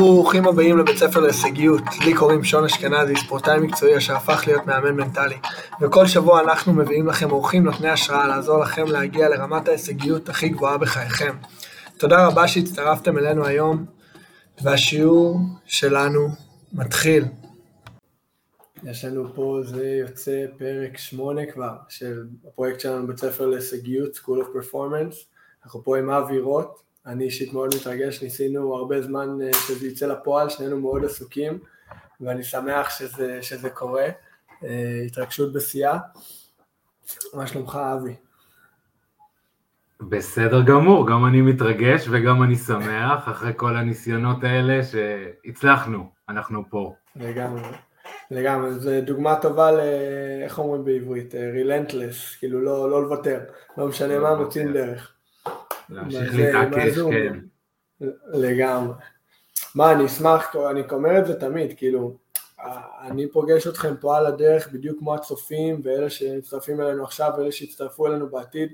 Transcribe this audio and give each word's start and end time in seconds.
ברוכים 0.00 0.48
הבאים 0.48 0.78
לבית 0.78 0.96
ספר 0.96 1.20
להישגיות. 1.20 1.82
לי 2.04 2.14
קוראים 2.14 2.44
שון 2.44 2.64
אשכנזי, 2.64 3.14
ספורטאי 3.16 3.58
מקצועי 3.58 3.96
אשר 3.96 4.16
הפך 4.16 4.42
להיות 4.46 4.66
מאמן 4.66 4.96
מנטלי. 4.96 5.36
וכל 5.80 6.06
שבוע 6.06 6.40
אנחנו 6.40 6.72
מביאים 6.72 7.06
לכם 7.06 7.30
אורחים 7.30 7.64
נותני 7.64 7.88
השראה 7.88 8.28
לעזור 8.28 8.60
לכם 8.60 8.86
להגיע 8.86 9.28
לרמת 9.28 9.68
ההישגיות 9.68 10.28
הכי 10.28 10.48
גבוהה 10.48 10.78
בחייכם. 10.78 11.36
תודה 11.98 12.26
רבה 12.26 12.48
שהצטרפתם 12.48 13.18
אלינו 13.18 13.46
היום, 13.46 13.84
והשיעור 14.62 15.38
שלנו 15.66 16.28
מתחיל. 16.72 17.24
יש 18.84 19.04
לנו 19.04 19.34
פה, 19.34 19.60
זה 19.62 19.86
יוצא 19.86 20.44
פרק 20.58 20.98
שמונה 20.98 21.42
כבר, 21.52 21.74
של 21.88 22.24
הפרויקט 22.48 22.80
שלנו 22.80 23.06
בית 23.06 23.18
ספר 23.18 23.46
להישגיות, 23.46 24.16
School 24.16 24.42
of 24.42 24.56
Performance. 24.56 25.16
אנחנו 25.64 25.84
פה 25.84 25.98
עם 25.98 26.10
אבי 26.10 26.40
רוט, 26.40 26.82
אני 27.06 27.24
אישית 27.24 27.52
מאוד 27.52 27.74
מתרגש, 27.80 28.22
ניסינו 28.22 28.74
הרבה 28.74 29.02
זמן 29.02 29.38
אה, 29.42 29.52
שזה 29.52 29.86
יצא 29.86 30.06
לפועל, 30.06 30.48
שנינו 30.48 30.80
מאוד 30.80 31.04
עסוקים, 31.04 31.58
ואני 32.20 32.44
שמח 32.44 32.90
שזה, 32.98 33.42
שזה 33.42 33.70
קורה. 33.70 34.08
אה, 34.64 35.02
התרגשות 35.06 35.52
בשיאה. 35.52 35.98
מה 37.34 37.46
שלומך, 37.46 37.78
אבי? 37.94 38.14
בסדר 40.00 40.62
גמור, 40.62 41.08
גם 41.08 41.26
אני 41.26 41.40
מתרגש 41.40 42.06
וגם 42.10 42.42
אני 42.42 42.56
שמח, 42.56 43.28
אחרי 43.28 43.52
כל 43.56 43.76
הניסיונות 43.76 44.44
האלה 44.44 44.80
שהצלחנו, 44.82 46.10
אנחנו 46.28 46.62
פה. 46.70 46.94
לגמרי, 47.16 47.62
לגמרי, 48.30 48.74
זו 48.74 48.90
דוגמה 49.00 49.36
טובה 49.36 49.72
ל... 49.72 49.80
איך 50.42 50.58
אומרים 50.58 50.84
בעברית? 50.84 51.34
רילנטלס, 51.34 52.36
כאילו 52.36 52.60
לא, 52.60 52.90
לא 52.90 53.02
לוותר, 53.02 53.40
לא 53.78 53.88
משנה 53.88 54.18
מה, 54.18 54.34
מוצאים 54.34 54.72
דרך. 54.72 55.11
להמשיך 55.88 56.34
להתעקש, 56.34 56.98
כן. 56.98 57.38
לגמרי. 58.32 58.94
מה, 59.74 59.92
אני 59.92 60.06
אשמח, 60.06 60.56
אני 60.70 60.82
אומר 60.92 61.18
את 61.18 61.26
זה 61.26 61.40
תמיד, 61.40 61.78
כאילו, 61.78 62.16
אני 63.00 63.30
פוגש 63.30 63.66
אתכם 63.66 63.94
פה 64.00 64.16
על 64.16 64.26
הדרך 64.26 64.68
בדיוק 64.72 64.98
כמו 64.98 65.14
הצופים 65.14 65.80
ואלה 65.84 66.10
שמצטרפים 66.10 66.80
אלינו 66.80 67.04
עכשיו 67.04 67.32
ואלה 67.38 67.52
שיצטרפו 67.52 68.06
אלינו 68.06 68.28
בעתיד. 68.28 68.72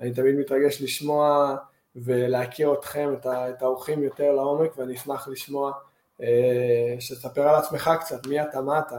אני 0.00 0.12
תמיד 0.12 0.34
מתרגש 0.34 0.82
לשמוע 0.82 1.56
ולהכיר 1.96 2.74
אתכם, 2.74 3.14
את 3.26 3.62
האורחים 3.62 4.02
יותר 4.02 4.32
לעומק, 4.32 4.78
ואני 4.78 4.94
אשמח 4.94 5.28
לשמוע, 5.28 5.72
אה, 6.22 6.96
שתספר 7.00 7.48
על 7.48 7.54
עצמך 7.54 7.90
קצת, 8.00 8.26
מי 8.26 8.42
אתה, 8.42 8.60
מה 8.60 8.78
אתה. 8.78 8.96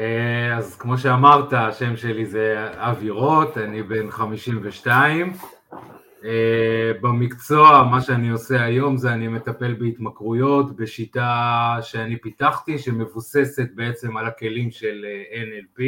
אה, 0.00 0.56
אז 0.56 0.76
כמו 0.76 0.98
שאמרת, 0.98 1.52
השם 1.52 1.96
שלי 1.96 2.26
זה 2.26 2.68
אבי 2.74 3.10
רוט, 3.10 3.58
אני 3.58 3.82
בן 3.82 4.10
52. 4.10 5.32
אה, 6.24 6.92
במקצוע, 7.00 7.88
מה 7.90 8.00
שאני 8.00 8.30
עושה 8.30 8.64
היום 8.64 8.96
זה 8.96 9.12
אני 9.12 9.28
מטפל 9.28 9.74
בהתמכרויות 9.74 10.76
בשיטה 10.76 11.76
שאני 11.82 12.16
פיתחתי, 12.16 12.78
שמבוססת 12.78 13.68
בעצם 13.74 14.16
על 14.16 14.26
הכלים 14.26 14.70
של 14.70 15.04
אה, 15.04 15.42
NLP. 15.42 15.82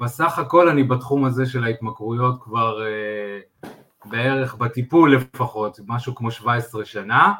בסך 0.00 0.38
הכל 0.38 0.68
אני 0.68 0.82
בתחום 0.82 1.24
הזה 1.24 1.46
של 1.46 1.64
ההתמכרויות 1.64 2.42
כבר 2.42 2.78
בערך 4.04 4.54
בטיפול 4.54 5.14
לפחות, 5.14 5.80
משהו 5.86 6.14
כמו 6.14 6.30
17 6.30 6.84
שנה. 6.84 7.32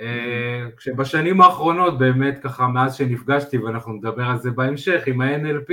אה, 0.00 0.66
כשבשנים 0.76 1.40
האחרונות 1.40 1.98
באמת 1.98 2.38
ככה 2.42 2.66
מאז 2.66 2.94
שנפגשתי 2.94 3.58
ואנחנו 3.58 3.92
נדבר 3.92 4.24
על 4.24 4.38
זה 4.38 4.50
בהמשך 4.50 5.02
עם 5.06 5.20
ה-NLP 5.20 5.72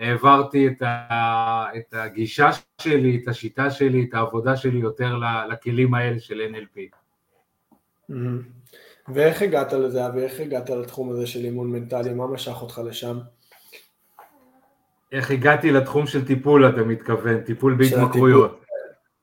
העברתי 0.00 0.68
את, 0.68 0.82
ה, 0.82 1.64
את 1.76 1.94
הגישה 1.94 2.50
שלי, 2.80 3.20
את 3.22 3.28
השיטה 3.28 3.70
שלי, 3.70 4.06
את 4.08 4.14
העבודה 4.14 4.56
שלי 4.56 4.78
יותר 4.78 5.18
לכלים 5.50 5.94
האלה 5.94 6.20
של 6.20 6.40
NLP. 6.54 6.78
ואיך 9.08 9.42
הגעת 9.42 9.72
לזה 9.72 10.00
ואיך 10.14 10.40
הגעת 10.40 10.70
לתחום 10.70 11.10
הזה 11.10 11.26
של 11.26 11.44
אימון 11.44 11.70
מנטלי, 11.70 12.14
מה 12.14 12.26
משך 12.26 12.62
אותך 12.62 12.80
לשם? 12.84 13.18
איך 15.12 15.30
הגעתי 15.30 15.72
לתחום 15.72 16.06
של 16.06 16.26
טיפול 16.26 16.68
אתה 16.68 16.82
מתכוון, 16.82 17.40
טיפול 17.40 17.74
בהתמכרויות. 17.74 18.64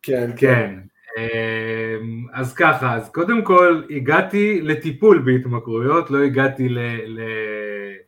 כן, 0.02 0.32
כן. 0.38 0.38
כן. 0.38 0.80
אמ, 2.04 2.26
אז 2.34 2.54
ככה, 2.54 2.96
אז 2.96 3.10
קודם 3.10 3.44
כל 3.44 3.82
הגעתי 3.90 4.62
לטיפול 4.62 5.20
בהתמכרויות, 5.20 6.12
לא 6.12 6.24
הגעתי 6.24 6.70
ל... 6.70 6.80
ל 7.06 7.22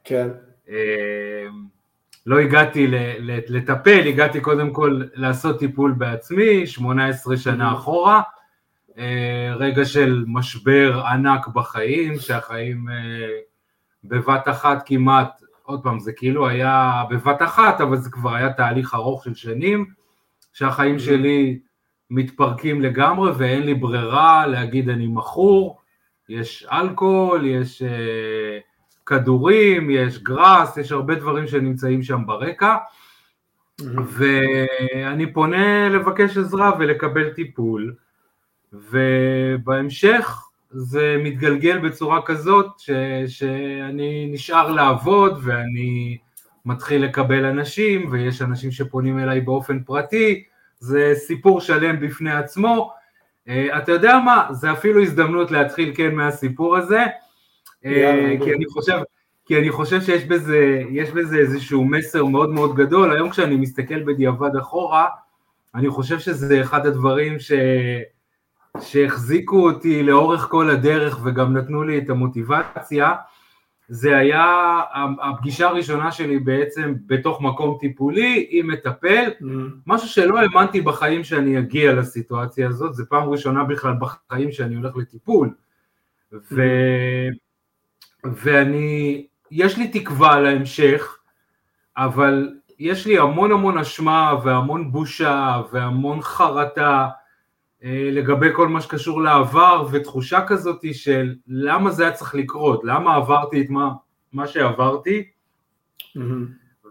כן. 0.04 0.28
אמ, 0.70 1.66
לא 2.26 2.40
הגעתי 2.40 2.88
לטפל, 3.50 4.08
הגעתי 4.08 4.42
קודם 4.42 4.74
כל 4.74 5.02
לעשות 5.14 5.60
טיפול 5.60 5.92
בעצמי, 5.92 6.68
18 6.68 7.38
שנה 7.38 7.74
אחורה, 7.74 8.22
אה, 8.98 9.54
רגע 9.56 9.86
של 9.86 10.24
משבר 10.28 11.02
ענק 11.06 11.48
בחיים, 11.48 12.20
שהחיים 12.20 12.90
אה, 12.90 13.30
בבת 14.04 14.48
אחת 14.48 14.84
כמעט, 14.86 15.42
עוד 15.64 15.84
פעם, 15.84 16.00
זה 16.00 16.12
כאילו 16.14 16.48
היה 16.48 17.04
בבת 17.10 17.42
אחת, 17.42 17.82
אבל 17.82 17.98
זה 17.98 18.10
כבר 18.10 18.36
היה 18.36 18.54
תהליך 18.54 18.94
ארוך 18.94 19.24
של 19.24 19.36
שנים, 19.36 19.86
שהחיים 20.54 21.00
שלי 21.00 21.60
מתפרקים 22.10 22.82
לגמרי 22.82 23.32
ואין 23.38 23.64
לי 23.64 23.74
ברירה 23.74 24.48
להגיד 24.48 24.90
אני 24.90 25.08
מכור, 25.08 25.82
יש 26.30 26.68
אלכוהול, 26.72 27.46
יש 27.46 27.82
uh, 27.82 27.86
כדורים, 29.06 29.90
יש 29.90 30.24
גראס, 30.24 30.78
יש 30.78 30.92
הרבה 30.92 31.16
דברים 31.16 31.48
שנמצאים 31.48 32.04
שם 32.04 32.26
ברקע. 32.26 32.76
ואני 34.08 35.34
פונה 35.34 35.90
לבקש 35.90 36.38
עזרה 36.38 36.72
ולקבל 36.80 37.30
טיפול. 37.30 37.94
ובהמשך 38.74 40.42
זה 40.70 41.18
מתגלגל 41.24 41.78
בצורה 41.78 42.22
כזאת 42.22 42.80
ש, 42.80 42.90
שאני 43.28 44.30
נשאר 44.32 44.72
לעבוד 44.72 45.40
ואני 45.44 46.18
מתחיל 46.66 47.04
לקבל 47.04 47.46
אנשים 47.46 48.10
ויש 48.12 48.42
אנשים 48.42 48.72
שפונים 48.72 49.20
אליי 49.20 49.42
באופן 49.42 49.84
פרטי 49.84 50.44
זה 50.86 51.14
סיפור 51.16 51.62
שלם 51.62 52.00
בפני 52.00 52.32
עצמו. 52.32 52.92
Uh, 53.48 53.78
אתה 53.78 53.92
יודע 53.92 54.20
מה, 54.26 54.48
זה 54.52 54.72
אפילו 54.72 55.02
הזדמנות 55.02 55.52
להתחיל 55.52 55.92
כן 55.96 56.16
מהסיפור 56.16 56.78
הזה, 56.78 57.04
uh, 57.06 57.88
כי 58.44 58.54
אני 58.54 58.66
חושב, 58.66 58.98
כי 59.46 59.60
אני 59.60 59.72
חושב 59.72 60.02
שיש 60.02 60.24
בזה, 60.26 60.84
בזה 61.14 61.38
איזשהו 61.38 61.86
מסר 61.86 62.26
מאוד 62.26 62.50
מאוד 62.50 62.76
גדול, 62.76 63.14
היום 63.14 63.30
כשאני 63.30 63.56
מסתכל 63.56 64.04
בדיעבד 64.04 64.56
אחורה, 64.56 65.06
אני 65.76 65.90
חושב 65.90 66.20
שזה 66.20 66.62
אחד 66.62 66.86
הדברים 66.86 67.40
ש... 67.40 67.52
שהחזיקו 68.82 69.70
אותי 69.70 70.04
לאורך 70.04 70.42
כל 70.42 70.70
הדרך 70.70 71.20
וגם 71.24 71.58
נתנו 71.58 71.84
לי 71.84 71.98
את 71.98 72.10
המוטיבציה, 72.10 73.14
זה 73.88 74.18
היה 74.18 74.82
הפגישה 75.22 75.68
הראשונה 75.68 76.12
שלי 76.12 76.40
בעצם 76.40 76.94
בתוך 77.06 77.42
מקום 77.42 77.78
טיפולי 77.80 78.48
עם 78.50 78.68
מטפל, 78.68 79.30
mm. 79.42 79.46
משהו 79.88 80.08
שלא 80.08 80.40
האמנתי 80.40 80.82
בחיים 80.82 81.24
שאני 81.24 81.60
אגיע 81.60 81.94
לסיטואציה 81.94 82.68
הזאת, 82.68 82.94
זו 82.94 83.04
פעם 83.10 83.30
ראשונה 83.30 83.64
בכלל 83.64 83.94
בחיים 84.00 84.52
שאני 84.52 84.76
הולך 84.76 84.96
לטיפול. 84.96 85.54
ו... 86.34 86.62
Mm. 86.62 88.28
ואני, 88.44 89.28
יש 89.52 89.78
לי 89.78 89.88
תקווה 89.88 90.40
להמשך, 90.40 91.18
אבל 91.98 92.50
יש 92.80 93.08
לי 93.08 93.18
המון 93.20 93.52
המון 93.52 93.78
אשמה 93.78 94.34
והמון 94.44 94.92
בושה 94.92 95.62
והמון 95.72 96.22
חרטה 96.22 97.08
לגבי 97.88 98.48
כל 98.54 98.68
מה 98.68 98.82
שקשור 98.82 99.22
לעבר 99.22 99.88
ותחושה 99.92 100.46
כזאת 100.48 100.86
של 100.94 101.36
למה 101.48 101.92
זה 101.92 102.04
היה 102.04 102.12
צריך 102.12 102.36
לקרות, 102.36 102.82
למה 102.84 103.16
עברתי 103.16 103.62
את 103.62 103.70
מה, 103.70 103.92
מה 104.34 104.48
שעברתי 104.48 105.24
mm-hmm. 106.18 106.22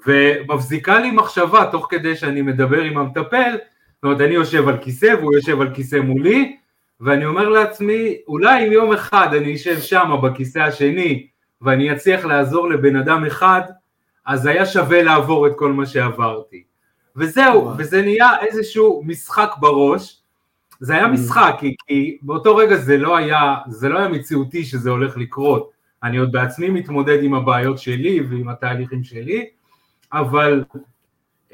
ומבזיקה 0.07 0.99
לי 0.99 1.11
מחשבה 1.11 1.67
תוך 1.71 1.87
כדי 1.91 2.17
שאני 2.17 2.43
מדבר 2.43 2.81
עם 2.81 2.99
המטפל, 2.99 3.57
זאת 3.95 4.05
אומרת 4.05 4.21
אני 4.21 4.35
יושב 4.35 4.69
על 4.69 4.79
כיסא 4.79 5.15
והוא 5.21 5.35
יושב 5.35 5.61
על 5.61 5.75
כיסא 5.75 5.97
מולי 5.97 6.57
ואני 7.01 7.25
אומר 7.25 7.49
לעצמי 7.49 8.17
אולי 8.29 8.67
אם 8.67 8.73
יום 8.73 8.93
אחד 8.93 9.35
אני 9.35 9.55
אשב 9.55 9.81
שם 9.81 10.11
בכיסא 10.23 10.59
השני 10.59 11.27
ואני 11.63 11.93
אצליח 11.93 12.25
לעזור 12.25 12.71
לבן 12.71 12.97
אדם 12.97 13.25
אחד 13.27 13.63
אז 14.27 14.47
היה 14.47 14.67
שווה 14.67 15.03
לעבור 15.03 15.47
את 15.47 15.53
כל 15.57 15.73
מה 15.73 15.87
שעברתי 15.87 16.63
וזהו, 17.17 17.71
וזה 17.79 18.03
נהיה 18.03 18.31
איזשהו 18.41 19.03
משחק 19.07 19.51
בראש 19.61 20.21
זה 20.81 20.95
היה 20.95 21.05
mm. 21.05 21.09
משחק, 21.09 21.57
כי, 21.61 21.75
כי 21.87 22.19
באותו 22.23 22.57
רגע 22.57 22.77
זה 22.77 22.97
לא, 22.97 23.17
היה, 23.17 23.57
זה 23.69 23.89
לא 23.89 23.99
היה 23.99 24.09
מציאותי 24.09 24.65
שזה 24.65 24.91
הולך 24.91 25.17
לקרות. 25.17 25.71
אני 26.03 26.17
עוד 26.17 26.33
בעצמי 26.33 26.69
מתמודד 26.69 27.23
עם 27.23 27.35
הבעיות 27.35 27.79
שלי 27.79 28.21
ועם 28.21 28.49
התהליכים 28.49 29.05
שלי, 29.05 29.47
אבל 30.13 30.65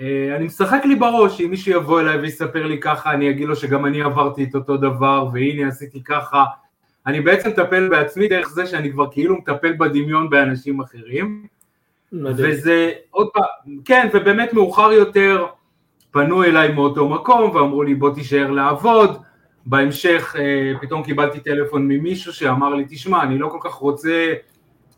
אה, 0.00 0.36
אני 0.36 0.44
משחק 0.44 0.80
לי 0.84 0.94
בראש, 0.94 1.40
אם 1.40 1.50
מישהו 1.50 1.72
יבוא 1.72 2.00
אליי 2.00 2.16
ויספר 2.16 2.66
לי 2.66 2.80
ככה, 2.80 3.12
אני 3.12 3.30
אגיד 3.30 3.48
לו 3.48 3.56
שגם 3.56 3.86
אני 3.86 4.02
עברתי 4.02 4.44
את 4.44 4.54
אותו 4.54 4.76
דבר, 4.76 5.28
והנה 5.32 5.68
עשיתי 5.68 6.02
ככה. 6.04 6.44
אני 7.06 7.20
בעצם 7.20 7.48
מטפל 7.48 7.88
בעצמי 7.88 8.28
דרך 8.28 8.48
זה 8.48 8.66
שאני 8.66 8.92
כבר 8.92 9.10
כאילו 9.10 9.38
מטפל 9.38 9.72
בדמיון 9.72 10.30
באנשים 10.30 10.80
אחרים. 10.80 11.46
מדהים. 12.12 12.50
וזה 12.50 12.92
עוד 13.10 13.28
פעם, 13.32 13.78
כן, 13.84 14.08
ובאמת 14.12 14.52
מאוחר 14.52 14.92
יותר, 14.92 15.46
פנו 16.10 16.44
אליי 16.44 16.72
מאותו 16.72 17.08
מקום 17.08 17.50
ואמרו 17.50 17.82
לי 17.82 17.94
בוא 17.94 18.14
תישאר 18.14 18.50
לעבוד 18.50 19.22
בהמשך 19.66 20.36
אה, 20.38 20.72
פתאום 20.80 21.02
קיבלתי 21.02 21.40
טלפון 21.40 21.88
ממישהו 21.88 22.32
שאמר 22.32 22.74
לי, 22.74 22.84
תשמע, 22.88 23.22
אני 23.22 23.38
לא 23.38 23.48
כל 23.48 23.58
כך 23.60 23.74
רוצה 23.74 24.32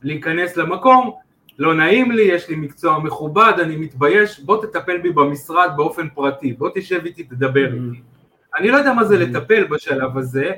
להיכנס 0.02 0.56
למקום, 0.56 1.10
לא 1.58 1.74
נעים 1.74 2.10
לי, 2.10 2.22
יש 2.22 2.48
לי 2.48 2.56
מקצוע 2.56 2.98
מכובד, 2.98 3.52
אני 3.62 3.76
מתבייש, 3.76 4.40
בוא 4.40 4.66
תטפל 4.66 4.98
בי 4.98 5.10
במשרד 5.10 5.70
באופן 5.76 6.08
פרטי, 6.08 6.52
בוא 6.52 6.68
תשב 6.74 7.00
איתי, 7.04 7.22
תדבר 7.22 7.64
איתי. 7.64 7.76
Mm-hmm. 7.76 8.58
אני 8.58 8.68
לא 8.68 8.76
יודע 8.76 8.92
מה 8.92 9.04
זה 9.04 9.14
mm-hmm. 9.14 9.18
לטפל 9.18 9.64
בשלב 9.64 10.18
הזה, 10.18 10.50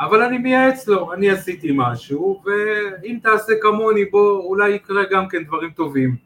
אבל 0.00 0.22
אני 0.22 0.38
מייעץ 0.38 0.88
לו, 0.88 1.12
אני 1.12 1.30
עשיתי 1.30 1.70
משהו, 1.74 2.42
ואם 2.44 3.18
תעשה 3.22 3.52
כמוני 3.62 4.04
בוא 4.04 4.42
אולי 4.42 4.70
יקרה 4.70 5.02
גם 5.10 5.28
כן 5.28 5.44
דברים 5.44 5.70
טובים. 5.70 6.16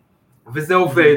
וזה 0.55 0.75
עובד, 0.75 1.17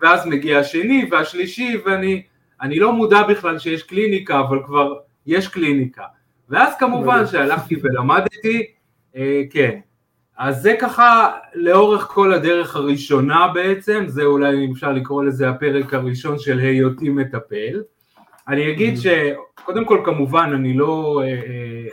ואז 0.00 0.26
מגיע 0.26 0.58
השני 0.58 1.08
והשלישי, 1.10 1.76
ואני 1.84 2.22
אני 2.62 2.78
לא 2.78 2.92
מודע 2.92 3.22
בכלל 3.22 3.58
שיש 3.58 3.82
קליניקה, 3.82 4.40
אבל 4.40 4.58
כבר 4.66 4.94
יש 5.26 5.48
קליניקה. 5.48 6.04
ואז 6.48 6.74
כמובן 6.78 7.26
שהלכתי 7.26 7.76
ולמדתי, 7.82 8.66
אה, 9.16 9.42
כן. 9.50 9.78
אז 10.38 10.62
זה 10.62 10.76
ככה 10.80 11.32
לאורך 11.54 12.02
כל 12.02 12.32
הדרך 12.32 12.76
הראשונה 12.76 13.48
בעצם, 13.54 14.04
זה 14.06 14.22
אולי 14.22 14.64
אם 14.66 14.72
אפשר 14.72 14.92
לקרוא 14.92 15.24
לזה 15.24 15.48
הפרק 15.48 15.94
הראשון 15.94 16.38
של 16.38 16.58
היותי 16.58 17.08
מטפל. 17.08 17.82
אני 18.48 18.72
אגיד 18.72 18.94
שקודם 18.96 19.84
כל 19.84 20.02
כמובן 20.04 20.50
אני 20.54 20.74
לא 20.74 21.22
אה, 21.22 21.28
אה, 21.28 21.88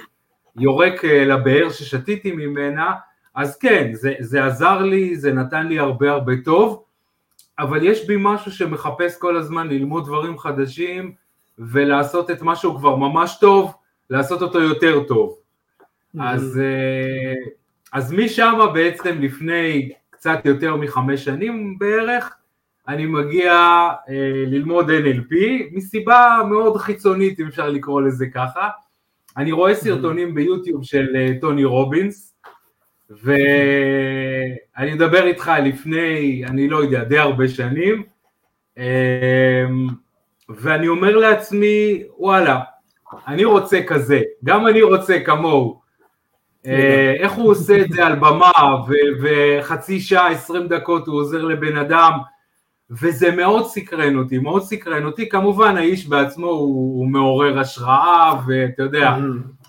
יורק 0.55 1.05
אה, 1.05 1.25
לבאר 1.25 1.69
ששתיתי 1.69 2.31
ממנה, 2.31 2.91
אז 3.35 3.57
כן, 3.57 3.89
זה, 3.93 4.13
זה 4.19 4.45
עזר 4.45 4.81
לי, 4.81 5.15
זה 5.15 5.33
נתן 5.33 5.67
לי 5.67 5.79
הרבה 5.79 6.11
הרבה 6.11 6.33
טוב, 6.45 6.83
אבל 7.61 7.83
יש 7.83 8.07
בי 8.07 8.15
משהו 8.19 8.51
שמחפש 8.51 9.17
כל 9.17 9.37
הזמן 9.37 9.67
ללמוד 9.67 10.05
דברים 10.05 10.37
חדשים 10.37 11.13
ולעשות 11.59 12.31
את 12.31 12.41
משהו 12.41 12.77
כבר 12.77 12.95
ממש 12.95 13.37
טוב, 13.41 13.73
לעשות 14.09 14.41
אותו 14.41 14.61
יותר 14.61 15.03
טוב. 15.03 15.37
אז, 16.19 16.59
אה, 16.63 17.33
אז 17.93 18.13
משם 18.13 18.59
בעצם 18.73 19.21
לפני 19.21 19.91
קצת 20.09 20.39
יותר 20.45 20.75
מחמש 20.75 21.25
שנים 21.25 21.77
בערך, 21.79 22.35
אני 22.87 23.05
מגיע 23.05 23.53
אה, 24.09 24.43
ללמוד 24.47 24.89
NLP 24.89 25.35
מסיבה 25.71 26.37
מאוד 26.49 26.77
חיצונית 26.77 27.39
אם 27.39 27.47
אפשר 27.47 27.69
לקרוא 27.69 28.01
לזה 28.01 28.25
ככה. 28.33 28.69
אני 29.37 29.51
רואה 29.51 29.75
סרטונים 29.75 30.33
ביוטיוב 30.33 30.83
של 30.83 31.15
אה, 31.15 31.31
טוני 31.41 31.63
רובינס 31.63 32.30
ואני 33.23 34.93
מדבר 34.93 35.25
איתך 35.25 35.51
לפני, 35.63 36.43
אני 36.47 36.69
לא 36.69 36.83
יודע, 36.83 37.03
די 37.03 37.17
הרבה 37.17 37.47
שנים 37.47 38.03
אה, 38.77 39.65
ואני 40.49 40.87
אומר 40.87 41.17
לעצמי, 41.17 42.03
וואלה, 42.17 42.59
אני 43.27 43.45
רוצה 43.45 43.83
כזה, 43.87 44.21
גם 44.43 44.67
אני 44.67 44.81
רוצה 44.81 45.19
כמוהו. 45.25 45.81
אה, 46.67 47.13
איך 47.19 47.31
הוא 47.31 47.51
עושה 47.51 47.81
את 47.81 47.91
זה 47.91 48.05
על 48.05 48.15
במה 48.15 48.51
וחצי 49.21 49.99
שעה, 49.99 50.31
עשרים 50.31 50.67
דקות 50.67 51.07
הוא 51.07 51.15
עוזר 51.15 51.45
לבן 51.45 51.77
אדם 51.77 52.11
וזה 52.91 53.31
מאוד 53.31 53.65
סקרן 53.65 54.17
אותי, 54.17 54.37
מאוד 54.37 54.63
סקרן 54.63 55.05
אותי, 55.05 55.29
כמובן 55.29 55.77
האיש 55.77 56.07
בעצמו 56.07 56.47
הוא, 56.47 56.99
הוא 56.99 57.07
מעורר 57.07 57.59
השראה 57.59 58.33
ואתה 58.47 58.83
יודע, 58.83 59.17
mm-hmm. 59.17 59.60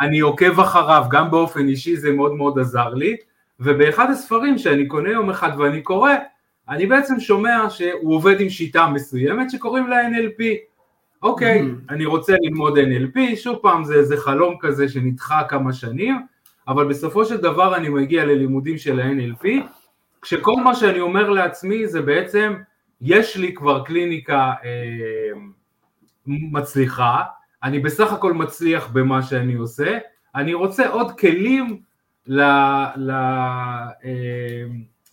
אני 0.00 0.20
עוקב 0.20 0.60
אחריו 0.60 1.04
גם 1.10 1.30
באופן 1.30 1.68
אישי 1.68 1.96
זה 1.96 2.12
מאוד 2.12 2.32
מאוד 2.32 2.58
עזר 2.58 2.94
לי 2.94 3.16
ובאחד 3.60 4.10
הספרים 4.10 4.58
שאני 4.58 4.86
קונה 4.86 5.10
יום 5.10 5.30
אחד 5.30 5.50
ואני 5.58 5.82
קורא, 5.82 6.12
אני 6.68 6.86
בעצם 6.86 7.20
שומע 7.20 7.70
שהוא 7.70 8.14
עובד 8.14 8.40
עם 8.40 8.48
שיטה 8.48 8.86
מסוימת 8.86 9.50
שקוראים 9.50 9.86
לה 9.86 10.08
NLP 10.08 10.42
אוקיי, 11.22 11.60
mm-hmm. 11.60 11.92
אני 11.92 12.04
רוצה 12.04 12.34
ללמוד 12.42 12.78
NLP, 12.78 13.36
שוב 13.36 13.58
פעם 13.62 13.84
זה 13.84 13.94
איזה 13.94 14.16
חלום 14.16 14.56
כזה 14.60 14.88
שנדחה 14.88 15.42
כמה 15.48 15.72
שנים, 15.72 16.16
אבל 16.68 16.88
בסופו 16.88 17.24
של 17.24 17.36
דבר 17.36 17.76
אני 17.76 17.88
מגיע 17.88 18.24
ללימודים 18.24 18.78
של 18.78 19.00
ה-NLP 19.00 19.46
כשכל 20.22 20.52
מה 20.64 20.74
שאני 20.74 21.00
אומר 21.00 21.30
לעצמי 21.30 21.88
זה 21.88 22.02
בעצם, 22.02 22.54
יש 23.00 23.36
לי 23.36 23.54
כבר 23.54 23.84
קליניקה 23.84 24.52
אה, 24.64 25.40
מצליחה, 26.26 27.22
אני 27.66 27.78
בסך 27.78 28.12
הכל 28.12 28.32
מצליח 28.32 28.88
במה 28.92 29.22
שאני 29.22 29.54
עושה, 29.54 29.98
אני 30.34 30.54
רוצה 30.54 30.88
עוד 30.88 31.18
כלים 31.18 31.80
ל, 32.26 32.40
ל, 32.96 33.10
אה, 34.04 34.64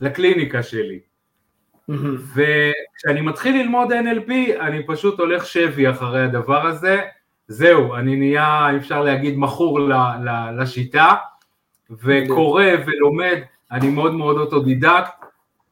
לקליניקה 0.02 0.64
שלי. 0.64 1.00
וכשאני 2.36 3.22
מתחיל 3.22 3.62
ללמוד 3.62 3.92
NLP 3.92 4.32
אני 4.60 4.88
פשוט 4.88 5.20
הולך 5.20 5.46
שבי 5.46 5.90
אחרי 5.90 6.24
הדבר 6.24 6.68
הזה, 6.68 7.02
זהו, 7.48 7.96
אני 7.96 8.16
נהיה, 8.16 8.78
אפשר 8.78 9.04
להגיד, 9.04 9.38
מכור 9.38 9.80
ל, 9.80 9.94
ל, 9.94 10.62
לשיטה, 10.62 11.16
וקורא 12.04 12.66
ולומד. 12.86 13.38
אני 13.72 13.90
מאוד 13.90 14.14
מאוד 14.14 14.38
אוטודידקט, 14.38 15.26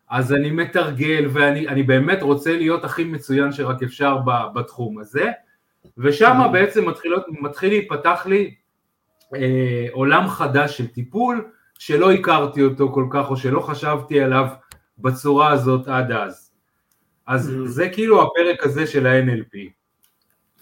אז 0.09 0.33
אני 0.33 0.51
מתרגל 0.51 1.27
ואני 1.29 1.83
באמת 1.83 2.21
רוצה 2.21 2.57
להיות 2.57 2.83
הכי 2.83 3.03
מצוין 3.03 3.51
שרק 3.51 3.83
אפשר 3.83 4.17
בתחום 4.53 4.99
הזה, 4.99 5.31
ושם 5.97 6.37
mm-hmm. 6.41 6.51
בעצם 6.51 6.89
מתחיל, 6.89 7.15
מתחיל 7.41 7.69
להיפתח 7.69 8.23
לי 8.25 8.55
אה, 9.35 9.85
עולם 9.91 10.27
חדש 10.27 10.77
של 10.77 10.87
טיפול, 10.87 11.51
שלא 11.79 12.11
הכרתי 12.11 12.63
אותו 12.63 12.91
כל 12.93 13.05
כך 13.11 13.29
או 13.29 13.37
שלא 13.37 13.59
חשבתי 13.59 14.21
עליו 14.21 14.45
בצורה 14.97 15.51
הזאת 15.51 15.87
עד 15.87 16.11
אז. 16.11 16.51
אז 17.27 17.49
mm-hmm. 17.49 17.67
זה 17.67 17.89
כאילו 17.89 18.21
הפרק 18.21 18.65
הזה 18.65 18.87
של 18.87 19.07
ה-NLP. 19.07 19.57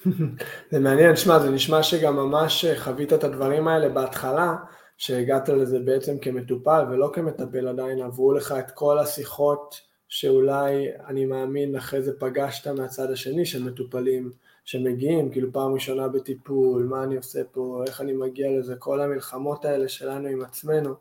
זה 0.71 0.79
מעניין, 0.79 1.15
שמע, 1.15 1.39
זה 1.39 1.49
נשמע 1.49 1.83
שגם 1.83 2.15
ממש 2.15 2.65
חווית 2.77 3.13
את 3.13 3.23
הדברים 3.23 3.67
האלה 3.67 3.89
בהתחלה, 3.89 4.55
שהגעת 4.97 5.49
לזה 5.49 5.79
בעצם 5.79 6.19
כמטופל 6.19 6.83
ולא 6.89 7.11
כמטפל 7.13 7.67
עדיין, 7.67 8.01
עברו 8.01 8.33
לך 8.33 8.55
את 8.59 8.71
כל 8.71 8.99
השיחות 8.99 9.81
שאולי, 10.09 10.87
אני 11.07 11.25
מאמין, 11.25 11.75
אחרי 11.75 12.01
זה 12.01 12.19
פגשת 12.19 12.67
מהצד 12.67 13.11
השני 13.11 13.45
של 13.45 13.63
מטופלים 13.63 14.31
שמגיעים, 14.65 15.31
כאילו 15.31 15.53
פעם 15.53 15.73
ראשונה 15.73 16.07
בטיפול, 16.07 16.83
מה 16.83 17.03
אני 17.03 17.17
עושה 17.17 17.39
פה, 17.51 17.83
איך 17.87 18.01
אני 18.01 18.13
מגיע 18.13 18.59
לזה, 18.59 18.75
כל 18.75 19.01
המלחמות 19.01 19.65
האלה 19.65 19.87
שלנו 19.87 20.27
עם 20.27 20.41
עצמנו, 20.41 20.95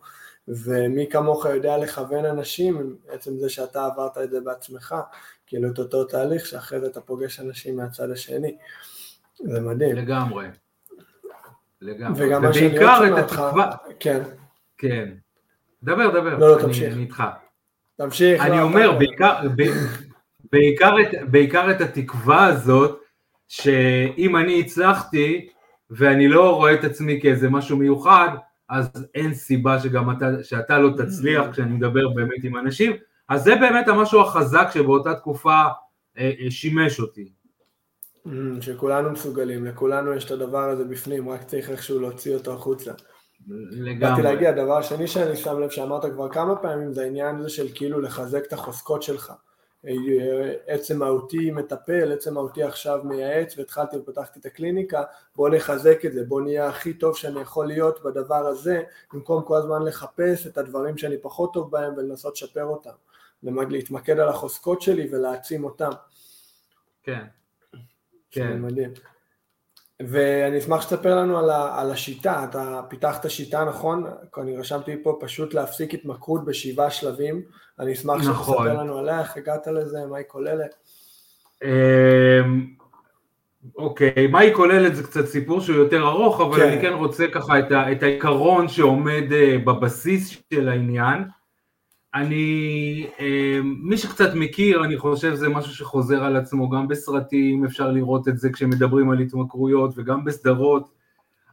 ומי 0.49 1.07
כמוך 1.11 1.47
יודע 1.47 1.79
לכוון 1.79 2.25
אנשים, 2.25 2.97
בעצם 3.07 3.39
זה 3.39 3.49
שאתה 3.49 3.87
עברת 3.87 4.19
את 4.19 4.31
זה 4.31 4.41
בעצמך, 4.41 4.95
כאילו 5.47 5.71
את 5.71 5.79
אותו 5.79 6.05
תהליך 6.05 6.47
שאחרי 6.47 6.81
זה 6.81 6.87
אתה 6.87 7.01
פוגש 7.01 7.41
אנשים 7.41 7.77
מהצד 7.77 8.11
השני. 8.11 8.57
זה 9.45 9.61
מדהים. 9.61 9.97
לגמרי. 9.97 10.47
לגמרי. 11.81 12.27
וגם 12.27 12.43
מה 12.43 12.53
שאני 12.53 12.79
רוצה 12.79 13.23
אותך, 13.23 13.43
כן. 14.01 14.23
כן. 14.79 15.09
דבר, 15.83 16.11
דבר. 16.11 16.39
לא, 16.39 16.57
לא, 16.57 16.63
תמשיך. 16.63 16.93
אני 16.95 17.03
איתך. 17.03 17.23
תמשיך. 17.97 18.43
אני 18.43 18.57
לא, 18.57 18.63
אומר, 18.63 18.99
בעיקר, 18.99 19.41
בעיקר, 20.53 20.95
את, 21.01 21.31
בעיקר 21.31 21.71
את 21.71 21.81
התקווה 21.81 22.47
הזאת, 22.47 23.01
שאם 23.49 24.37
אני 24.37 24.61
הצלחתי, 24.61 25.49
ואני 25.91 26.29
לא 26.29 26.57
רואה 26.57 26.75
את 26.75 26.85
עצמי 26.85 27.19
כאיזה 27.23 27.49
משהו 27.51 27.77
מיוחד, 27.77 28.29
אז 28.69 29.07
אין 29.15 29.35
סיבה 29.35 29.81
שגם 29.81 30.11
אתה, 30.11 30.27
שאתה 30.43 30.79
לא 30.79 30.91
תצליח 30.97 31.47
mm. 31.49 31.53
כשאני 31.53 31.75
מדבר 31.75 32.09
באמת 32.09 32.45
עם 32.45 32.57
אנשים, 32.57 32.93
אז 33.29 33.45
זה 33.45 33.57
באמת 33.57 33.89
המשהו 33.89 34.21
החזק 34.21 34.69
שבאותה 34.75 35.15
תקופה 35.15 35.63
אה, 36.19 36.33
אה 36.41 36.51
שימש 36.51 37.01
אותי. 37.01 37.33
Mm, 38.27 38.31
שכולנו 38.61 39.11
מסוגלים, 39.11 39.65
לכולנו 39.65 40.15
יש 40.15 40.25
את 40.25 40.31
הדבר 40.31 40.71
הזה 40.71 40.85
בפנים, 40.85 41.29
רק 41.29 41.43
צריך 41.43 41.71
איכשהו 41.71 42.01
להוציא 42.01 42.35
אותו 42.35 42.55
החוצה. 42.55 42.93
לגמרי. 43.71 43.99
באתי 44.01 44.23
להגיע, 44.23 44.51
הדבר 44.51 44.79
השני 44.79 45.07
שאני 45.07 45.37
שם 45.37 45.61
לב 45.61 45.71
שאמרת 45.71 46.05
כבר 46.13 46.29
כמה 46.29 46.57
פעמים 46.57 46.93
זה 46.93 47.03
העניין 47.03 47.37
הזה 47.37 47.49
של 47.49 47.67
כאילו 47.75 48.01
לחזק 48.01 48.45
את 48.47 48.53
החוזקות 48.53 49.03
שלך. 49.03 49.33
עצם 50.67 50.99
מהותי 50.99 51.51
מטפל, 51.51 52.13
עצם 52.13 52.35
מהותי 52.35 52.63
עכשיו 52.63 53.01
מייעץ 53.05 53.59
והתחלתי 53.59 53.97
ופתחתי 53.97 54.41
את 54.41 54.47
הקליניקה, 54.47 55.03
בוא 55.37 55.49
נחזק 55.49 56.05
את 56.07 56.13
זה, 56.13 56.25
בוא 56.25 56.41
נהיה 56.41 56.69
הכי 56.69 56.95
טוב 56.95 57.17
שאני 57.17 57.41
יכול 57.41 57.67
להיות 57.67 58.03
בדבר 58.03 58.47
הזה, 58.47 58.83
במקום 59.13 59.43
כל 59.43 59.57
הזמן 59.57 59.83
לחפש 59.83 60.47
את 60.47 60.59
הדברים 60.59 60.99
שאני 60.99 61.19
פחות 61.19 61.55
טוב 61.55 61.71
בהם 61.71 61.95
ולנסות 61.97 62.35
לשפר 62.35 62.65
אותם. 62.65 62.91
להתמקד 63.43 64.19
על 64.19 64.29
החוזקות 64.29 64.83
שלי 64.83 65.09
ולהעצים 65.13 65.65
אותם. 65.65 65.91
כן. 67.03 67.25
כן. 68.31 68.63
מדהים. 68.63 68.93
ואני 70.03 70.59
אשמח 70.59 70.81
שתספר 70.83 71.17
לנו 71.17 71.39
על, 71.39 71.51
ה, 71.51 71.81
על 71.81 71.91
השיטה, 71.91 72.45
אתה 72.45 72.81
פיתחת 72.89 73.31
שיטה 73.31 73.65
נכון? 73.65 74.05
אני 74.39 74.57
רשמתי 74.57 75.03
פה 75.03 75.19
פשוט 75.21 75.55
להפסיק 75.55 75.95
התמכרות 75.95 76.45
בשבעה 76.45 76.91
שלבים, 76.91 77.43
אני 77.81 77.93
אשמח 77.93 78.17
נכון. 78.17 78.55
שתספר 78.55 78.81
לנו 78.81 78.99
עליה, 78.99 79.21
איך 79.21 79.37
הגעת 79.37 79.67
לזה, 79.67 79.99
מה 80.11 80.17
היא 80.17 80.25
כוללת. 80.29 80.75
אמ, 81.65 82.67
אוקיי, 83.79 84.27
מה 84.27 84.39
היא 84.39 84.55
כוללת 84.55 84.97
זה 84.97 85.03
קצת 85.03 85.27
סיפור 85.27 85.61
שהוא 85.61 85.77
יותר 85.77 86.09
ארוך, 86.09 86.41
אבל 86.41 86.57
כן. 86.57 86.69
אני 86.69 86.81
כן 86.81 86.93
רוצה 86.93 87.27
ככה 87.33 87.59
את, 87.59 87.73
ה, 87.73 87.93
את 87.93 88.03
העיקרון 88.03 88.69
שעומד 88.69 89.33
אה, 89.33 89.57
בבסיס 89.65 90.37
של 90.55 90.69
העניין, 90.69 91.25
אני, 92.15 93.07
אה, 93.21 93.61
מי 93.63 93.99
שקצת 93.99 94.35
מכיר, 94.35 94.85
אני 94.85 94.99
חושב 94.99 95.35
זה 95.35 95.49
משהו 95.49 95.75
שחוזר 95.75 96.25
על 96.25 96.37
עצמו, 96.37 96.69
גם 96.69 96.89
בסרטים 96.89 97.65
אפשר 97.65 97.91
לראות 97.91 98.29
את 98.29 98.39
זה 98.39 98.53
כשמדברים 98.53 99.11
על 99.11 99.19
התמכרויות 99.19 99.93
וגם 99.97 100.25
בסדרות. 100.25 100.91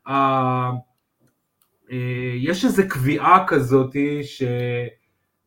אה, 0.08 0.72
יש 2.36 2.66
איזו 2.66 2.84
קביעה 2.90 3.46
כזאת 3.48 3.96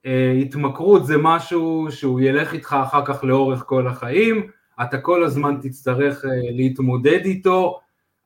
שהתמכרות 0.05 1.07
זה 1.07 1.17
משהו 1.19 1.87
שהוא 1.91 2.21
ילך 2.21 2.53
איתך 2.53 2.77
אחר 2.83 3.05
כך 3.05 3.25
לאורך 3.25 3.65
כל 3.67 3.87
החיים, 3.87 4.47
אתה 4.83 4.99
כל 4.99 5.25
הזמן 5.25 5.59
תצטרך 5.63 6.25
להתמודד 6.51 7.21
איתו, 7.25 7.81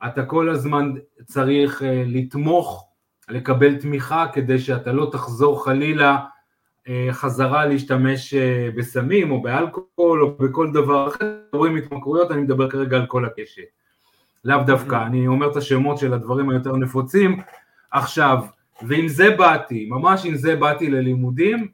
אתה 0.06 0.24
כל 0.24 0.48
הזמן 0.48 0.92
צריך 1.24 1.82
לתמוך, 2.06 2.88
לקבל 3.28 3.76
תמיכה 3.76 4.26
כדי 4.32 4.58
שאתה 4.58 4.92
לא 4.92 5.08
תחזור 5.12 5.64
חלילה 5.64 6.10
אה, 6.12 6.31
חזרה 7.12 7.66
להשתמש 7.66 8.34
אה, 8.34 8.68
בסמים 8.76 9.30
או 9.30 9.42
באלכוהול 9.42 10.22
או 10.22 10.34
בכל 10.38 10.72
דבר 10.72 11.08
אחר, 11.08 11.34
מדברים 11.52 11.76
התמכרויות, 11.76 12.30
אני 12.30 12.40
מדבר 12.40 12.70
כרגע 12.70 12.96
על 12.96 13.06
כל 13.06 13.24
הקשת. 13.24 13.62
לאו 14.44 14.62
דווקא, 14.66 14.96
mm-hmm. 14.96 15.06
אני 15.06 15.26
אומר 15.26 15.50
את 15.50 15.56
השמות 15.56 15.98
של 15.98 16.14
הדברים 16.14 16.50
היותר 16.50 16.76
נפוצים. 16.76 17.40
עכשיו, 17.90 18.44
ועם 18.82 19.08
זה 19.08 19.30
באתי, 19.30 19.86
ממש 19.90 20.26
עם 20.26 20.34
זה 20.34 20.56
באתי 20.56 20.90
ללימודים, 20.90 21.68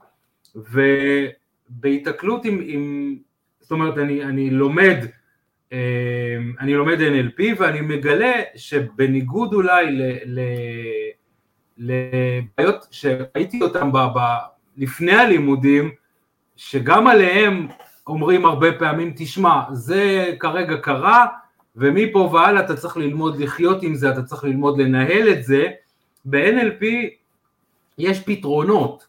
ובהיתקלות 1.71 2.45
עם, 2.45 2.61
עם 2.65 3.17
זאת 3.61 3.71
אומרת, 3.71 3.99
אני, 3.99 4.25
אני 4.25 4.51
לומד, 4.51 4.97
אה, 5.73 6.37
אני 6.61 6.75
לומד 6.75 6.99
NLP 6.99 7.43
ואני 7.59 7.81
מגלה 7.81 8.33
שבניגוד 8.57 9.55
אולי 9.55 9.93
ל, 9.93 10.03
ל, 10.25 10.41
לבעיות 11.79 12.87
שראיתי 12.91 13.63
אותן 13.63 13.93
לפני 14.79 15.13
הלימודים, 15.13 15.91
שגם 16.57 17.07
עליהם 17.07 17.69
אומרים 18.07 18.47
הרבה 18.47 18.73
פעמים, 18.73 19.13
תשמע, 19.17 19.63
זה 19.73 20.33
כרגע 20.39 20.77
קרה, 20.77 21.27
ומפה 21.77 22.19
והלאה 22.19 22.65
אתה 22.65 22.77
צריך 22.77 22.97
ללמוד 22.97 23.41
לחיות 23.41 23.83
עם 23.83 23.95
זה, 23.95 24.11
אתה 24.11 24.23
צריך 24.23 24.45
ללמוד 24.45 24.81
לנהל 24.81 25.29
את 25.29 25.45
זה, 25.45 25.67
ב-NLP 26.25 26.85
יש 27.99 28.21
פתרונות, 28.21 29.07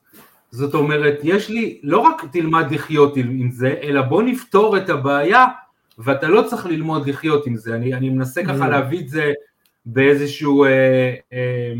זאת 0.51 0.73
אומרת, 0.73 1.19
יש 1.23 1.49
לי, 1.49 1.79
לא 1.83 1.99
רק 1.99 2.25
תלמד 2.31 2.71
לחיות 2.71 3.17
עם 3.17 3.51
זה, 3.51 3.75
אלא 3.83 4.01
בוא 4.01 4.23
נפתור 4.23 4.77
את 4.77 4.89
הבעיה, 4.89 5.45
ואתה 5.97 6.27
לא 6.27 6.41
צריך 6.41 6.65
ללמוד 6.65 7.09
לחיות 7.09 7.47
עם 7.47 7.55
זה, 7.55 7.75
אני, 7.75 7.93
אני 7.93 8.09
מנסה 8.09 8.43
ככה 8.43 8.65
mm. 8.65 8.69
להביא 8.69 8.99
את 8.99 9.09
זה 9.09 9.33
באיזשהו... 9.85 10.63
אה, 10.63 10.69
אה, 10.69 11.13
אה, 11.33 11.73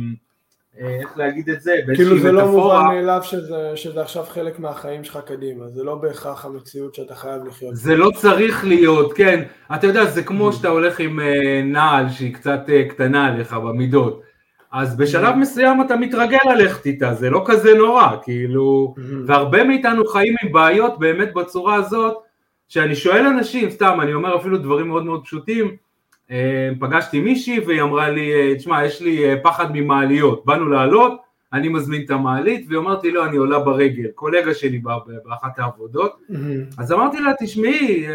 איך 0.80 1.18
להגיד 1.18 1.50
את 1.50 1.62
זה, 1.62 1.72
באיזושהי 1.86 2.14
מטאפורה. 2.14 2.20
כאילו 2.20 2.20
זה 2.20 2.32
לא 2.32 2.48
מובן 2.48 2.96
מאליו 2.96 3.20
שזה, 3.24 3.72
שזה 3.76 4.02
עכשיו 4.02 4.24
חלק 4.24 4.60
מהחיים 4.60 5.04
שלך 5.04 5.20
קדימה, 5.26 5.68
זה 5.68 5.84
לא 5.84 5.96
בהכרח 5.96 6.46
המציאות 6.46 6.96
שאתה 6.96 7.16
חייב 7.16 7.46
לחיות. 7.46 7.76
זה 7.76 7.96
לא 7.96 8.12
צריך 8.16 8.66
להיות, 8.66 9.14
כן. 9.14 9.44
אתה 9.76 9.88
יודע, 9.88 10.06
זה 10.06 10.24
כמו 10.24 10.50
mm. 10.50 10.54
שאתה 10.54 10.68
הולך 10.68 11.00
עם 11.00 11.20
אה, 11.20 11.62
נעל 11.64 12.10
שהיא 12.10 12.34
קצת 12.34 12.62
אה, 12.70 12.84
קטנה 12.90 13.28
עליך 13.28 13.54
במידות. 13.54 14.22
אז 14.72 14.98
בשלב 14.98 15.34
mm. 15.34 15.38
מסוים 15.38 15.82
אתה 15.82 15.96
מתרגל 15.96 16.38
ללכת 16.56 16.86
איתה, 16.86 17.14
זה 17.14 17.30
לא 17.30 17.44
כזה 17.46 17.74
נורא, 17.74 18.16
כאילו, 18.24 18.96
mm-hmm. 18.98 19.02
והרבה 19.26 19.64
מאיתנו 19.64 20.06
חיים 20.06 20.36
עם 20.44 20.52
בעיות 20.52 21.00
באמת 21.00 21.34
בצורה 21.34 21.76
הזאת, 21.76 22.18
שאני 22.68 22.96
שואל 22.96 23.26
אנשים, 23.26 23.70
סתם, 23.70 23.98
אני 24.02 24.14
אומר 24.14 24.36
אפילו 24.36 24.58
דברים 24.58 24.88
מאוד 24.88 25.06
מאוד 25.06 25.24
פשוטים, 25.24 25.66
אה, 25.68 25.72
פגשתי 26.80 27.20
מישהי 27.20 27.60
והיא 27.60 27.82
אמרה 27.82 28.10
לי, 28.10 28.34
אה, 28.34 28.56
תשמע, 28.56 28.86
יש 28.86 29.02
לי 29.02 29.30
אה, 29.30 29.36
פחד 29.44 29.68
ממעליות, 29.74 30.46
באנו 30.46 30.70
לעלות, 30.70 31.22
אני 31.54 31.70
מזמין 31.70 32.02
את 32.06 32.10
המעלית, 32.10 32.66
והיא 32.68 32.78
אומרת 32.78 33.04
לי, 33.04 33.12
לא, 33.12 33.26
אני 33.26 33.38
עולה 33.38 33.60
ברגל, 33.60 34.08
קולגה 34.16 34.54
שלי 34.54 34.82
באחת 35.26 35.60
העבודות. 35.60 36.20
אז 36.78 36.92
אמרתי 36.92 37.20
לה, 37.20 37.32
תשמעי, 37.40 38.06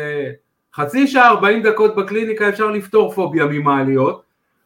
חצי 0.74 1.06
שעה, 1.06 1.28
40 1.28 1.62
דקות 1.62 1.96
בקליניקה 1.96 2.48
אפשר 2.48 2.70
לפתור 2.70 3.12
פוביה 3.12 3.46
ממעליות, 3.46 4.22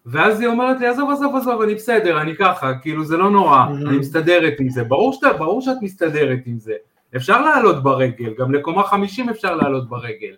ואז 0.06 0.40
היא 0.40 0.48
אומרת 0.48 0.80
לי, 0.80 0.86
עזוב, 0.86 1.10
עזוב, 1.10 1.36
עזוב, 1.36 1.62
אני 1.62 1.74
בסדר, 1.74 2.20
אני 2.20 2.36
ככה, 2.36 2.74
כאילו 2.74 3.04
זה 3.04 3.16
לא 3.16 3.30
נורא. 3.30 3.66
אני 3.86 3.98
מסתדרת 3.98 4.60
עם 4.60 4.68
זה, 4.68 4.84
ברור, 4.84 5.12
שאת, 5.12 5.38
ברור 5.38 5.60
שאת 5.60 5.76
מסתדרת 5.82 6.38
עם 6.46 6.58
זה, 6.58 6.74
אפשר 7.16 7.40
לעלות 7.40 7.82
ברגל, 7.82 8.34
גם 8.38 8.54
לקומה 8.54 8.82
50 8.82 9.28
אפשר 9.28 9.54
לעלות 9.54 9.88
ברגל, 9.88 10.34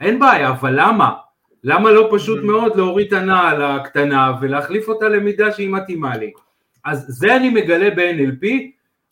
אין 0.00 0.18
בעיה, 0.18 0.50
אבל 0.50 0.74
למה? 0.76 1.12
למה 1.68 1.90
לא 1.90 2.08
פשוט 2.12 2.44
מאוד 2.44 2.76
להוריד 2.76 3.06
את 3.06 3.12
הנעל 3.12 3.62
הקטנה 3.62 4.32
ולהחליף 4.40 4.88
אותה 4.88 5.08
למידה 5.08 5.52
שהיא 5.52 5.70
מתאימה 5.70 6.16
לי? 6.16 6.32
אז 6.84 7.04
זה 7.08 7.36
אני 7.36 7.50
מגלה 7.50 7.90
ב-NLP, 7.90 8.46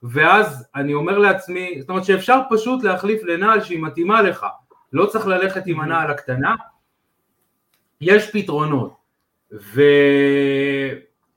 ואז 0.02 0.68
אני 0.74 0.94
אומר 0.94 1.18
לעצמי, 1.18 1.76
זאת 1.80 1.88
אומרת 1.88 2.04
שאפשר 2.04 2.40
פשוט 2.50 2.84
להחליף 2.84 3.22
לנעל 3.22 3.60
שהיא 3.60 3.82
מתאימה 3.82 4.22
לך, 4.22 4.46
לא 4.92 5.06
צריך 5.06 5.26
ללכת 5.26 5.66
עם 5.66 5.80
הנעל 5.80 6.10
הקטנה, 6.10 6.54
יש 8.00 8.30
פתרונות, 8.30 8.94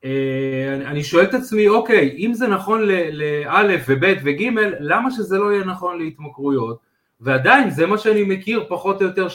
ואני 0.03 1.03
שואל 1.03 1.25
את 1.25 1.33
עצמי, 1.33 1.67
אוקיי, 1.67 2.15
אם 2.17 2.33
זה 2.33 2.47
נכון 2.47 2.81
לאלף 3.11 3.85
וב' 3.87 4.13
וג', 4.23 4.43
למה 4.79 5.11
שזה 5.11 5.37
לא 5.37 5.51
יהיה 5.53 5.65
נכון 5.65 5.97
להתמכרויות? 5.97 6.79
ועדיין 7.21 7.69
זה 7.69 7.85
מה 7.85 7.97
שאני 7.97 8.23
מכיר 8.23 8.65
פחות 8.69 9.01
או 9.01 9.07
יותר 9.07 9.27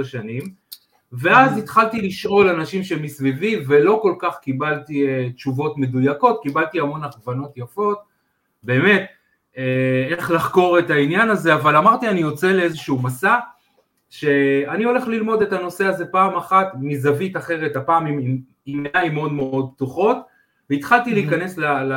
12-13 0.00 0.04
שנים, 0.04 0.67
ואז 1.12 1.58
התחלתי 1.58 2.00
לשאול 2.00 2.48
אנשים 2.48 2.82
שמסביבי 2.82 3.64
ולא 3.66 3.98
כל 4.02 4.14
כך 4.18 4.38
קיבלתי 4.38 5.06
uh, 5.06 5.32
תשובות 5.32 5.78
מדויקות, 5.78 6.40
קיבלתי 6.42 6.80
המון 6.80 7.04
הכוונות 7.04 7.52
יפות, 7.56 7.98
באמת, 8.62 9.06
uh, 9.54 9.58
איך 10.10 10.30
לחקור 10.30 10.78
את 10.78 10.90
העניין 10.90 11.30
הזה, 11.30 11.54
אבל 11.54 11.76
אמרתי 11.76 12.08
אני 12.08 12.20
יוצא 12.20 12.52
לאיזשהו 12.52 13.02
מסע 13.02 13.36
שאני 14.10 14.84
הולך 14.84 15.08
ללמוד 15.08 15.42
את 15.42 15.52
הנושא 15.52 15.84
הזה 15.84 16.06
פעם 16.06 16.36
אחת 16.36 16.72
מזווית 16.80 17.36
אחרת, 17.36 17.76
הפעם 17.76 18.06
עם, 18.06 18.18
עם, 18.18 18.38
עם 18.66 18.84
עיניים 18.84 19.14
מאוד 19.14 19.32
מאוד 19.32 19.70
פתוחות, 19.74 20.16
והתחלתי 20.70 21.14
להיכנס 21.14 21.58
ל, 21.58 21.64
ל, 21.64 21.92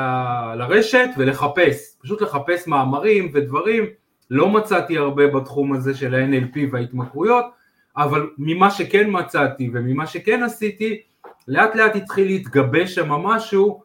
לרשת 0.58 1.10
ולחפש, 1.18 1.98
פשוט 2.01 2.22
לחפש 2.22 2.68
מאמרים 2.68 3.32
ודברים, 3.34 3.86
לא 4.30 4.50
מצאתי 4.50 4.98
הרבה 4.98 5.27
בתחום 5.27 5.74
הזה 5.74 5.94
של 5.94 6.15
ה-NLP 6.15 6.60
וההתמכרויות, 6.72 7.46
אבל 7.98 8.30
ממה 8.38 8.72
שכן 8.72 9.08
מצאתי 9.10 9.70
וממה 9.74 10.08
שכן 10.08 10.44
עשיתי, 10.44 11.02
לאט 11.48 11.76
לאט 11.76 11.96
התחיל 11.96 12.28
להתגבש 12.28 12.96
שם 12.96 13.10
משהו 13.10 13.82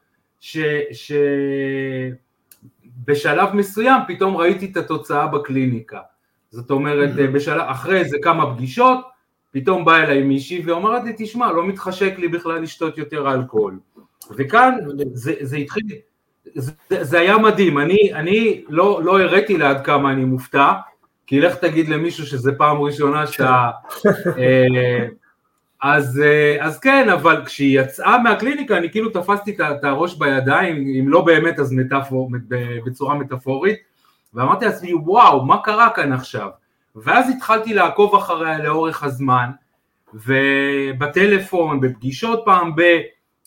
שבשלב 3.01 3.55
מסוים 3.55 4.01
פתאום 4.09 4.37
ראיתי 4.37 4.67
את 4.67 4.77
התוצאה 4.77 5.27
בקליניקה. 5.27 6.01
זאת 6.51 6.71
אומרת, 6.71 7.11
mm-hmm. 7.11 7.31
בשלב, 7.33 7.61
אחרי 7.61 7.99
איזה 7.99 8.17
כמה 8.23 8.55
פגישות, 8.55 8.99
פתאום 9.51 9.85
בא 9.85 9.97
אליי 9.97 10.23
מישהי 10.23 10.63
ואומרת 10.67 11.05
לי, 11.05 11.13
תשמע, 11.19 11.53
לא 11.53 11.67
מתחשק 11.67 12.19
לי 12.19 12.29
בכלל 12.29 12.63
לשתות 12.63 12.99
יותר 12.99 13.35
אלכוהול. 13.35 13.79
וכאן 14.31 14.75
זה, 15.13 15.35
זה 15.41 15.57
התחיל, 15.57 15.83
זה, 16.55 16.73
זה 16.89 17.21
היה 17.21 17.39
מדהים, 17.39 17.79
אני, 17.79 18.15
אני 18.15 18.65
לא, 18.69 19.01
לא 19.05 19.21
הראיתי 19.21 19.57
לעד 19.57 19.85
כמה 19.85 20.13
אני 20.13 20.25
מופתע, 20.25 20.73
כי 21.26 21.40
לך 21.40 21.54
תגיד 21.54 21.88
למישהו 21.88 22.26
שזה 22.26 22.52
פעם 22.52 22.76
ראשונה 22.76 23.26
שאתה... 23.26 23.71
אה, 24.38 25.06
אז, 25.83 26.23
אה, 26.25 26.56
אז 26.61 26.78
כן, 26.78 27.09
אבל 27.09 27.42
כשהיא 27.45 27.80
יצאה 27.80 28.18
מהקליניקה 28.18 28.76
אני 28.76 28.90
כאילו 28.90 29.11
תפסתי 29.11 29.56
את 29.71 29.85
הראש 29.85 30.14
בידיים, 30.18 30.76
אם 30.76 31.09
לא 31.09 31.21
באמת 31.21 31.59
אז 31.59 31.73
מטאפור, 31.73 32.30
בצורה 32.87 33.14
מטאפורית, 33.14 33.78
ואמרתי 34.35 34.64
לעצמי 34.64 34.95
וואו, 34.95 35.45
מה 35.45 35.62
קרה 35.62 35.90
כאן 35.90 36.12
עכשיו? 36.12 36.49
ואז 36.97 37.30
התחלתי 37.30 37.75
לעקוב 37.75 38.14
אחריה 38.14 38.59
לאורך 38.59 39.02
הזמן, 39.02 39.50
ובטלפון, 40.14 41.80
בפגישות 41.80 42.42
פעם 42.45 42.76
ב... 42.76 42.83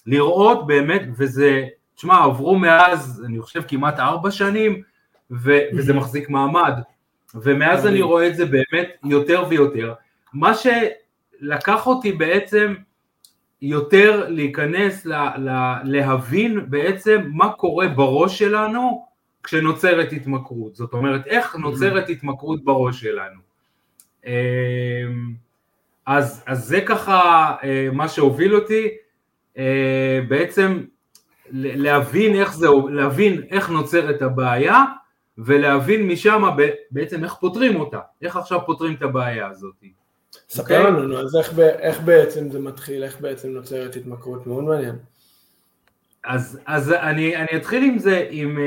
לראות 0.06 0.68
באמת, 0.68 1.02
וזה, 1.18 1.66
תשמע, 1.96 2.24
עברו 2.24 2.60
מאז, 2.60 3.24
אני 3.26 3.42
חושב 3.42 3.62
כמעט 3.68 4.00
ארבע 4.00 4.32
שנים, 4.32 4.82
ו, 5.32 5.58
וזה 5.74 5.94
מחזיק 5.94 6.30
מעמד. 6.30 6.74
ומאז 7.36 7.88
אני 7.88 8.02
רואה 8.02 8.28
את 8.28 8.36
זה 8.36 8.46
באמת 8.46 8.90
יותר 9.04 9.44
ויותר. 9.50 9.94
מה 10.34 10.52
שלקח 10.54 11.88
אותי 11.88 12.12
בעצם 12.12 12.74
יותר 13.62 14.30
להיכנס, 14.30 15.06
לה, 15.06 15.32
לה, 15.38 15.80
להבין 15.84 16.70
בעצם 16.70 17.22
מה 17.34 17.52
קורה 17.52 17.88
בראש 17.88 18.40
שלנו 18.40 19.06
כשנוצרת 19.44 20.14
התמכרות. 20.14 20.76
זאת 20.76 20.94
אומרת, 20.94 21.28
איך 21.28 21.56
נוצרת 21.56 22.10
התמכרות 22.10 22.64
בראש 22.64 23.02
שלנו. 23.02 23.40
אמ, 24.26 24.32
אז, 26.06 26.44
אז 26.48 26.66
זה 26.66 26.82
ככה 26.82 27.56
אה, 27.64 27.90
מה 27.94 28.08
שהוביל 28.08 28.56
אותי, 28.56 28.88
אה, 29.58 30.20
בעצם 30.28 30.84
להבין 31.52 32.36
איך 32.36 32.54
זה, 32.54 32.68
להבין 32.90 33.42
איך 33.52 33.70
נוצרת 33.70 34.22
הבעיה, 34.22 34.84
ולהבין 35.46 36.08
משם 36.08 36.44
בעצם 36.92 37.24
איך 37.24 37.34
פותרים 37.34 37.80
אותה, 37.80 38.00
איך 38.22 38.38
עכשיו 38.38 38.60
פותרים 38.66 38.94
את 38.94 39.02
הבעיה 39.02 39.48
הזאת. 39.48 39.74
ספר 40.50 40.64
okay? 40.64 40.88
אוקיי? 40.88 40.92
לנו, 40.92 41.20
אז 41.20 41.36
איך, 41.36 41.60
איך 41.60 42.02
בעצם 42.02 42.52
זה 42.52 42.60
מתחיל, 42.60 43.04
איך 43.04 43.22
בעצם 43.22 43.50
נוצרת 43.50 43.96
התמכרות, 43.96 44.48
מאוד 44.48 44.64
מעניין. 44.64 44.96
אז, 46.24 46.60
אז 46.66 46.92
אני, 46.92 47.36
אני 47.36 47.48
אתחיל 47.56 47.84
עם 47.84 48.00
זה, 48.00 48.28
עם 48.30 48.58
אה, 48.58 48.64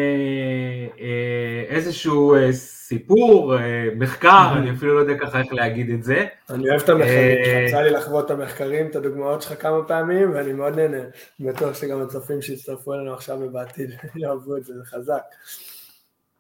אה, 1.01 1.77
איזשהו 1.77 2.35
אה, 2.35 2.53
סיפור, 2.53 3.59
אה, 3.59 3.89
מחקר, 3.97 4.53
אני 4.57 4.71
אפילו 4.71 4.95
לא 4.95 5.01
יודע 5.01 5.27
ככה 5.27 5.41
איך 5.41 5.53
להגיד 5.53 5.91
את 5.91 6.05
זה. 6.05 6.27
אני 6.51 6.71
אוהב 6.71 6.81
את 6.83 6.89
המחקרים, 6.89 7.39
אה, 7.45 7.65
יצא 7.69 7.81
לי 7.81 7.91
לחוות 7.91 8.27
את 8.27 8.31
המחקרים, 8.31 8.87
את 8.87 8.97
הדוגמאות 8.97 9.43
שלך 9.43 9.63
כמה 9.63 9.85
פעמים, 9.85 10.35
ואני 10.35 10.53
מאוד 10.53 10.77
נהנה. 10.77 11.03
בטוח 11.41 11.75
שגם 11.81 12.03
הצופים 12.03 12.43
שיצטרפו 12.43 12.95
אלינו 12.95 13.15
עכשיו 13.15 13.39
ובעתיד 13.41 13.91
יאהבו 14.17 14.57
את 14.57 14.65
זה, 14.65 14.75
זה 14.75 14.85
חזק. 14.85 15.23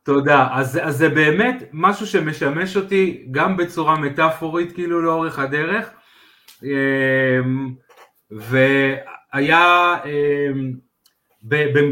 תודה, 0.04 0.48
אז, 0.52 0.78
אז 0.82 0.96
זה 0.96 1.08
באמת 1.08 1.62
משהו 1.72 2.06
שמשמש 2.06 2.76
אותי 2.76 3.26
גם 3.30 3.56
בצורה 3.56 3.98
מטאפורית 3.98 4.72
כאילו 4.72 5.02
לאורך 5.02 5.38
הדרך, 5.38 5.90
והיה 8.30 9.96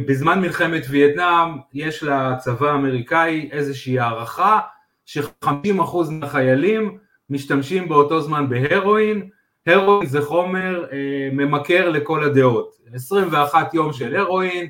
בזמן 0.07 0.41
מלחמת 0.41 0.83
וייטנאם 0.91 1.49
יש 1.75 2.03
לצבא 2.03 2.71
האמריקאי 2.71 3.49
איזושהי 3.53 3.99
הערכה 3.99 4.61
ש-50% 5.07 6.11
מהחיילים 6.11 6.99
משתמשים 7.31 7.89
באותו 7.89 8.21
זמן 8.21 8.49
בהרואין, 8.49 9.29
הרואין 9.67 10.07
זה 10.07 10.23
חומר 10.23 10.87
אה, 10.93 11.29
ממכר 11.33 11.89
לכל 11.91 12.25
הדעות, 12.25 12.77
21 12.93 13.75
יום 13.75 13.93
של 13.93 14.17
הרואין, 14.17 14.69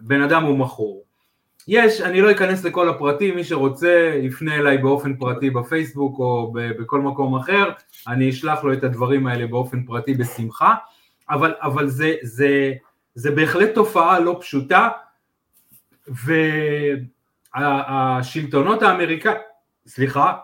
בן 0.00 0.22
אדם 0.22 0.42
הוא 0.42 0.58
מכור. 0.58 1.05
יש, 1.68 2.00
אני 2.00 2.20
לא 2.20 2.30
אכנס 2.30 2.64
לכל 2.64 2.88
הפרטים, 2.88 3.36
מי 3.36 3.44
שרוצה 3.44 4.18
יפנה 4.22 4.54
אליי 4.54 4.78
באופן 4.78 5.16
פרטי 5.16 5.50
בפייסבוק 5.50 6.18
או 6.18 6.52
בכל 6.54 7.00
מקום 7.00 7.36
אחר, 7.36 7.70
אני 8.08 8.30
אשלח 8.30 8.64
לו 8.64 8.72
את 8.72 8.84
הדברים 8.84 9.26
האלה 9.26 9.46
באופן 9.46 9.82
פרטי 9.82 10.14
בשמחה, 10.14 10.74
אבל, 11.30 11.54
אבל 11.62 11.88
זה, 11.88 12.14
זה, 12.22 12.72
זה 13.14 13.30
בהחלט 13.30 13.74
תופעה 13.74 14.20
לא 14.20 14.38
פשוטה. 14.40 14.88
והשלטונות 17.56 18.82
האמריקאים, 18.82 19.36
סליחה, 19.86 20.34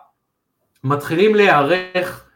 מתחילים 0.83 1.35
להיערך 1.35 2.29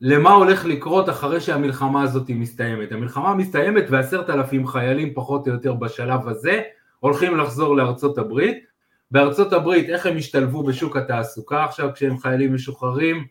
למה 0.00 0.30
הולך 0.30 0.64
לקרות 0.64 1.08
אחרי 1.08 1.40
שהמלחמה 1.40 2.02
הזאת 2.02 2.30
מסתיימת. 2.30 2.92
המלחמה 2.92 3.34
מסתיימת 3.34 3.84
ועשרת 3.90 4.30
אלפים 4.30 4.66
חיילים 4.66 5.14
פחות 5.14 5.48
או 5.48 5.52
יותר 5.52 5.74
בשלב 5.74 6.28
הזה 6.28 6.62
הולכים 7.02 7.36
לחזור 7.36 7.76
לארצות 7.76 8.18
הברית. 8.18 8.64
בארצות 9.10 9.52
הברית 9.52 9.88
איך 9.88 10.06
הם 10.06 10.16
השתלבו 10.16 10.62
בשוק 10.62 10.96
התעסוקה 10.96 11.64
עכשיו 11.64 11.90
כשהם 11.94 12.18
חיילים 12.18 12.54
משוחררים, 12.54 13.24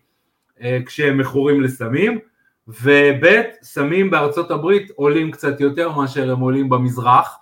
אה, 0.62 0.80
כשהם 0.86 1.18
מכורים 1.18 1.62
לסמים, 1.62 2.20
וב' 2.68 3.25
סמים 3.62 4.10
בארצות 4.10 4.51
הברית 4.51 4.92
עולים 4.96 5.32
קצת 5.32 5.60
יותר 5.60 5.92
מאשר 5.92 6.32
הם 6.32 6.40
עולים 6.40 6.70
במזרח, 6.70 7.38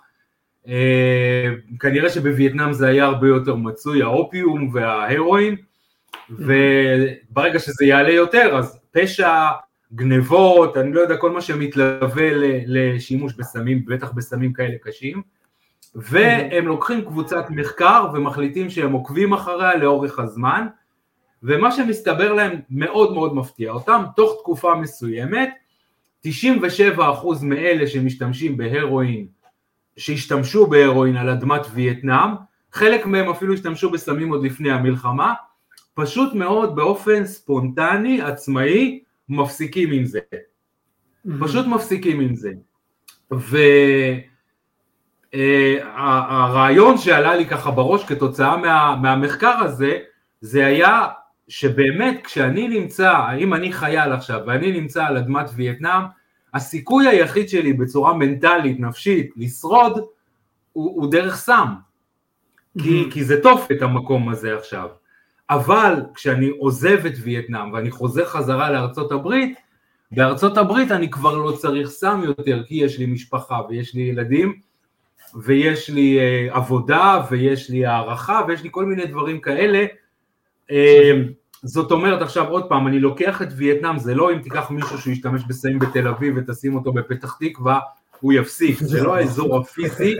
אה, 0.68 1.48
כנראה 1.80 2.10
שבווייטנאם 2.10 2.72
זה 2.72 2.86
היה 2.88 3.04
הרבה 3.04 3.28
יותר 3.28 3.54
מצוי, 3.54 4.02
האופיום 4.02 4.70
וההרואין, 4.74 5.56
וברגע 6.30 7.58
שזה 7.58 7.84
יעלה 7.84 8.12
יותר 8.12 8.56
אז 8.58 8.78
פשע, 8.92 9.48
גנבות, 9.94 10.76
אני 10.76 10.92
לא 10.92 11.00
יודע, 11.00 11.16
כל 11.16 11.30
מה 11.30 11.40
שמתלווה 11.40 12.30
לשימוש 12.66 13.32
בסמים, 13.34 13.84
בטח 13.84 14.12
בסמים 14.12 14.52
כאלה 14.52 14.74
קשים, 14.82 15.22
והם 15.94 16.66
לוקחים 16.66 17.04
קבוצת 17.04 17.44
מחקר 17.50 18.06
ומחליטים 18.14 18.70
שהם 18.70 18.92
עוקבים 18.92 19.32
אחריה 19.32 19.76
לאורך 19.76 20.18
הזמן, 20.18 20.66
ומה 21.42 21.72
שמסתבר 21.72 22.32
להם 22.32 22.60
מאוד 22.70 23.14
מאוד 23.14 23.34
מפתיע 23.34 23.70
אותם, 23.70 24.02
תוך 24.16 24.40
תקופה 24.40 24.74
מסוימת 24.74 25.50
97% 26.26 26.28
מאלה 27.42 27.86
שמשתמשים 27.86 28.56
בהרואין, 28.56 29.26
שהשתמשו 29.96 30.66
בהרואין 30.66 31.16
על 31.16 31.28
אדמת 31.28 31.60
וייטנאם, 31.74 32.30
חלק 32.72 33.06
מהם 33.06 33.30
אפילו 33.30 33.54
השתמשו 33.54 33.90
בסמים 33.90 34.28
עוד 34.32 34.44
לפני 34.44 34.70
המלחמה, 34.70 35.34
פשוט 35.94 36.34
מאוד 36.34 36.76
באופן 36.76 37.26
ספונטני, 37.26 38.22
עצמאי, 38.22 39.02
מפסיקים 39.28 39.92
עם 39.92 40.04
זה. 40.04 40.20
פשוט 41.40 41.66
מפסיקים 41.66 42.20
עם 42.20 42.34
זה. 42.34 42.52
והרעיון 43.30 44.29
אה, 45.34 46.96
שעלה 46.96 47.34
לי 47.36 47.46
ככה 47.46 47.70
בראש 47.70 48.04
כתוצאה 48.04 48.56
מה, 48.56 48.96
מהמחקר 49.02 49.58
הזה, 49.58 49.98
זה 50.40 50.66
היה 50.66 51.06
שבאמת 51.48 52.20
כשאני 52.24 52.68
נמצא, 52.68 53.14
אם 53.38 53.54
אני 53.54 53.72
חייל 53.72 54.12
עכשיו 54.12 54.40
ואני 54.46 54.80
נמצא 54.80 55.04
על 55.04 55.16
אדמת 55.16 55.50
וייטנאם, 55.54 56.02
הסיכוי 56.54 57.08
היחיד 57.08 57.48
שלי 57.48 57.72
בצורה 57.72 58.14
מנטלית, 58.14 58.80
נפשית, 58.80 59.30
לשרוד, 59.36 59.98
הוא, 60.72 61.02
הוא 61.02 61.10
דרך 61.10 61.36
סם. 61.36 61.66
כי, 62.82 63.08
כי 63.10 63.24
זה 63.24 63.42
טוב 63.42 63.66
את 63.72 63.82
המקום 63.82 64.28
הזה 64.28 64.56
עכשיו. 64.56 64.88
אבל 65.50 66.02
כשאני 66.14 66.48
עוזב 66.58 67.06
את 67.06 67.12
וייטנאם 67.22 67.72
ואני 67.72 67.90
חוזר 67.90 68.24
חזרה 68.24 68.70
לארצות 68.70 69.12
הברית, 69.12 69.58
בארצות 70.12 70.56
הברית 70.56 70.90
אני 70.90 71.10
כבר 71.10 71.36
לא 71.38 71.52
צריך 71.52 71.88
סם 71.88 72.20
יותר, 72.24 72.62
כי 72.66 72.74
יש 72.74 72.98
לי 72.98 73.06
משפחה 73.06 73.60
ויש 73.68 73.94
לי 73.94 74.00
ילדים, 74.00 74.60
ויש 75.42 75.90
לי 75.90 76.18
uh, 76.18 76.54
עבודה, 76.56 77.22
ויש 77.30 77.70
לי 77.70 77.86
הערכה, 77.86 78.40
ויש 78.48 78.62
לי 78.62 78.68
כל 78.72 78.84
מיני 78.84 79.06
דברים 79.06 79.40
כאלה. 79.40 79.86
Uh, 80.70 80.74
זאת 81.62 81.90
אומרת 81.90 82.22
עכשיו 82.22 82.48
עוד 82.48 82.68
פעם, 82.68 82.86
אני 82.86 83.00
לוקח 83.00 83.42
את 83.42 83.48
וייטנאם, 83.56 83.98
זה 83.98 84.14
לא 84.14 84.32
אם 84.32 84.38
תיקח 84.38 84.70
מישהו 84.70 84.98
שישתמש 84.98 85.42
בסמים 85.48 85.78
בתל 85.78 86.08
אביב 86.08 86.34
ותשים 86.36 86.74
אותו 86.74 86.92
בפתח 86.92 87.36
תקווה, 87.40 87.80
הוא 88.20 88.32
יפסיק, 88.32 88.78
זה 88.78 89.02
לא 89.02 89.16
האזור 89.16 89.56
הפיזי, 89.56 90.16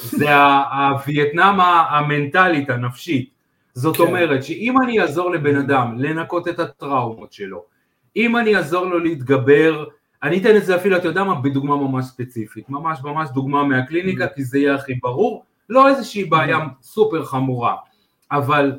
זה 0.00 0.34
הווייטנאם 0.34 1.60
המנטלית, 1.60 2.70
הנפשית. 2.70 3.30
זאת 3.74 3.96
כן. 3.96 4.02
אומרת 4.02 4.44
שאם 4.44 4.82
אני 4.82 5.00
אעזור 5.00 5.30
לבן 5.30 5.56
אדם 5.56 5.98
לנקות 5.98 6.48
את 6.48 6.58
הטראומות 6.58 7.32
שלו, 7.32 7.64
אם 8.16 8.36
אני 8.36 8.56
אעזור 8.56 8.84
לו 8.84 8.98
להתגבר, 8.98 9.84
אני 10.22 10.38
אתן 10.38 10.56
את 10.56 10.66
זה 10.66 10.76
אפילו, 10.76 10.96
אתה 10.96 11.08
יודע 11.08 11.24
מה, 11.24 11.40
בדוגמה 11.40 11.76
ממש 11.76 12.04
ספציפית, 12.04 12.70
ממש 12.70 12.98
ממש 13.04 13.28
דוגמה 13.34 13.64
מהקליניקה, 13.64 14.26
כי 14.34 14.44
זה 14.44 14.58
יהיה 14.58 14.74
הכי 14.74 14.94
ברור, 14.94 15.44
לא 15.68 15.88
איזושהי 15.88 16.24
בעיה 16.24 16.58
סופר 16.82 17.24
חמורה, 17.24 17.76
אבל 18.32 18.72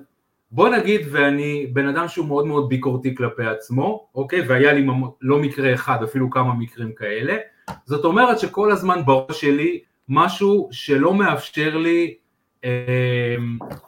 בוא 0.51 0.69
נגיד 0.69 1.01
ואני 1.11 1.67
בן 1.73 1.87
אדם 1.87 2.07
שהוא 2.07 2.27
מאוד 2.27 2.47
מאוד 2.47 2.69
ביקורתי 2.69 3.15
כלפי 3.15 3.45
עצמו, 3.45 4.07
אוקיי? 4.15 4.41
והיה 4.47 4.73
לי 4.73 4.87
לא 5.21 5.39
מקרה 5.39 5.73
אחד, 5.73 6.03
אפילו 6.03 6.29
כמה 6.29 6.53
מקרים 6.53 6.91
כאלה, 6.93 7.37
זאת 7.85 8.05
אומרת 8.05 8.39
שכל 8.39 8.71
הזמן 8.71 9.05
בראש 9.05 9.41
שלי 9.41 9.79
משהו 10.09 10.69
שלא 10.71 11.13
מאפשר 11.13 11.77
לי 11.77 12.15
אה, 12.63 13.35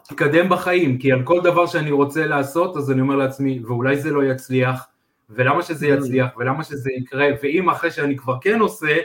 להתקדם 0.09 0.49
בחיים, 0.49 0.97
כי 0.97 1.11
על 1.11 1.23
כל 1.23 1.41
דבר 1.41 1.65
שאני 1.65 1.91
רוצה 1.91 2.27
לעשות 2.27 2.77
אז 2.77 2.91
אני 2.91 3.01
אומר 3.01 3.15
לעצמי, 3.15 3.59
ואולי 3.67 3.97
זה 3.97 4.11
לא 4.11 4.23
יצליח, 4.23 4.87
ולמה 5.29 5.63
שזה. 5.63 5.87
יצליח, 5.87 6.27
ולמה 6.37 6.63
שזה 6.63 6.91
יקרה, 6.91 7.27
ואם 7.43 7.69
אחרי 7.69 7.91
שאני 7.91 8.17
כבר 8.17 8.37
כן 8.41 8.59
עושה, 8.59 8.97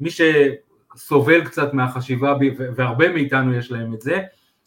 מי 0.00 0.08
שסובל 0.10 1.44
קצת 1.44 1.74
מהחשיבה 1.74 2.34
בי, 2.34 2.54
והרבה 2.74 3.12
מאיתנו 3.12 3.54
יש 3.54 3.72
להם 3.72 3.94
את 3.94 4.00
זה, 4.00 4.22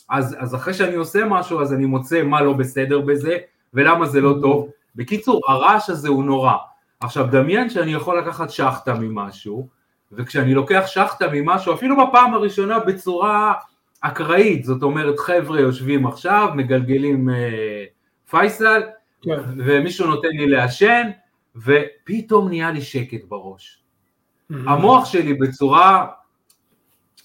אז, 0.09 0.35
אז 0.39 0.55
אחרי 0.55 0.73
שאני 0.73 0.95
עושה 0.95 1.25
משהו 1.25 1.61
אז 1.61 1.73
אני 1.73 1.85
מוצא 1.85 2.23
מה 2.23 2.41
לא 2.41 2.53
בסדר 2.53 3.01
בזה 3.01 3.37
ולמה 3.73 4.05
זה 4.05 4.21
לא 4.21 4.35
טוב. 4.41 4.69
בקיצור, 4.95 5.41
הרעש 5.47 5.89
הזה 5.89 6.09
הוא 6.09 6.23
נורא. 6.23 6.53
עכשיו 6.99 7.27
דמיין 7.31 7.69
שאני 7.69 7.93
יכול 7.93 8.19
לקחת 8.19 8.49
שחטה 8.49 8.93
ממשהו, 8.93 9.67
וכשאני 10.11 10.53
לוקח 10.53 10.83
שחטה 10.85 11.25
ממשהו, 11.33 11.73
אפילו 11.73 12.07
בפעם 12.07 12.33
הראשונה 12.33 12.79
בצורה 12.79 13.53
אקראית, 14.01 14.63
זאת 14.63 14.83
אומרת 14.83 15.19
חבר'ה 15.19 15.59
יושבים 15.59 16.07
עכשיו, 16.07 16.49
מגלגלים 16.55 17.29
אה, 17.29 17.83
פייסל, 18.29 18.81
כן. 19.25 19.39
ומישהו 19.57 20.07
נותן 20.07 20.27
לי 20.27 20.47
לעשן, 20.47 21.09
ופתאום 21.55 22.47
נהיה 22.47 22.71
לי 22.71 22.81
שקט 22.81 23.23
בראש. 23.27 23.79
Mm-hmm. 24.51 24.55
המוח 24.67 25.05
שלי 25.05 25.33
בצורה 25.33 26.07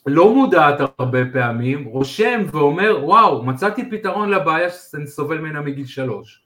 לא 0.07 0.35
מודעת 0.35 0.81
הרבה 0.99 1.19
פעמים, 1.33 1.85
רושם 1.85 2.43
ואומר 2.53 2.99
וואו 3.03 3.43
מצאתי 3.43 3.91
פתרון 3.91 4.31
לבעיה 4.31 4.71
שאני 4.71 5.07
סובל 5.07 5.39
ממנה 5.39 5.61
מגיל 5.61 5.87
שלוש. 5.87 6.43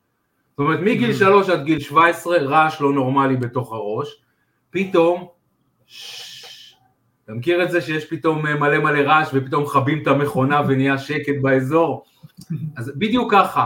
זאת 0.50 0.58
אומרת 0.58 0.80
מגיל 0.80 1.10
mm. 1.10 1.14
שלוש 1.14 1.48
עד 1.48 1.64
גיל 1.64 1.80
שבע 1.80 2.06
עשרה 2.06 2.38
רעש 2.38 2.80
לא 2.80 2.92
נורמלי 2.92 3.36
בתוך 3.36 3.72
הראש, 3.72 4.22
פתאום 4.70 5.28
אתה 7.24 7.32
מכיר 7.32 7.62
את 7.64 7.70
זה 7.70 7.80
שיש 7.80 8.04
פתאום 8.04 8.46
אה, 8.46 8.54
מלא 8.54 8.78
מלא 8.78 8.98
רעש 8.98 9.28
ופתאום 9.34 9.62
מכבים 9.62 10.02
את 10.02 10.06
המכונה 10.06 10.60
ונהיה 10.68 10.98
שקט 10.98 11.34
באזור? 11.42 12.04
אז 12.76 12.92
בדיוק 12.96 13.32
ככה. 13.32 13.64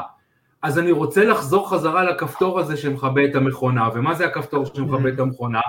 אז 0.62 0.79
אני 0.79 0.92
רוצה 0.92 1.25
לחזור 1.25 1.71
חזרה 1.71 2.05
לכפתור 2.05 2.61
הזה 2.61 2.77
שמכבה 2.77 3.25
את 3.25 3.35
המכונה, 3.35 3.88
ומה 3.94 4.14
זה 4.14 4.27
הכפתור 4.27 4.64
שמכבה 4.66 5.09
את 5.09 5.21
המכונה? 5.21 5.61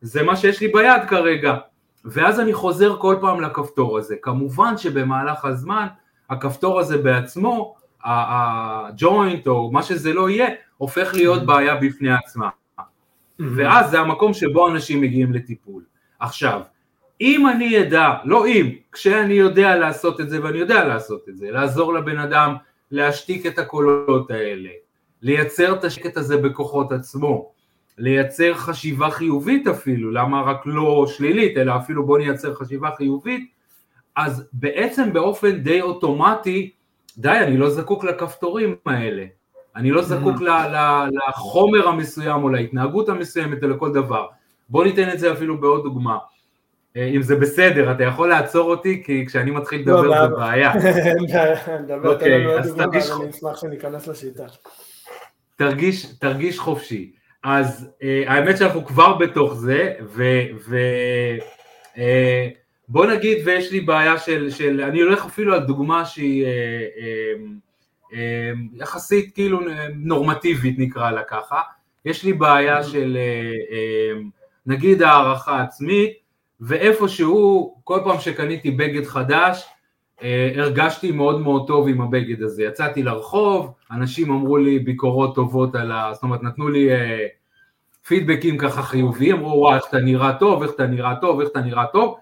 זה 0.00 0.22
מה 0.22 0.36
שיש 0.36 0.60
לי 0.60 0.68
ביד 0.68 1.02
כרגע. 1.08 1.56
ואז 2.04 2.40
אני 2.40 2.54
חוזר 2.54 2.96
כל 2.96 3.16
פעם 3.20 3.40
לכפתור 3.40 3.98
הזה. 3.98 4.16
כמובן 4.22 4.76
שבמהלך 4.76 5.44
הזמן 5.44 5.86
הכפתור 6.30 6.80
הזה 6.80 6.98
בעצמו, 6.98 7.74
הג'וינט 8.04 9.46
או 9.46 9.70
מה 9.72 9.82
שזה 9.82 10.12
לא 10.12 10.30
יהיה, 10.30 10.48
הופך 10.76 11.14
להיות 11.14 11.46
בעיה 11.46 11.74
בפני 11.76 12.12
עצמה. 12.12 12.48
ואז 13.38 13.90
זה 13.90 14.00
המקום 14.00 14.34
שבו 14.34 14.68
אנשים 14.68 15.00
מגיעים 15.00 15.32
לטיפול. 15.32 15.82
עכשיו, 16.20 16.60
אם 17.20 17.48
אני 17.48 17.82
אדע, 17.82 18.14
לא 18.24 18.46
אם, 18.46 18.70
כשאני 18.92 19.34
יודע 19.34 19.76
לעשות 19.76 20.20
את 20.20 20.30
זה, 20.30 20.44
ואני 20.44 20.58
יודע 20.58 20.84
לעשות 20.84 21.28
את 21.28 21.36
זה, 21.36 21.50
לעזור 21.50 21.94
לבן 21.94 22.18
אדם 22.18 22.54
להשתיק 22.90 23.46
את 23.46 23.58
הקולות 23.58 24.30
האלה, 24.30 24.70
לייצר 25.22 25.74
את 25.74 25.84
השקט 25.84 26.16
הזה 26.16 26.36
בכוחות 26.36 26.92
עצמו, 26.92 27.52
לייצר 27.98 28.54
חשיבה 28.54 29.10
חיובית 29.10 29.66
אפילו, 29.66 30.10
למה 30.10 30.42
רק 30.42 30.62
לא 30.64 31.06
שלילית, 31.08 31.56
אלא 31.56 31.76
אפילו 31.76 32.06
בוא 32.06 32.18
נייצר 32.18 32.54
חשיבה 32.54 32.90
חיובית, 32.96 33.50
אז 34.16 34.48
בעצם 34.52 35.12
באופן 35.12 35.58
די 35.58 35.80
אוטומטי, 35.80 36.70
די, 37.18 37.38
אני 37.38 37.56
לא 37.56 37.70
זקוק 37.70 38.04
לכפתורים 38.04 38.76
האלה, 38.86 39.24
אני 39.76 39.90
לא 39.90 40.02
זקוק 40.02 40.36
mm-hmm. 40.36 41.10
לחומר 41.28 41.88
המסוים 41.88 42.42
או 42.42 42.48
להתנהגות 42.48 43.08
המסוימת 43.08 43.62
או 43.62 43.68
לכל 43.68 43.92
דבר. 43.92 44.26
בוא 44.68 44.84
ניתן 44.84 45.10
את 45.10 45.18
זה 45.18 45.32
אפילו 45.32 45.60
בעוד 45.60 45.82
דוגמה. 45.82 46.18
אה, 46.96 47.04
אם 47.04 47.22
זה 47.22 47.36
בסדר, 47.36 47.92
אתה 47.92 48.04
יכול 48.04 48.28
לעצור 48.28 48.70
אותי, 48.70 49.02
כי 49.04 49.26
כשאני 49.26 49.50
מתחיל 49.50 49.80
לדבר 49.80 50.02
לא, 50.02 50.28
זה 50.28 50.34
בעיה. 50.34 50.72
נדבר, 51.82 52.18
תן 52.18 52.30
לנו 52.30 52.50
עוד 52.50 52.62
דוגמה, 52.62 52.86
ואז 52.92 53.20
אני 53.20 53.30
אשמח 53.30 53.60
שניכנס 53.60 54.06
לשיטה. 54.06 54.44
תרגיש 56.20 56.58
חופשי. 56.58 57.12
אז 57.44 57.88
uh, 58.00 58.30
האמת 58.30 58.58
שאנחנו 58.58 58.84
כבר 58.84 59.14
בתוך 59.14 59.54
זה, 59.54 59.94
ובוא 60.00 60.76
בוא 62.88 63.06
נגיד 63.06 63.38
ויש 63.44 63.72
לי 63.72 63.80
בעיה 63.80 64.18
של, 64.18 64.50
של, 64.50 64.80
אני 64.80 65.00
הולך 65.00 65.26
אפילו 65.26 65.54
על 65.54 65.60
דוגמה 65.60 66.04
שהיא 66.04 66.46
יחסית 68.74 69.34
כאילו 69.34 69.60
נורמטיבית 69.94 70.78
נקרא 70.78 71.10
לה 71.10 71.22
ככה, 71.22 71.60
יש 72.04 72.24
לי 72.24 72.32
בעיה 72.32 72.84
של 72.84 73.16
uh, 73.16 73.72
uh, 73.72 74.40
נגיד 74.66 75.02
הערכה 75.02 75.62
עצמית, 75.62 76.19
ואיפשהו 76.60 77.74
כל 77.84 78.00
פעם 78.04 78.20
שקניתי 78.20 78.70
בגד 78.70 79.04
חדש 79.04 79.64
אה, 80.22 80.52
הרגשתי 80.56 81.12
מאוד 81.12 81.40
מאוד 81.40 81.66
טוב 81.66 81.88
עם 81.88 82.00
הבגד 82.00 82.42
הזה, 82.42 82.62
יצאתי 82.62 83.02
לרחוב, 83.02 83.72
אנשים 83.90 84.30
אמרו 84.30 84.56
לי 84.56 84.78
ביקורות 84.78 85.34
טובות 85.34 85.74
על 85.74 85.92
ה... 85.92 86.10
זאת 86.14 86.22
אומרת 86.22 86.42
נתנו 86.42 86.68
לי 86.68 86.90
אה, 86.92 87.26
פידבקים 88.06 88.58
ככה 88.58 88.82
חיוביים, 88.82 89.36
אמרו 89.36 89.58
וואי 89.60 89.76
איך 89.76 89.84
אתה 89.88 89.98
נראה 89.98 90.32
טוב, 90.32 90.62
איך 90.62 90.72
אתה 90.74 90.86
נראה 90.86 91.16
טוב, 91.20 91.40
איך 91.40 91.48
אתה 91.50 91.60
נראה 91.60 91.86
טוב, 91.86 92.18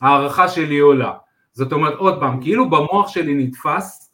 הערכה 0.00 0.48
שלי 0.48 0.78
עולה. 0.78 1.12
זאת 1.52 1.72
אומרת 1.72 1.94
עוד 1.94 2.20
פעם, 2.20 2.42
כאילו 2.42 2.70
במוח 2.70 3.08
שלי 3.08 3.34
נתפס 3.34 4.12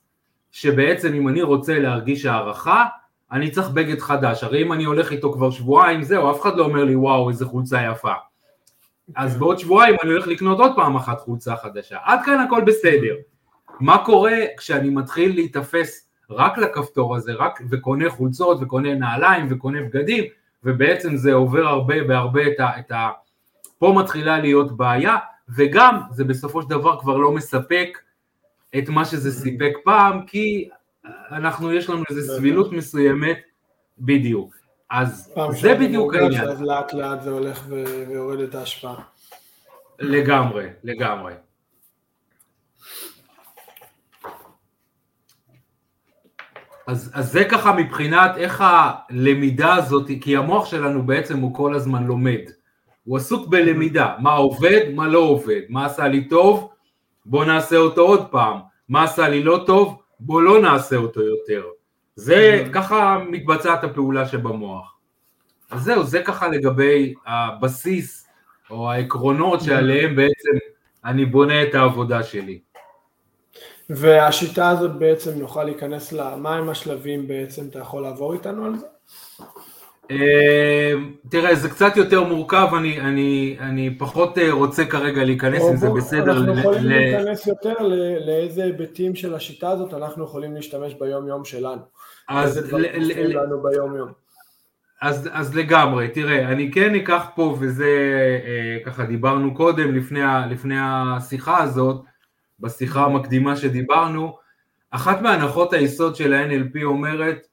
שבעצם 0.52 1.14
אם 1.14 1.28
אני 1.28 1.42
רוצה 1.42 1.78
להרגיש 1.78 2.26
הערכה, 2.26 2.86
אני 3.32 3.50
צריך 3.50 3.68
בגד 3.68 3.98
חדש, 3.98 4.44
הרי 4.44 4.62
אם 4.62 4.72
אני 4.72 4.84
הולך 4.84 5.12
איתו 5.12 5.32
כבר 5.32 5.50
שבועיים, 5.50 6.02
זהו, 6.02 6.30
אף 6.30 6.40
אחד 6.42 6.56
לא 6.56 6.64
אומר 6.64 6.84
לי 6.84 6.96
וואו 6.96 7.28
איזה 7.28 7.46
חולצה 7.46 7.82
יפה. 7.82 8.12
אז 9.16 9.36
בעוד 9.36 9.58
שבועיים 9.58 9.96
אני 10.02 10.12
הולך 10.12 10.26
לקנות 10.26 10.58
עוד 10.58 10.72
פעם 10.76 10.96
אחת 10.96 11.20
חולצה 11.20 11.56
חדשה. 11.56 11.98
עד 12.04 12.20
כאן 12.24 12.40
הכל 12.40 12.62
בסדר. 12.66 13.14
מה 13.80 14.04
קורה 14.04 14.38
כשאני 14.56 14.90
מתחיל 14.90 15.34
להיתפס 15.34 16.08
רק 16.30 16.58
לכפתור 16.58 17.16
הזה, 17.16 17.32
רק 17.32 17.60
וקונה 17.70 18.10
חולצות 18.10 18.58
וקונה 18.60 18.94
נעליים 18.94 19.46
וקונה 19.50 19.82
בגדים, 19.82 20.24
ובעצם 20.64 21.16
זה 21.16 21.32
עובר 21.32 21.66
הרבה 21.66 21.94
והרבה 22.08 22.46
את 22.46 22.60
ה... 22.60 22.78
את 22.78 22.92
ה 22.92 23.10
פה 23.78 23.94
מתחילה 23.98 24.38
להיות 24.38 24.76
בעיה, 24.76 25.16
וגם 25.48 26.00
זה 26.10 26.24
בסופו 26.24 26.62
של 26.62 26.68
דבר 26.68 27.00
כבר 27.00 27.16
לא 27.16 27.32
מספק 27.32 27.98
את 28.78 28.88
מה 28.88 29.04
שזה 29.04 29.32
סיפק 29.32 29.72
פעם, 29.84 30.26
כי 30.26 30.68
אנחנו, 31.30 31.72
יש 31.72 31.90
לנו 31.90 32.02
איזו 32.10 32.36
סבילות 32.36 32.72
מסוימת, 32.72 33.38
בדיוק. 33.98 34.61
אז 34.92 35.32
זה 35.50 35.74
בדיוק 35.74 36.14
העניין. 36.14 36.48
אז 36.48 36.62
לאט 36.62 36.92
לאט 36.92 37.22
זה 37.22 37.30
הולך 37.30 37.64
ויורד 37.68 38.40
את 38.40 38.54
ההשפעה. 38.54 39.02
לגמרי, 39.98 40.68
לגמרי. 40.84 41.32
אז, 46.86 47.10
אז 47.14 47.32
זה 47.32 47.44
ככה 47.44 47.72
מבחינת 47.72 48.36
איך 48.36 48.64
הלמידה 48.66 49.74
הזאת, 49.74 50.10
כי 50.20 50.36
המוח 50.36 50.66
שלנו 50.66 51.06
בעצם 51.06 51.38
הוא 51.38 51.54
כל 51.54 51.74
הזמן 51.74 52.04
לומד. 52.04 52.40
הוא 53.04 53.16
עסוק 53.16 53.48
בלמידה, 53.48 54.14
מה 54.18 54.32
עובד, 54.32 54.80
מה 54.94 55.08
לא 55.08 55.18
עובד, 55.18 55.60
מה 55.68 55.86
עשה 55.86 56.08
לי 56.08 56.28
טוב, 56.28 56.70
בוא 57.26 57.44
נעשה 57.44 57.76
אותו 57.76 58.02
עוד 58.02 58.30
פעם, 58.30 58.58
מה 58.88 59.04
עשה 59.04 59.28
לי 59.28 59.42
לא 59.42 59.62
טוב, 59.66 60.02
בוא 60.20 60.42
לא 60.42 60.62
נעשה 60.62 60.96
אותו 60.96 61.20
יותר. 61.22 61.62
זה, 62.16 62.64
ככה 62.72 63.18
מתבצעת 63.30 63.84
הפעולה 63.84 64.28
שבמוח. 64.28 64.96
אז 65.70 65.82
זהו, 65.82 66.04
זה 66.04 66.22
ככה 66.22 66.48
לגבי 66.48 67.14
הבסיס 67.26 68.28
או 68.70 68.90
העקרונות 68.90 69.60
שעליהם 69.60 70.16
בעצם 70.16 70.50
אני 71.04 71.24
בונה 71.24 71.62
את 71.62 71.74
העבודה 71.74 72.22
שלי. 72.22 72.60
והשיטה 73.90 74.68
הזאת 74.68 74.98
בעצם 74.98 75.38
נוכל 75.38 75.64
להיכנס 75.64 76.12
ל... 76.12 76.34
מה 76.34 76.56
הם 76.56 76.68
השלבים 76.68 77.28
בעצם, 77.28 77.66
אתה 77.70 77.78
יכול 77.78 78.02
לעבור 78.02 78.32
איתנו 78.32 78.64
על 78.64 78.76
זה? 78.76 78.86
אה, 80.10 80.92
תראה, 81.28 81.54
זה 81.54 81.68
קצת 81.70 81.96
יותר 81.96 82.24
מורכב, 82.24 82.68
אני, 82.78 83.00
אני, 83.00 83.56
אני 83.60 83.98
פחות 83.98 84.38
אה, 84.38 84.52
רוצה 84.52 84.84
כרגע 84.84 85.24
להיכנס 85.24 85.62
אם 85.70 85.76
זה 85.76 85.90
בסדר. 85.90 86.32
אנחנו 86.32 86.58
יכולים 86.58 86.84
ל... 86.84 86.88
להיכנס 86.88 87.46
יותר 87.46 87.74
לאיזה 88.26 88.64
היבטים 88.64 89.14
של 89.14 89.34
השיטה 89.34 89.70
הזאת 89.70 89.94
אנחנו 89.94 90.24
יכולים 90.24 90.54
להשתמש 90.54 90.94
ביום 90.94 91.28
יום 91.28 91.44
שלנו. 91.44 91.82
אז 92.32 92.72
ל... 92.72 93.36
לנו 93.36 93.62
ביום 93.62 93.96
יום. 93.96 94.12
אז, 95.02 95.28
אז 95.32 95.56
לגמרי, 95.56 96.08
תראה, 96.08 96.52
אני 96.52 96.72
כן 96.72 96.94
אקח 96.94 97.26
פה, 97.34 97.56
וזה 97.60 97.88
אה, 98.44 98.84
ככה 98.84 99.04
דיברנו 99.04 99.54
קודם, 99.54 99.94
לפני, 99.94 100.22
ה, 100.22 100.46
לפני 100.46 100.76
השיחה 100.80 101.62
הזאת, 101.62 102.04
בשיחה 102.60 103.04
המקדימה 103.04 103.56
שדיברנו, 103.56 104.36
אחת 104.90 105.22
מהנחות 105.22 105.72
היסוד 105.72 106.16
של 106.16 106.32
ה-NLP 106.32 106.82
אומרת 106.82 107.46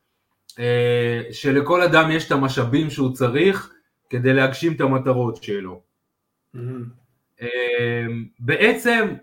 אה, 0.60 1.22
שלכל 1.32 1.82
אדם 1.82 2.12
יש 2.12 2.28
את 2.28 2.32
המשאבים 2.32 2.89
שהוא 2.89 3.13
צריך 3.13 3.74
כדי 4.10 4.34
להגשים 4.34 4.74
את 4.74 4.82
המטרות 4.82 5.44
שלו. 5.44 5.82
Mm-hmm. 6.56 6.60
אה, 7.42 8.06
בעצם 8.39 9.13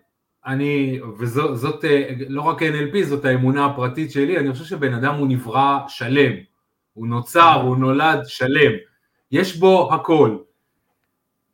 אני, 0.47 1.01
וזאת 1.19 1.85
אה, 1.85 2.11
לא 2.29 2.43
רק 2.43 2.63
NLP, 2.63 3.05
זאת 3.05 3.25
האמונה 3.25 3.67
הפרטית 3.67 4.11
שלי, 4.13 4.39
אני 4.39 4.53
חושב 4.53 4.65
שבן 4.65 4.95
אדם 4.95 5.15
הוא 5.15 5.29
נברא 5.29 5.79
שלם. 5.89 6.33
הוא 6.93 7.07
נוצר, 7.07 7.61
הוא 7.63 7.77
נולד 7.77 8.19
שלם, 8.27 8.73
יש 9.33 9.57
בו 9.57 9.95
הכל. 9.95 10.37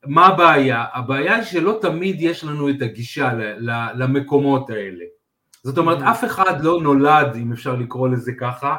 מה 0.06 0.26
הבעיה? 0.26 0.84
הבעיה 0.92 1.34
היא 1.34 1.44
שלא 1.44 1.78
תמיד 1.80 2.16
יש 2.20 2.44
לנו 2.44 2.70
את 2.70 2.82
הגישה 2.82 3.32
למקומות 3.94 4.70
האלה. 4.70 5.04
זאת 5.62 5.78
אומרת, 5.78 5.98
mm-hmm. 5.98 6.10
אף 6.10 6.24
אחד 6.24 6.64
לא 6.64 6.80
נולד, 6.82 7.36
אם 7.36 7.52
אפשר 7.52 7.76
לקרוא 7.76 8.08
לזה 8.08 8.32
ככה, 8.40 8.76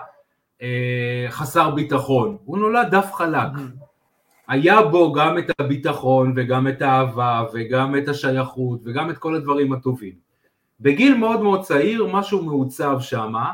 אה, 0.61 1.25
חסר 1.29 1.71
ביטחון, 1.71 2.37
הוא 2.45 2.57
נולד 2.57 2.87
דף 2.91 3.11
חלק. 3.13 3.47
היה 4.47 4.81
בו 4.81 5.13
גם 5.13 5.37
את 5.37 5.51
הביטחון 5.59 6.33
וגם 6.35 6.67
את 6.67 6.81
האהבה 6.81 7.43
וגם 7.53 7.97
את 7.97 8.07
השייכות 8.07 8.79
וגם 8.85 9.09
את 9.09 9.17
כל 9.17 9.35
הדברים 9.35 9.73
הטובים. 9.73 10.13
בגיל 10.79 11.17
מאוד 11.17 11.41
מאוד 11.41 11.61
צעיר 11.61 12.07
משהו 12.07 12.43
מעוצב 12.43 12.97
שמה, 12.99 13.51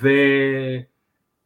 ו... 0.00 0.08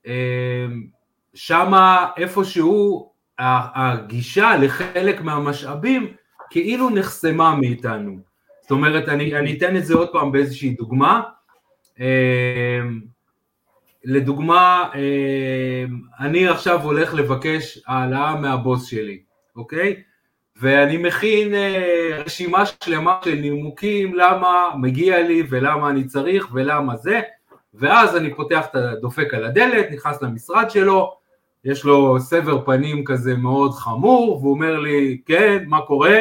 אמ, 0.07 0.87
שמה 1.35 2.07
איפשהו 2.17 3.13
הגישה 3.39 4.57
לחלק 4.57 5.21
מהמשאבים 5.21 6.13
כאילו 6.51 6.91
נחסמה 6.91 7.55
מאיתנו. 7.55 8.19
זאת 8.61 8.71
אומרת, 8.71 9.09
אני, 9.09 9.35
אני 9.35 9.59
אתן 9.59 9.77
את 9.77 9.87
זה 9.87 9.95
עוד 9.95 10.09
פעם 10.13 10.33
באיזושהי 10.33 10.71
דוגמה. 10.71 11.23
לדוגמה, 14.05 14.91
אמ, 14.95 16.01
אני 16.21 16.49
עכשיו 16.49 16.83
הולך 16.83 17.15
לבקש 17.15 17.79
העלאה 17.87 18.37
מהבוס 18.37 18.87
שלי, 18.87 19.23
אוקיי? 19.57 20.03
ואני 20.57 20.97
מכין 20.97 21.55
אה, 21.55 22.23
רשימה 22.25 22.67
שלמה 22.67 23.19
של 23.25 23.35
נימוקים 23.35 24.15
למה 24.15 24.71
מגיע 24.77 25.23
לי 25.23 25.43
ולמה 25.51 25.91
אני 25.91 26.05
צריך 26.05 26.49
ולמה 26.53 26.97
זה, 26.97 27.21
ואז 27.75 28.17
אני 28.17 28.35
פותח 28.35 28.67
את 28.71 28.75
הדופק 28.75 29.35
על 29.35 29.45
הדלת, 29.45 29.87
נכנס 29.91 30.23
למשרד 30.23 30.71
שלו, 30.71 31.15
יש 31.65 31.85
לו 31.85 32.21
סבר 32.21 32.65
פנים 32.65 33.05
כזה 33.05 33.37
מאוד 33.37 33.73
חמור, 33.73 34.39
והוא 34.41 34.55
אומר 34.55 34.81
לי, 34.81 35.21
כן, 35.27 35.65
מה 35.67 35.81
קורה? 35.81 36.19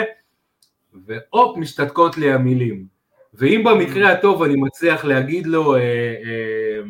והופ, 1.05 1.57
משתתקות 1.57 2.17
לי 2.17 2.31
המילים. 2.31 2.85
ואם 3.33 3.63
במקרה 3.65 4.11
הטוב 4.11 4.43
אני 4.43 4.55
מצליח 4.55 5.05
להגיד 5.05 5.47
לו, 5.47 5.75
אה, 5.75 5.79
אה, 5.79 6.81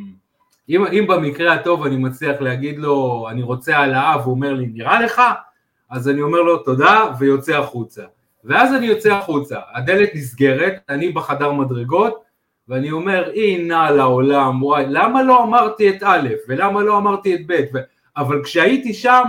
אם, 0.72 0.86
אם 0.86 1.06
במקרה 1.08 1.54
הטוב 1.54 1.86
אני 1.86 1.98
מצליח 1.98 2.42
להגיד 2.42 2.80
לו, 2.80 3.28
אני 3.30 3.42
רוצה 3.42 3.78
העלאה, 3.78 4.18
והוא 4.22 4.32
אומר 4.34 4.54
לי, 4.54 4.68
נראה 4.74 5.02
לך? 5.02 5.22
אז 5.90 6.10
אני 6.10 6.22
אומר 6.22 6.42
לו, 6.42 6.58
תודה, 6.58 7.06
ויוצא 7.20 7.58
החוצה. 7.58 8.04
ואז 8.44 8.74
אני 8.74 8.86
יוצא 8.86 9.14
החוצה, 9.14 9.60
הדלת 9.74 10.10
נסגרת, 10.16 10.74
אני 10.90 11.10
בחדר 11.10 11.52
מדרגות, 11.52 12.24
ואני 12.68 12.92
אומר, 12.92 13.32
נע 13.60 13.92
לעולם, 13.92 14.64
וואי, 14.64 14.86
למה 14.88 15.24
לא 15.24 15.44
אמרתי 15.44 15.90
את 15.90 16.04
א', 16.04 16.30
ולמה 16.48 16.82
לא 16.82 16.98
אמרתי 16.98 17.36
את 17.36 17.42
ב', 17.48 17.62
ו... 17.74 17.78
אבל 18.18 18.44
כשהייתי 18.44 18.94
שם, 18.94 19.24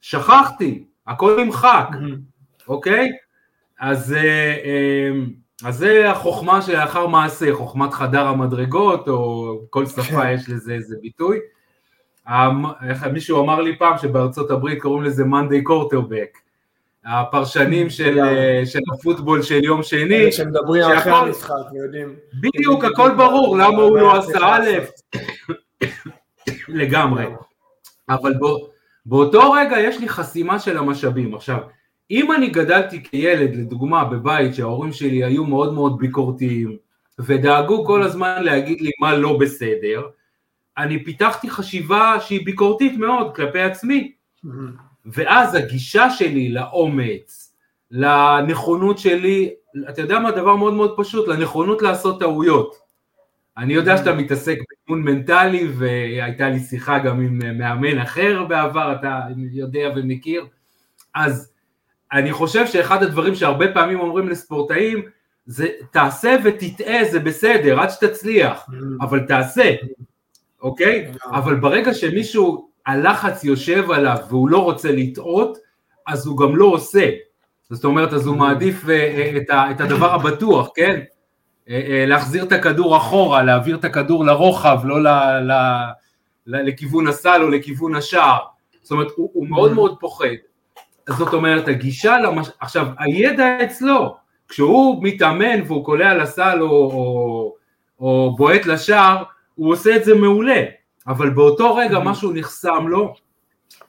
שכחתי, 0.00 0.84
הכל 1.06 1.44
נמחק, 1.44 1.88
אוקיי? 2.68 3.08
אז, 3.80 4.12
אה, 4.12 5.10
אז 5.62 5.76
זה 5.76 6.10
החוכמה 6.10 6.62
שלאחר 6.62 7.06
מעשה, 7.06 7.54
חוכמת 7.54 7.92
חדר 7.92 8.26
המדרגות, 8.26 9.08
או 9.08 9.60
כל 9.70 9.86
שפה 9.86 10.02
כן. 10.02 10.30
יש 10.34 10.48
לזה 10.48 10.74
איזה 10.74 10.96
ביטוי. 11.02 11.38
מישהו 13.12 13.42
אמר 13.42 13.60
לי 13.60 13.78
פעם 13.78 13.98
שבארצות 13.98 14.50
הברית 14.50 14.82
קוראים 14.82 15.02
לזה 15.02 15.24
מאנדיי 15.24 15.62
קורטרבק. 15.62 16.38
הפרשנים 17.04 17.90
של, 17.90 18.18
של 18.64 18.78
הפוטבול 18.92 19.42
של 19.42 19.64
יום 19.64 19.82
שני. 19.82 20.32
שמדברים 20.32 20.82
אחרי 20.82 21.12
המשחק 21.12 21.54
ויודעים. 21.72 22.16
בדיוק, 22.40 22.84
הכל 22.84 23.10
ברור, 23.16 23.58
למה 23.58 23.82
הוא 23.82 23.98
לא 23.98 24.18
עשה 24.18 24.38
א', 24.52 24.70
לגמרי. 26.68 27.26
אבל 28.08 28.34
בוא, 28.34 28.68
באותו 29.06 29.52
רגע 29.52 29.80
יש 29.80 30.00
לי 30.00 30.08
חסימה 30.08 30.58
של 30.58 30.78
המשאבים. 30.78 31.34
עכשיו, 31.34 31.58
אם 32.10 32.32
אני 32.32 32.48
גדלתי 32.48 33.02
כילד, 33.02 33.56
לדוגמה, 33.56 34.04
בבית 34.04 34.54
שההורים 34.54 34.92
שלי 34.92 35.24
היו 35.24 35.44
מאוד 35.44 35.74
מאוד 35.74 35.98
ביקורתיים, 35.98 36.76
ודאגו 37.18 37.84
כל 37.86 38.02
הזמן 38.02 38.42
להגיד 38.42 38.80
לי 38.80 38.90
מה 39.00 39.16
לא 39.16 39.38
בסדר, 39.38 40.02
אני 40.78 41.04
פיתחתי 41.04 41.50
חשיבה 41.50 42.16
שהיא 42.20 42.46
ביקורתית 42.46 42.96
מאוד 42.98 43.36
כלפי 43.36 43.60
עצמי. 43.60 44.12
ואז 45.06 45.54
הגישה 45.54 46.10
שלי 46.10 46.48
לאומץ, 46.48 47.54
לנכונות 47.90 48.98
שלי, 48.98 49.54
אתה 49.88 50.00
יודע 50.00 50.18
מה, 50.18 50.30
דבר 50.30 50.56
מאוד 50.56 50.74
מאוד 50.74 50.94
פשוט, 50.96 51.28
לנכונות 51.28 51.82
לעשות 51.82 52.20
טעויות. 52.20 52.76
אני 53.56 53.74
יודע 53.74 53.96
שאתה 53.96 54.14
מתעסק 54.14 54.58
באימון 54.88 55.04
מנטלי, 55.04 55.68
והייתה 55.78 56.48
לי 56.48 56.60
שיחה 56.60 56.98
גם 56.98 57.20
עם 57.20 57.58
מאמן 57.58 57.98
אחר 57.98 58.44
בעבר, 58.44 58.92
אתה 58.92 59.20
יודע 59.52 59.88
ומכיר, 59.96 60.46
אז 61.14 61.53
אני 62.12 62.32
חושב 62.32 62.66
שאחד 62.66 63.02
הדברים 63.02 63.34
שהרבה 63.34 63.72
פעמים 63.72 64.00
אומרים 64.00 64.28
לספורטאים, 64.28 65.02
זה 65.46 65.68
תעשה 65.92 66.36
ותטעה 66.44 67.04
זה 67.10 67.20
בסדר, 67.20 67.80
עד 67.80 67.90
שתצליח, 67.90 68.66
אבל 69.00 69.20
תעשה, 69.20 69.74
אוקיי? 70.62 71.12
אבל 71.24 71.54
ברגע 71.54 71.94
שמישהו, 71.94 72.68
הלחץ 72.86 73.44
יושב 73.44 73.90
עליו 73.90 74.16
והוא 74.28 74.48
לא 74.48 74.58
רוצה 74.58 74.92
לטעות, 74.92 75.58
אז 76.06 76.26
הוא 76.26 76.38
גם 76.38 76.56
לא 76.56 76.64
עושה. 76.64 77.10
זאת 77.70 77.84
אומרת, 77.84 78.12
אז 78.12 78.26
הוא 78.26 78.36
מעדיף 78.36 78.88
אה, 78.88 79.70
את 79.70 79.80
הדבר 79.80 80.14
הבטוח, 80.14 80.68
כן? 80.74 81.00
אה, 81.68 81.80
אה, 81.88 82.06
להחזיר 82.06 82.44
את 82.44 82.52
הכדור 82.52 82.96
אחורה, 82.96 83.42
להעביר 83.42 83.76
את 83.76 83.84
הכדור 83.84 84.24
לרוחב, 84.24 84.80
לא 84.84 85.02
ל, 85.02 85.08
ל, 85.40 85.52
ל, 86.46 86.68
לכיוון 86.68 87.06
הסל 87.06 87.40
או 87.42 87.48
לכיוון 87.48 87.94
השער. 87.94 88.38
זאת 88.82 88.90
אומרת, 88.90 89.08
הוא, 89.16 89.30
הוא 89.34 89.48
מאוד 89.48 89.72
מאוד 89.72 89.96
פוחד. 90.00 90.26
זאת 91.08 91.32
אומרת, 91.32 91.68
הגישה, 91.68 92.18
למש... 92.18 92.48
עכשיו, 92.60 92.86
הידע 92.98 93.58
אצלו, 93.64 94.16
כשהוא 94.48 95.04
מתאמן 95.04 95.60
והוא 95.66 95.84
קולע 95.84 96.14
לסל 96.14 96.58
או, 96.60 96.66
או, 96.68 97.54
או 98.00 98.34
בועט 98.36 98.66
לשער, 98.66 99.22
הוא 99.54 99.72
עושה 99.72 99.96
את 99.96 100.04
זה 100.04 100.14
מעולה, 100.14 100.62
אבל 101.08 101.30
באותו 101.30 101.76
רגע 101.76 101.98
משהו 101.98 102.32
נחסם 102.32 102.88
לו, 102.88 103.14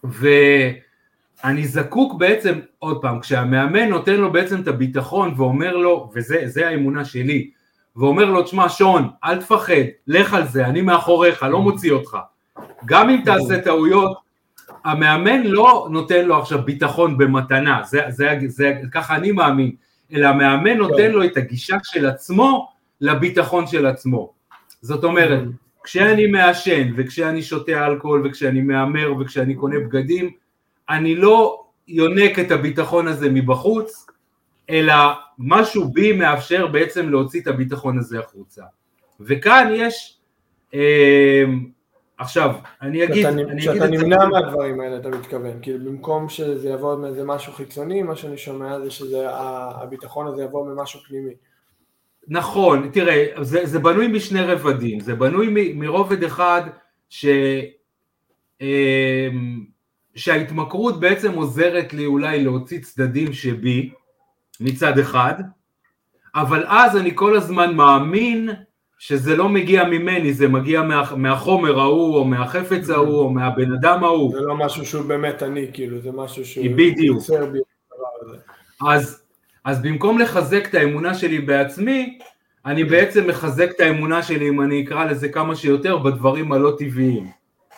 ואני 0.03 1.67
זקוק 1.67 2.13
בעצם, 2.19 2.59
עוד 2.79 3.01
פעם, 3.01 3.19
כשהמאמן 3.19 3.89
נותן 3.89 4.15
לו 4.15 4.31
בעצם 4.31 4.61
את 4.61 4.67
הביטחון 4.67 5.33
ואומר 5.37 5.77
לו, 5.77 6.11
וזה 6.13 6.67
האמונה 6.67 7.05
שלי, 7.05 7.49
ואומר 7.95 8.25
לו, 8.25 8.43
תשמע 8.43 8.69
שון, 8.69 9.09
אל 9.23 9.37
תפחד, 9.41 9.73
לך 10.07 10.33
על 10.33 10.47
זה, 10.47 10.65
אני 10.65 10.81
מאחוריך, 10.81 11.43
לא 11.43 11.61
מוציא 11.61 11.91
אותך. 11.91 12.17
גם 12.85 13.09
אם 13.09 13.21
תעשה 13.25 13.61
טעויות, 13.61 14.17
המאמן 14.85 15.43
לא 15.43 15.87
נותן 15.91 16.25
לו 16.25 16.37
עכשיו 16.37 16.61
ביטחון 16.65 17.17
במתנה, 17.17 17.81
זה, 17.83 18.01
זה, 18.09 18.37
זה, 18.47 18.73
ככה 18.91 19.15
אני 19.15 19.31
מאמין, 19.31 19.71
אלא 20.13 20.27
המאמן 20.27 20.77
נותן 20.77 21.11
לו 21.11 21.23
את 21.23 21.37
הגישה 21.37 21.77
של 21.83 22.05
עצמו 22.05 22.67
לביטחון 23.01 23.67
של 23.67 23.85
עצמו. 23.85 24.33
זאת 24.81 25.03
אומרת, 25.03 25.43
כשאני 25.83 26.27
מעשן 26.27 26.91
וכשאני 26.95 27.43
שותה 27.43 27.85
אלכוהול 27.85 28.27
וכשאני 28.27 28.61
מהמר 28.61 29.13
וכשאני 29.19 29.55
קונה 29.55 29.79
בגדים, 29.79 30.29
אני 30.89 31.15
לא 31.15 31.63
יונק 31.87 32.39
את 32.39 32.51
הביטחון 32.51 33.07
הזה 33.07 33.29
מבחוץ, 33.29 34.07
אלא 34.69 34.93
משהו 35.39 35.89
בי 35.89 36.11
מאפשר 36.11 36.67
בעצם 36.67 37.09
להוציא 37.09 37.41
את 37.41 37.47
הביטחון 37.47 37.99
הזה 37.99 38.19
החוצה. 38.19 38.63
וכאן 39.19 39.67
יש, 39.75 40.17
אה, 40.73 41.43
עכשיו, 42.17 42.55
אני 42.81 43.03
אגיד, 43.03 43.25
אני 43.25 43.43
אגיד 43.43 43.59
שאתה 43.59 43.87
נמנע 43.87 44.25
מהדברים 44.25 44.79
האלה, 44.79 44.97
אתה 44.97 45.09
מתכוון, 45.09 45.59
כאילו 45.61 45.91
במקום 45.91 46.29
שזה 46.29 46.69
יבוא 46.69 46.97
מאיזה 46.97 47.23
משהו 47.23 47.53
חיצוני, 47.53 48.03
מה 48.03 48.15
שאני 48.15 48.37
שומע 48.37 48.79
זה 48.79 48.91
שהביטחון 48.91 50.27
הזה 50.27 50.43
יבוא 50.43 50.67
ממשהו 50.67 50.99
פנימי. 51.07 51.33
נכון, 52.27 52.89
תראה, 52.93 53.25
זה, 53.41 53.65
זה 53.65 53.79
בנוי 53.79 54.07
משני 54.07 54.41
רבדים, 54.41 54.99
זה 54.99 55.15
בנוי 55.15 55.73
מרובד 55.75 56.23
אחד 56.23 56.61
ש... 57.09 57.25
אה, 58.61 59.29
שההתמכרות 60.15 60.99
בעצם 60.99 61.33
עוזרת 61.33 61.93
לי 61.93 62.05
אולי 62.05 62.43
להוציא 62.43 62.79
צדדים 62.79 63.33
שבי, 63.33 63.91
מצד 64.59 64.99
אחד, 64.99 65.33
אבל 66.35 66.65
אז 66.67 66.97
אני 66.97 67.11
כל 67.15 67.37
הזמן 67.37 67.75
מאמין 67.75 68.49
שזה 68.99 69.35
לא 69.35 69.49
מגיע 69.49 69.83
ממני, 69.83 70.33
זה 70.33 70.47
מגיע 70.47 70.81
מה, 70.81 71.03
מהחומר 71.17 71.79
ההוא, 71.79 72.15
או 72.15 72.25
מהחפץ 72.25 72.89
ההוא, 72.89 73.19
או 73.19 73.29
מהבן 73.29 73.71
אדם 73.71 74.03
ההוא. 74.03 74.31
זה 74.31 74.41
לא 74.41 74.57
משהו 74.57 74.85
שהוא 74.85 75.05
באמת 75.05 75.43
אני, 75.43 75.67
כאילו, 75.73 75.99
זה 75.99 76.11
משהו 76.11 76.45
שהוא... 76.45 76.65
בדיוק. 76.75 77.23
אז, 78.87 79.23
אז 79.63 79.81
במקום 79.81 80.19
לחזק 80.19 80.67
את 80.69 80.75
האמונה 80.75 81.13
שלי 81.13 81.39
בעצמי, 81.39 82.17
אני 82.65 82.83
בעצם 82.83 83.27
מחזק 83.27 83.69
את 83.75 83.79
האמונה 83.79 84.23
שלי, 84.23 84.49
אם 84.49 84.61
אני 84.61 84.83
אקרא 84.83 85.05
לזה 85.05 85.29
כמה 85.29 85.55
שיותר, 85.55 85.97
בדברים 85.97 86.51
הלא 86.51 86.75
טבעיים, 86.77 87.27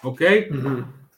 אוקיי? 0.04 0.50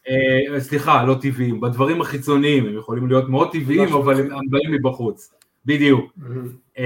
אה, 0.09 0.59
סליחה, 0.59 1.03
לא 1.05 1.15
טבעיים, 1.21 1.61
בדברים 1.61 2.01
החיצוניים, 2.01 2.65
הם 2.65 2.77
יכולים 2.77 3.07
להיות 3.07 3.29
מאוד 3.29 3.51
טבעיים, 3.51 3.93
אבל 3.93 4.19
הם 4.19 4.49
באים 4.49 4.71
מבחוץ. 4.71 5.33
בדיוק. 5.65 6.11
Mm-hmm. 6.19 6.79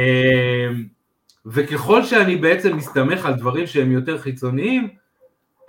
וככל 1.45 2.03
שאני 2.03 2.35
בעצם 2.35 2.77
מסתמך 2.77 3.25
על 3.25 3.33
דברים 3.33 3.67
שהם 3.67 3.91
יותר 3.91 4.17
חיצוניים, 4.17 4.89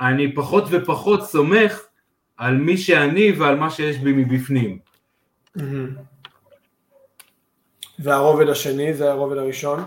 אני 0.01 0.35
פחות 0.35 0.65
ופחות 0.71 1.25
סומך 1.25 1.81
על 2.37 2.57
מי 2.57 2.77
שאני 2.77 3.33
ועל 3.33 3.57
מה 3.57 3.71
שיש 3.71 3.99
בי 3.99 4.13
מבפנים. 4.13 4.79
Mm-hmm. 5.59 5.63
והרובד 7.99 8.49
השני 8.49 8.95
זה 8.95 9.11
הרובד 9.11 9.37
הראשון? 9.37 9.85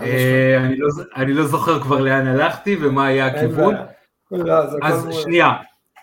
אה, 0.00 0.68
לא 0.76 1.04
אני 1.16 1.32
לא 1.32 1.46
זוכר 1.46 1.80
כבר 1.80 2.00
לאן 2.00 2.26
הלכתי 2.26 2.76
ומה 2.80 3.06
היה 3.06 3.26
הכיוון. 3.26 3.74
לא, 4.30 4.54
אז 4.82 5.08
שנייה, 5.22 5.52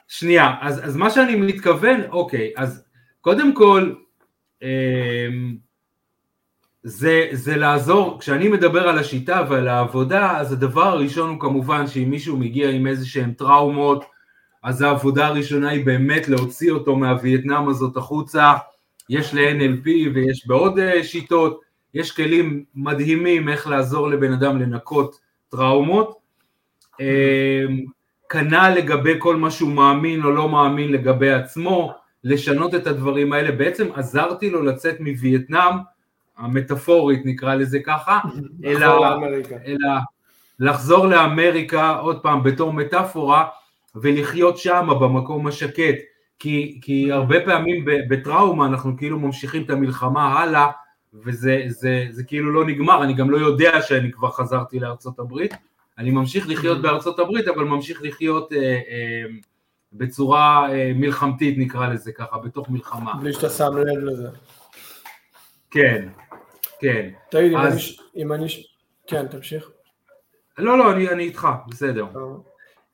שנייה, 0.07 0.55
אז 0.61 0.95
מה 0.95 1.09
שאני 1.09 1.35
מתכוון, 1.35 2.01
אוקיי, 2.11 2.51
אז 2.55 2.83
קודם 3.21 3.53
כל, 3.53 3.93
אמ, 4.61 5.57
זה, 6.89 7.27
זה 7.31 7.57
לעזור, 7.57 8.19
כשאני 8.19 8.47
מדבר 8.49 8.87
על 8.87 8.97
השיטה 8.97 9.45
ועל 9.49 9.67
העבודה, 9.67 10.37
אז 10.37 10.53
הדבר 10.53 10.83
הראשון 10.83 11.29
הוא 11.29 11.39
כמובן 11.39 11.87
שאם 11.87 12.09
מישהו 12.09 12.37
מגיע 12.37 12.69
עם 12.69 12.87
איזה 12.87 13.07
שהן 13.07 13.31
טראומות, 13.31 14.05
אז 14.63 14.81
העבודה 14.81 15.27
הראשונה 15.27 15.69
היא 15.69 15.85
באמת 15.85 16.27
להוציא 16.27 16.71
אותו 16.71 16.95
מהווייטנאם 16.95 17.69
הזאת 17.69 17.97
החוצה, 17.97 18.53
יש 19.09 19.33
ל-NLP 19.33 19.87
ויש 20.13 20.47
בעוד 20.47 20.79
אה, 20.79 21.03
שיטות, 21.03 21.61
יש 21.93 22.11
כלים 22.11 22.63
מדהימים 22.75 23.49
איך 23.49 23.67
לעזור 23.67 24.09
לבן 24.09 24.33
אדם 24.33 24.59
לנקות 24.61 25.19
טראומות, 25.49 26.17
אמ, 26.99 27.05
כנ"ל 28.29 28.73
לגבי 28.77 29.15
כל 29.19 29.35
מה 29.35 29.51
שהוא 29.51 29.71
מאמין 29.71 30.23
או 30.23 30.31
לא 30.31 30.49
מאמין 30.49 30.91
לגבי 30.91 31.31
עצמו, 31.31 31.93
לשנות 32.23 32.75
את 32.75 32.87
הדברים 32.87 33.33
האלה, 33.33 33.51
בעצם 33.51 33.87
עזרתי 33.95 34.49
לו 34.49 34.63
לצאת 34.63 34.99
מווייטנאם, 34.99 35.73
המטאפורית 36.37 37.25
נקרא 37.25 37.55
לזה 37.55 37.79
ככה, 37.79 38.19
אלא, 38.65 39.17
אלא 39.65 39.89
לחזור 40.59 41.07
לאמריקה 41.07 41.95
עוד 41.95 42.19
פעם 42.21 42.43
בתור 42.43 42.73
מטאפורה 42.73 43.45
ולחיות 43.95 44.57
שם 44.57 44.87
במקום 45.01 45.47
השקט, 45.47 45.95
כי, 46.39 46.79
כי 46.81 47.11
הרבה 47.11 47.45
פעמים 47.45 47.85
בטראומה 48.09 48.65
אנחנו 48.65 48.97
כאילו 48.97 49.19
ממשיכים 49.19 49.63
את 49.63 49.69
המלחמה 49.69 50.39
הלאה 50.39 50.67
וזה 51.13 51.63
זה, 51.67 52.05
זה 52.11 52.23
כאילו 52.23 52.51
לא 52.51 52.65
נגמר, 52.65 53.03
אני 53.03 53.13
גם 53.13 53.29
לא 53.29 53.37
יודע 53.37 53.81
שאני 53.81 54.11
כבר 54.11 54.31
חזרתי 54.31 54.79
לארצות 54.79 55.19
הברית, 55.19 55.53
אני 55.97 56.11
ממשיך 56.11 56.49
לחיות 56.49 56.81
בארצות 56.81 57.19
הברית 57.19 57.47
אבל 57.47 57.63
ממשיך 57.63 58.01
לחיות 58.03 58.53
אה, 58.53 58.59
אה, 58.59 59.23
בצורה 59.93 60.71
אה, 60.71 60.91
מלחמתית 60.95 61.57
נקרא 61.57 61.87
לזה 61.87 62.11
ככה, 62.11 62.37
בתוך 62.37 62.69
מלחמה. 62.69 63.13
בלי 63.13 63.33
שאתה 63.33 63.49
שם 63.49 63.77
לב 63.77 64.03
לזה. 64.03 64.27
כן, 65.71 66.07
כן. 66.79 67.09
תגיד, 67.29 67.53
אז... 67.57 67.77
אם 68.15 68.33
אני... 68.33 68.45
כן, 69.07 69.27
תמשיך. 69.27 69.71
לא, 70.57 70.77
לא, 70.77 70.91
אני, 70.91 71.09
אני 71.09 71.23
איתך, 71.23 71.47
בסדר. 71.67 72.05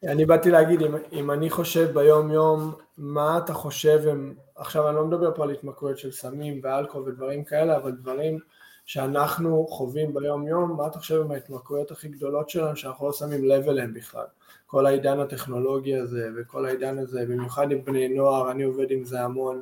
אני 0.07 0.25
באתי 0.25 0.51
להגיד, 0.51 0.81
אם, 0.81 0.95
אם 1.11 1.31
אני 1.31 1.49
חושב 1.49 1.93
ביום 1.93 2.31
יום, 2.31 2.73
מה 2.97 3.37
אתה 3.37 3.53
חושב 3.53 4.07
הם 4.07 4.33
עכשיו 4.55 4.87
אני 4.87 4.95
לא 4.95 5.05
מדבר 5.05 5.35
פה 5.35 5.43
על 5.43 5.51
התמכרויות 5.51 5.97
של 5.97 6.11
סמים 6.11 6.59
ואלכוהול 6.63 7.09
ודברים 7.09 7.43
כאלה, 7.43 7.77
אבל 7.77 7.91
דברים 7.91 8.39
שאנחנו 8.85 9.67
חווים 9.67 10.13
ביום 10.13 10.47
יום, 10.47 10.77
מה 10.77 10.87
אתה 10.87 10.99
חושב 10.99 11.21
עם 11.21 11.31
ההתמכרויות 11.31 11.91
הכי 11.91 12.07
גדולות 12.07 12.49
שלנו 12.49 12.75
שאנחנו 12.75 13.07
לא 13.07 13.13
שמים 13.13 13.45
לב 13.45 13.69
אליהן 13.69 13.93
בכלל? 13.93 14.25
כל 14.65 14.85
העידן 14.85 15.19
הטכנולוגי 15.19 15.95
הזה 15.95 16.29
וכל 16.37 16.65
העידן 16.65 16.97
הזה, 16.97 17.25
במיוחד 17.25 17.71
עם 17.71 17.85
בני 17.85 18.07
נוער, 18.07 18.51
אני 18.51 18.63
עובד 18.63 18.91
עם 18.91 19.03
זה 19.03 19.21
המון, 19.21 19.61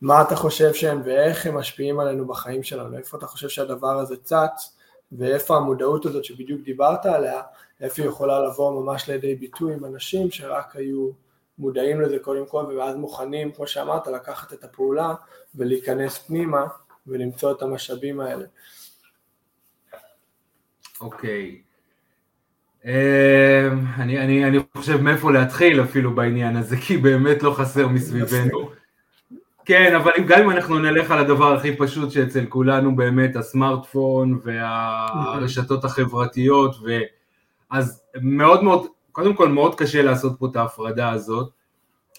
מה 0.00 0.22
אתה 0.22 0.36
חושב 0.36 0.74
שהם 0.74 1.00
ואיך 1.04 1.46
הם 1.46 1.56
משפיעים 1.56 2.00
עלינו 2.00 2.26
בחיים 2.26 2.62
שלנו, 2.62 2.98
איפה 2.98 3.18
אתה 3.18 3.26
חושב 3.26 3.48
שהדבר 3.48 3.98
הזה 3.98 4.16
צץ 4.16 4.76
ואיפה 5.12 5.56
המודעות 5.56 6.06
הזאת 6.06 6.24
שבדיוק 6.24 6.60
דיברת 6.60 7.06
עליה, 7.06 7.42
איפה 7.80 8.02
היא 8.02 8.08
יכולה 8.08 8.40
לבוא 8.40 8.82
ממש 8.82 9.08
לידי 9.08 9.34
ביטוי 9.34 9.74
עם 9.74 9.84
אנשים 9.84 10.30
שרק 10.30 10.76
היו 10.76 11.10
מודעים 11.58 12.00
לזה 12.00 12.18
קודם 12.18 12.46
כל 12.46 12.64
ואז 12.78 12.96
מוכנים, 12.96 13.52
כמו 13.52 13.66
שאמרת, 13.66 14.06
לקחת 14.06 14.52
את 14.52 14.64
הפעולה 14.64 15.14
ולהיכנס 15.54 16.18
פנימה 16.18 16.66
ולמצוא 17.06 17.52
את 17.52 17.62
המשאבים 17.62 18.20
האלה. 18.20 18.44
אוקיי. 21.00 21.62
Okay. 21.62 21.68
אמ, 22.84 23.84
אני, 23.96 24.18
אני, 24.18 24.44
אני 24.44 24.58
חושב 24.76 25.00
מאיפה 25.00 25.32
להתחיל 25.32 25.82
אפילו 25.82 26.14
בעניין 26.14 26.56
הזה, 26.56 26.76
כי 26.76 26.96
באמת 26.96 27.42
לא 27.42 27.54
חסר 27.54 27.88
מסביבנו. 27.88 28.77
כן, 29.68 29.94
אבל 29.94 30.10
גם 30.26 30.42
אם 30.42 30.50
אנחנו 30.50 30.78
נלך 30.78 31.10
על 31.10 31.18
הדבר 31.18 31.54
הכי 31.54 31.76
פשוט 31.76 32.10
שאצל 32.10 32.46
כולנו 32.48 32.96
באמת 32.96 33.36
הסמארטפון 33.36 34.40
והרשתות 34.42 35.84
החברתיות, 35.84 36.76
ו... 36.84 37.00
אז 37.70 38.02
מאוד 38.20 38.64
מאוד, 38.64 38.86
קודם 39.12 39.34
כל 39.34 39.48
מאוד 39.48 39.74
קשה 39.74 40.02
לעשות 40.02 40.38
פה 40.38 40.46
את 40.50 40.56
ההפרדה 40.56 41.10
הזאת, 41.10 41.50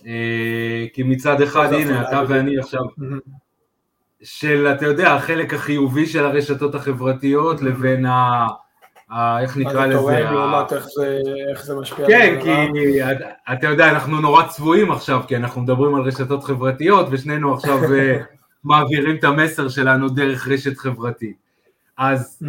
אה, 0.05 0.85
כי 0.93 1.03
מצד 1.03 1.41
אחד, 1.41 1.73
הנה, 1.73 2.09
אתה 2.09 2.23
ואני 2.27 2.57
עכשיו, 2.57 2.81
של, 4.23 4.67
אתה 4.67 4.85
יודע, 4.85 5.13
החלק 5.13 5.53
החיובי 5.53 6.05
של 6.05 6.25
הרשתות 6.25 6.75
החברתיות 6.75 7.61
לבין 7.61 8.05
ה... 8.05 8.47
איך 9.11 9.57
נקרא 9.57 9.85
לזה? 9.85 9.93
אתה 9.93 10.01
רואה 10.01 10.19
לעומת 10.19 10.73
איך 11.49 11.65
זה 11.65 11.75
משפיע 11.75 12.07
כן, 12.07 12.39
כי 12.41 12.99
אתה 13.53 13.67
יודע, 13.67 13.89
אנחנו 13.89 14.21
נורא 14.21 14.47
צבועים 14.47 14.91
עכשיו, 14.91 15.21
כי 15.27 15.37
אנחנו 15.37 15.61
מדברים 15.61 15.95
על 15.95 16.01
רשתות 16.01 16.43
חברתיות, 16.43 17.07
ושנינו 17.11 17.53
עכשיו 17.53 17.93
אה, 17.93 18.17
מעבירים 18.63 19.15
את 19.15 19.23
המסר 19.23 19.69
שלנו 19.69 20.09
דרך 20.09 20.47
רשת 20.47 20.77
חברתית. 20.77 21.37
אז, 21.97 22.43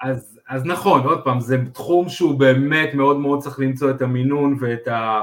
אז, 0.00 0.40
אז 0.48 0.64
נכון, 0.64 1.02
עוד 1.02 1.24
פעם, 1.24 1.40
זה 1.40 1.58
תחום 1.72 2.08
שהוא 2.08 2.38
באמת 2.38 2.94
מאוד 2.94 3.16
מאוד 3.16 3.40
צריך 3.40 3.58
למצוא 3.58 3.90
את 3.90 4.02
המינון 4.02 4.56
ואת 4.60 4.88
ה... 4.88 5.22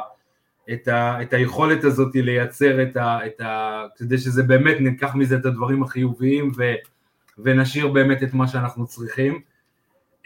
את, 0.73 0.87
ה, 0.87 1.21
את 1.21 1.33
היכולת 1.33 1.83
הזאת 1.83 2.15
לייצר 2.15 2.81
את 2.81 2.97
ה, 2.97 3.25
את 3.25 3.41
ה... 3.41 3.83
כדי 3.97 4.17
שזה 4.17 4.43
באמת 4.43 4.77
ניקח 4.79 5.15
מזה 5.15 5.35
את 5.35 5.45
הדברים 5.45 5.83
החיוביים 5.83 6.51
ו, 6.57 6.73
ונשאיר 7.37 7.87
באמת 7.87 8.23
את 8.23 8.33
מה 8.33 8.47
שאנחנו 8.47 8.87
צריכים. 8.87 9.41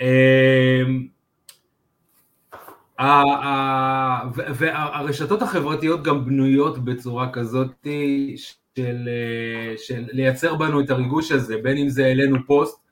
אמ, 0.01 1.07
והרשתות 4.53 5.41
החברתיות 5.41 6.03
גם 6.03 6.25
בנויות 6.25 6.77
בצורה 6.85 7.31
כזאת 7.31 7.87
של, 8.75 9.09
של 9.77 10.05
לייצר 10.11 10.55
בנו 10.55 10.81
את 10.81 10.89
הריגוש 10.89 11.31
הזה, 11.31 11.57
בין 11.57 11.77
אם 11.77 11.89
זה 11.89 12.05
אלינו 12.05 12.37
פוסט, 12.45 12.85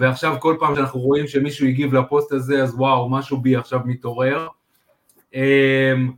ועכשיו 0.00 0.36
כל 0.40 0.56
פעם 0.60 0.74
שאנחנו 0.74 1.00
רואים 1.00 1.26
שמישהו 1.26 1.66
הגיב 1.66 1.94
לפוסט 1.94 2.32
הזה, 2.32 2.62
אז 2.62 2.74
וואו, 2.74 3.10
משהו 3.10 3.40
בי 3.40 3.56
עכשיו 3.56 3.80
מתעורר. 3.84 4.48
אמ, 5.34 6.12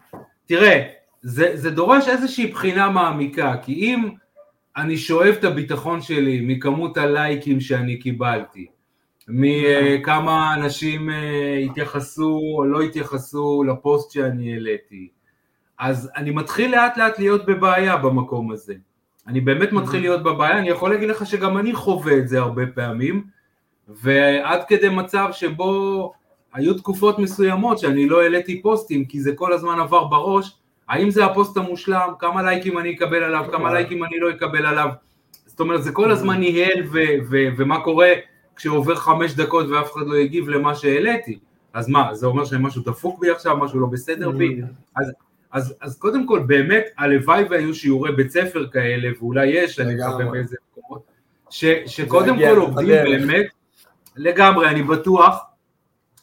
תראה, 0.47 0.88
זה, 1.23 1.51
זה 1.55 1.71
דורש 1.71 2.09
איזושהי 2.09 2.47
בחינה 2.47 2.90
מעמיקה, 2.90 3.57
כי 3.62 3.73
אם 3.73 4.09
אני 4.77 4.97
שואב 4.97 5.35
את 5.38 5.45
הביטחון 5.45 6.01
שלי 6.01 6.40
מכמות 6.40 6.97
הלייקים 6.97 7.61
שאני 7.61 7.99
קיבלתי, 7.99 8.66
מכמה 9.29 10.55
אנשים 10.55 11.11
אה, 11.11 11.57
התייחסו 11.57 12.41
או 12.57 12.65
לא 12.65 12.81
התייחסו 12.81 13.65
לפוסט 13.65 14.11
שאני 14.11 14.53
העליתי. 14.53 15.09
אז 15.79 16.11
אני 16.17 16.31
מתחיל 16.31 16.71
לאט 16.71 16.97
לאט 16.97 17.19
להיות 17.19 17.47
בבעיה 17.47 17.97
במקום 17.97 18.53
הזה. 18.53 18.75
אני 19.27 19.41
באמת 19.41 19.73
מתחיל 19.73 20.01
להיות 20.01 20.23
בבעיה, 20.23 20.59
אני 20.59 20.69
יכול 20.69 20.91
להגיד 20.91 21.09
לך 21.09 21.27
שגם 21.27 21.59
אני 21.59 21.75
חווה 21.75 22.19
את 22.19 22.29
זה 22.29 22.39
הרבה 22.39 22.67
פעמים, 22.67 23.25
ועד 23.89 24.65
כדי 24.65 24.89
מצב 24.89 25.29
שבו 25.33 26.13
היו 26.53 26.75
תקופות 26.75 27.19
מסוימות 27.19 27.79
שאני 27.79 28.09
לא 28.09 28.23
העליתי 28.23 28.63
פוסטים, 28.63 29.05
כי 29.05 29.21
זה 29.21 29.33
כל 29.35 29.53
הזמן 29.53 29.81
עבר 29.81 30.05
בראש, 30.05 30.57
האם 30.89 31.11
זה 31.11 31.25
הפוסט 31.25 31.57
המושלם, 31.57 32.09
כמה 32.19 32.43
לייקים 32.43 32.79
אני 32.79 32.95
אקבל 32.95 33.23
עליו, 33.23 33.47
כמה 33.53 33.73
לייקים 33.73 34.05
אני 34.05 34.19
לא 34.21 34.31
אקבל 34.31 34.67
עליו, 34.67 34.89
זאת 35.47 35.61
אומרת 35.61 35.83
זה 35.83 35.93
כל 35.93 36.11
הזמן 36.11 36.41
ניהל 36.41 36.83
ומה 37.57 37.81
קורה 37.81 38.13
כשעובר 38.57 38.95
חמש 38.95 39.35
דקות 39.35 39.67
ואף 39.69 39.93
אחד 39.93 40.07
לא 40.07 40.17
יגיב 40.17 40.49
למה 40.49 40.75
שהעליתי, 40.75 41.38
אז 41.73 41.88
מה, 41.88 42.15
זה 42.15 42.27
אומר 42.27 42.45
שמשהו 42.45 42.83
דפוק 42.83 43.21
בי 43.21 43.31
עכשיו, 43.31 43.57
משהו 43.57 43.81
לא 43.81 43.87
בסדר 43.87 44.31
בי? 44.31 44.61
אז, 44.97 45.12
אז, 45.53 45.75
אז 45.81 45.99
קודם 45.99 46.27
כל, 46.27 46.43
באמת, 46.47 46.85
הלוואי 46.99 47.45
והיו 47.51 47.75
שיעורי 47.75 48.12
בית 48.12 48.31
ספר 48.31 48.67
כאלה, 48.73 49.09
ואולי 49.19 49.47
יש, 49.47 49.81
אני 49.81 49.95
מקווה 49.95 50.25
באיזה 50.31 50.57
מקומות, 50.71 51.03
ש, 51.51 51.65
שקודם 51.87 52.37
כל 52.38 52.57
עובדים 52.59 53.05
באמת, 53.05 53.47
לגמרי, 54.17 54.69
אני 54.69 54.83
בטוח, 54.83 55.45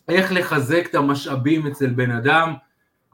איך 0.10 0.32
לחזק 0.32 0.88
את 0.90 0.96
המשאבים 0.96 1.68
אצל 1.68 1.90
בן 1.90 2.12
אדם, 2.12 2.54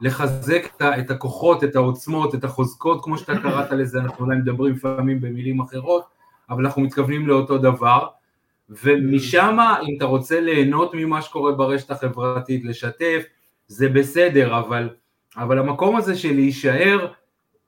לחזק 0.00 0.66
את 0.80 1.10
הכוחות, 1.10 1.64
את 1.64 1.76
העוצמות, 1.76 2.34
את 2.34 2.44
החוזקות, 2.44 3.04
כמו 3.04 3.18
שאתה 3.18 3.38
קראת 3.42 3.70
לזה, 3.70 3.98
אנחנו 3.98 4.24
אולי 4.24 4.36
מדברים 4.36 4.74
לפעמים 4.74 5.20
במילים 5.20 5.60
אחרות, 5.60 6.04
אבל 6.50 6.66
אנחנו 6.66 6.82
מתכוונים 6.82 7.26
לאותו 7.26 7.58
דבר, 7.58 8.06
ומשם 8.70 9.58
אם 9.88 9.96
אתה 9.96 10.04
רוצה 10.04 10.40
ליהנות 10.40 10.90
ממה 10.94 11.22
שקורה 11.22 11.52
ברשת 11.52 11.90
החברתית, 11.90 12.64
לשתף, 12.64 13.24
זה 13.68 13.88
בסדר, 13.88 14.58
אבל, 14.58 14.88
אבל 15.36 15.58
המקום 15.58 15.96
הזה 15.96 16.16
של 16.16 16.34
להישאר, 16.34 17.06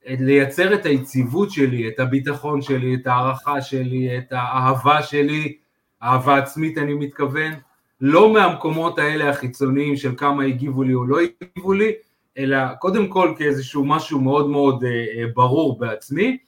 לייצר 0.07 0.75
את 0.75 0.87
היציבות 0.87 1.51
שלי, 1.51 1.89
את 1.89 2.01
הביטחון 2.01 2.63
שלי, 2.63 2.95
את 2.95 3.07
ההערכה 3.07 3.63
שלי, 3.63 4.19
את 4.19 4.33
האהבה 4.33 5.03
שלי, 5.03 5.57
אהבה 6.03 6.37
עצמית 6.37 6.79
אני 6.79 6.95
מתכוון, 6.95 7.53
לא 8.01 8.33
מהמקומות 8.33 8.99
האלה 8.99 9.31
החיצוניים 9.31 9.97
של 9.97 10.15
כמה 10.17 10.45
הגיבו 10.45 10.83
לי 10.83 10.95
או 10.95 11.07
לא 11.07 11.19
הגיבו 11.21 11.73
לי, 11.73 11.93
אלא 12.39 12.75
קודם 12.75 13.09
כל 13.09 13.35
כאיזשהו 13.39 13.85
משהו 13.85 14.21
מאוד 14.21 14.49
מאוד 14.49 14.85
אה, 14.85 14.91
אה, 14.91 15.27
ברור 15.35 15.79
בעצמי, 15.79 16.39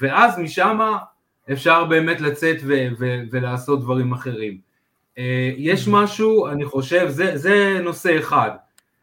ואז 0.00 0.38
משם 0.38 0.78
אפשר 1.52 1.84
באמת 1.84 2.20
לצאת 2.20 2.56
ו- 2.62 2.88
ו- 2.98 3.22
ולעשות 3.30 3.80
דברים 3.80 4.12
אחרים. 4.12 4.58
אה, 5.18 5.50
יש. 5.56 5.88
משהו, 5.88 6.46
אני 6.46 6.64
חושב, 6.64 7.08
זה, 7.08 7.36
זה 7.36 7.80
נושא 7.82 8.18
אחד. 8.18 8.50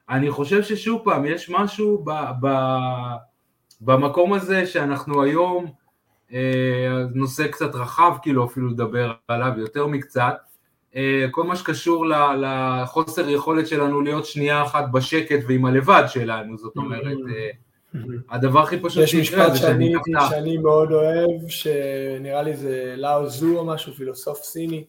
אני 0.09 0.31
חושב 0.31 0.63
ששוב 0.63 1.01
פעם, 1.03 1.25
יש 1.25 1.49
משהו 1.49 2.03
ב- 2.05 2.31
ב- 2.41 3.15
במקום 3.81 4.33
הזה 4.33 4.65
שאנחנו 4.65 5.23
היום, 5.23 5.65
אה, 6.33 7.03
נושא 7.13 7.47
קצת 7.47 7.75
רחב, 7.75 8.13
כאילו 8.21 8.45
אפילו 8.45 8.67
לדבר 8.67 9.13
עליו 9.27 9.51
יותר 9.57 9.87
מקצת, 9.87 10.35
אה, 10.95 11.25
כל 11.31 11.43
מה 11.43 11.55
שקשור 11.55 12.05
לחוסר 12.37 13.29
יכולת 13.29 13.67
שלנו 13.67 14.01
להיות 14.01 14.25
שנייה 14.25 14.63
אחת 14.63 14.85
בשקט 14.91 15.39
ועם 15.47 15.65
הלבד 15.65 16.03
שלנו, 16.07 16.57
זאת 16.57 16.77
אומרת, 16.77 17.17
mm-hmm. 17.17 17.66
הדבר 18.29 18.59
הכי 18.59 18.79
פשוט 18.79 19.07
שאני... 19.07 19.21
יש 19.21 19.33
משפט 19.33 19.55
שאני 20.29 20.57
מאוד 20.57 20.91
אוהב, 20.91 21.47
שנראה 21.47 22.41
לי 22.41 22.55
זה 22.55 22.93
לאו 22.97 23.29
זו 23.29 23.59
או 23.59 23.65
משהו, 23.65 23.93
פילוסוף 23.93 24.43
סיני, 24.43 24.83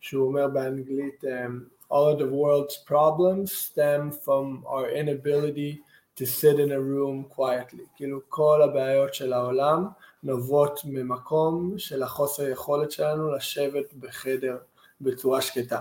שהוא 0.00 0.26
אומר 0.26 0.48
באנגלית, 0.48 1.24
um, 1.24 1.74
All 1.90 2.08
of 2.08 2.18
the 2.18 2.26
world's 2.26 2.76
problems 2.76 3.52
stem 3.52 4.10
from 4.10 4.64
our 4.66 4.88
inability 4.88 5.80
to 6.16 6.26
sit 6.26 6.58
in 6.58 6.72
a 6.72 6.80
room 6.80 7.24
quietly. 7.36 7.84
כאילו 7.96 8.20
כל 8.28 8.62
הבעיות 8.62 9.14
של 9.14 9.32
העולם 9.32 9.86
נובעות 10.22 10.80
ממקום 10.84 11.74
של 11.78 12.02
החוסר 12.02 12.48
יכולת 12.48 12.90
שלנו 12.90 13.32
לשבת 13.32 13.94
בחדר 14.00 14.56
בצורה 15.00 15.40
שקטה. 15.40 15.80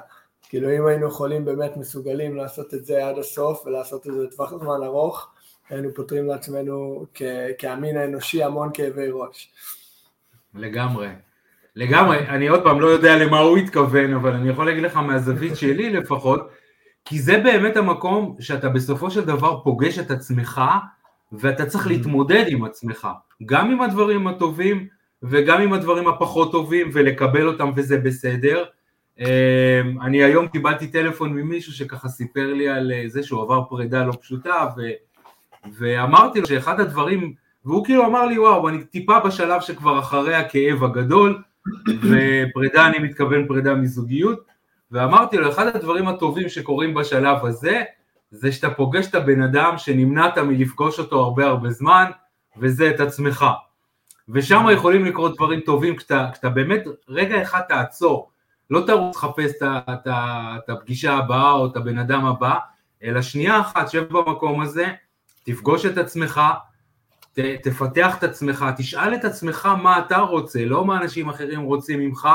כאילו 0.50 0.78
אם 0.78 0.86
היינו 0.86 1.08
יכולים 1.08 1.46
באמת 1.46 1.78
מסוגלים 1.78 2.36
לעשות 2.36 2.74
את 2.74 2.86
זה 2.86 3.08
עד 3.08 3.18
הסוף 3.18 3.66
ולעשות 3.66 4.08
את 4.08 4.14
זה 4.14 4.24
לטווח 4.24 4.50
זמן 4.50 4.84
ארוך, 4.84 5.33
היינו 5.70 5.94
פותרים 5.94 6.28
לעצמנו 6.28 7.06
כהמין 7.58 7.98
האנושי 7.98 8.44
המון 8.44 8.70
כאבי 8.74 9.08
ראש. 9.12 9.52
לגמרי. 10.56 11.08
לגמרי, 11.76 12.18
אני 12.18 12.48
עוד 12.48 12.64
פעם 12.64 12.82
לא 12.82 12.88
יודע 12.88 13.18
למה 13.18 13.40
הוא 13.40 13.58
התכוון, 13.58 14.14
אבל 14.14 14.34
אני 14.34 14.50
יכול 14.50 14.66
להגיד 14.66 14.84
לך 14.84 14.98
מהזווית 14.98 15.56
שלי 15.56 15.90
לפחות, 15.90 16.50
כי 17.06 17.20
זה 17.20 17.38
באמת 17.38 17.78
המקום 17.78 18.36
שאתה 18.40 18.70
בסופו 18.70 19.12
של 19.12 19.26
דבר 19.26 19.60
פוגש 19.64 20.00
את 20.00 20.12
עצמך, 20.12 20.62
ואתה 21.32 21.66
צריך 21.66 21.88
להתמודד 21.88 22.46
עם 22.48 22.66
עצמך, 22.66 23.08
גם 23.46 23.72
עם 23.72 23.82
הדברים 23.82 24.28
הטובים 24.28 24.88
וגם 25.24 25.62
עם 25.62 25.74
הדברים 25.74 26.08
הפחות 26.08 26.52
טובים, 26.52 26.90
ולקבל 26.94 27.48
אותם 27.48 27.72
וזה 27.76 27.98
בסדר. 27.98 28.64
אמ, 29.20 29.26
אני 30.02 30.24
היום 30.24 30.48
קיבלתי 30.48 30.88
טלפון 30.88 31.34
ממישהו 31.34 31.74
שככה 31.74 32.08
סיפר 32.08 32.54
לי 32.54 32.70
על 32.70 32.92
זה 33.08 33.24
שהוא 33.24 33.44
עבר 33.44 33.64
פרידה 33.70 34.06
לא 34.06 34.14
פשוטה, 34.22 34.68
ו... 34.78 34.82
ואמרתי 35.72 36.42
לו 36.42 36.48
שאחד 36.48 36.80
הדברים 36.80 37.34
והוא 37.66 37.86
כאילו 37.86 38.06
אמר 38.06 38.26
לי, 38.26 38.40
וואו, 38.40 38.70
אני 38.70 38.84
טיפה 38.84 39.20
בשלב 39.20 39.62
שכבר 39.62 40.00
אחרי 40.00 40.36
הכאב 40.36 40.84
הגדול, 40.84 41.42
ופרידה, 41.88 42.88
אני 42.88 43.00
מתכוון 43.00 43.48
פרידה 43.48 43.76
מזוגיות, 43.76 44.46
ואמרתי 44.92 45.38
לו, 45.38 45.50
אחד 45.50 45.68
הדברים 45.68 46.08
הטובים 46.08 46.50
שקורים 46.50 46.94
בשלב 46.94 47.46
הזה, 47.46 47.84
זה 48.32 48.52
שאתה 48.52 48.70
פוגש 48.70 49.08
את 49.08 49.16
הבן 49.16 49.42
אדם 49.42 49.78
שנמנעת 49.78 50.38
מלפגוש 50.38 51.00
אותו 51.00 51.20
הרבה 51.20 51.46
הרבה 51.46 51.70
זמן, 51.70 52.06
וזה 52.58 52.90
את 52.90 53.00
עצמך. 53.00 53.46
ושם 54.30 54.66
יכולים 54.74 55.06
לקרות 55.06 55.36
דברים 55.36 55.60
טובים 55.60 55.96
כשאתה, 55.96 56.28
כשאתה 56.34 56.50
באמת 56.50 56.84
רגע 57.10 57.42
אחד 57.42 57.62
תעצור, 57.62 58.30
לא 58.70 58.84
תרוץ 58.88 59.16
לחפש 59.16 59.52
את, 59.52 59.64
את, 59.64 60.08
את 60.58 60.70
הפגישה 60.70 61.14
הבאה 61.14 61.52
או 61.52 61.66
את 61.66 61.76
הבן 61.76 61.98
אדם 61.98 62.26
הבא, 62.26 62.56
אלא 63.04 63.22
שנייה 63.22 63.60
אחת, 63.60 63.90
שב 63.90 64.04
במקום 64.04 64.62
הזה, 64.62 64.88
תפגוש 65.44 65.86
את 65.86 65.98
עצמך, 65.98 66.42
ת, 67.34 67.40
תפתח 67.40 68.18
את 68.18 68.24
עצמך, 68.24 68.66
תשאל 68.78 69.16
את 69.16 69.26
עצמך 69.26 69.70
מה 69.84 70.00
אתה 70.00 70.18
רוצה, 70.18 70.66
לא 70.66 70.86
מה 70.86 71.02
אנשים 71.02 71.30
אחרים 71.30 71.62
רוצים 71.62 72.00
ממך, 72.00 72.28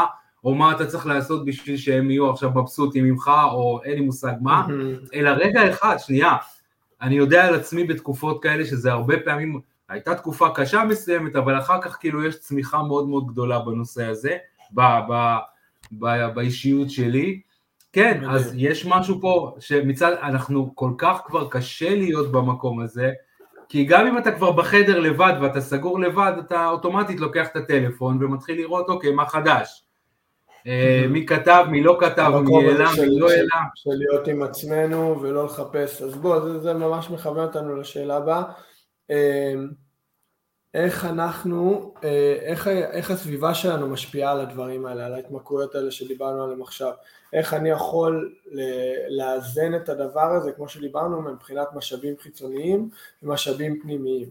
או 0.44 0.54
מה 0.54 0.72
אתה 0.72 0.86
צריך 0.86 1.06
לעשות 1.06 1.44
בשביל 1.44 1.76
שהם 1.76 2.10
יהיו 2.10 2.30
עכשיו 2.30 2.50
מבסוטים 2.50 3.04
ממך, 3.04 3.30
או 3.52 3.80
אין 3.84 3.94
לי 3.94 4.00
מושג 4.00 4.32
מה, 4.40 4.66
אלא 5.14 5.30
רגע 5.30 5.70
אחד, 5.70 5.96
שנייה, 5.98 6.36
אני 7.02 7.14
יודע 7.14 7.44
על 7.44 7.54
עצמי 7.54 7.84
בתקופות 7.84 8.42
כאלה 8.42 8.66
שזה 8.66 8.92
הרבה 8.92 9.14
פעמים, 9.24 9.60
הייתה 9.88 10.14
תקופה 10.14 10.48
קשה 10.54 10.84
מסוימת, 10.84 11.36
אבל 11.36 11.58
אחר 11.58 11.82
כך 11.82 11.96
כאילו 12.00 12.24
יש 12.24 12.38
צמיחה 12.38 12.82
מאוד 12.82 13.08
מאוד 13.08 13.26
גדולה 13.26 13.58
בנושא 13.58 14.04
הזה, 14.04 14.36
ב, 14.70 14.80
ב, 14.80 15.36
ב, 15.92 16.26
באישיות 16.34 16.90
שלי. 16.90 17.40
כן, 17.92 18.24
אז 18.30 18.52
יש 18.56 18.86
משהו 18.86 19.20
פה 19.20 19.56
שמצד, 19.60 20.12
אנחנו 20.22 20.70
כל 20.74 20.90
כך 20.98 21.20
כבר 21.24 21.48
קשה 21.50 21.94
להיות 21.94 22.32
במקום 22.32 22.80
הזה, 22.80 23.12
כי 23.68 23.84
גם 23.84 24.06
אם 24.06 24.18
אתה 24.18 24.32
כבר 24.32 24.52
בחדר 24.52 25.00
לבד 25.00 25.32
ואתה 25.40 25.60
סגור 25.60 26.00
לבד, 26.00 26.32
אתה 26.46 26.68
אוטומטית 26.68 27.20
לוקח 27.20 27.48
את 27.48 27.56
הטלפון 27.56 28.24
ומתחיל 28.24 28.56
לראות, 28.56 28.88
אוקיי, 28.88 29.12
מה 29.12 29.26
חדש? 29.26 29.84
אה, 30.66 31.04
מי 31.08 31.26
כתב, 31.26 31.64
מי 31.70 31.82
לא 31.82 31.96
כתב, 32.00 32.32
מי 32.44 32.56
העלה, 32.56 32.90
מי 33.00 33.18
לא 33.18 33.30
העלה. 33.30 33.62
של 33.74 33.90
להיות 33.90 34.28
עם 34.28 34.42
עצמנו 34.42 35.22
ולא 35.22 35.44
לחפש. 35.44 36.02
אז 36.02 36.14
בוא, 36.14 36.40
זה, 36.40 36.58
זה 36.60 36.74
ממש 36.74 37.10
מכוון 37.10 37.46
אותנו 37.46 37.76
לשאלה 37.76 38.16
הבאה. 38.16 38.42
איך 40.74 41.04
אנחנו, 41.04 41.94
אה, 42.04 42.38
איך, 42.40 42.68
איך 42.68 43.10
הסביבה 43.10 43.54
שלנו 43.54 43.88
משפיעה 43.88 44.32
על 44.32 44.40
הדברים 44.40 44.86
האלה, 44.86 45.06
על 45.06 45.14
ההתמכרויות 45.14 45.74
האלה 45.74 45.90
שדיברנו 45.90 46.44
עליהם 46.44 46.62
עכשיו, 46.62 46.92
איך 47.32 47.54
אני 47.54 47.70
יכול 47.70 48.34
לאזן 49.08 49.74
את 49.74 49.88
הדבר 49.88 50.34
הזה, 50.34 50.52
כמו 50.52 50.68
שדיברנו, 50.68 51.22
מבחינת 51.22 51.68
משאבים 51.74 52.14
חיצוניים 52.18 52.90
ומשאבים 53.22 53.80
פנימיים. 53.82 54.28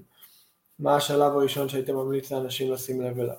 מה 0.79 0.95
השלב 0.95 1.31
הראשון 1.31 1.69
שהיית 1.69 1.89
ממליץ 1.89 2.31
לאנשים 2.31 2.73
לשים 2.73 3.01
לב 3.01 3.19
אליו? 3.19 3.35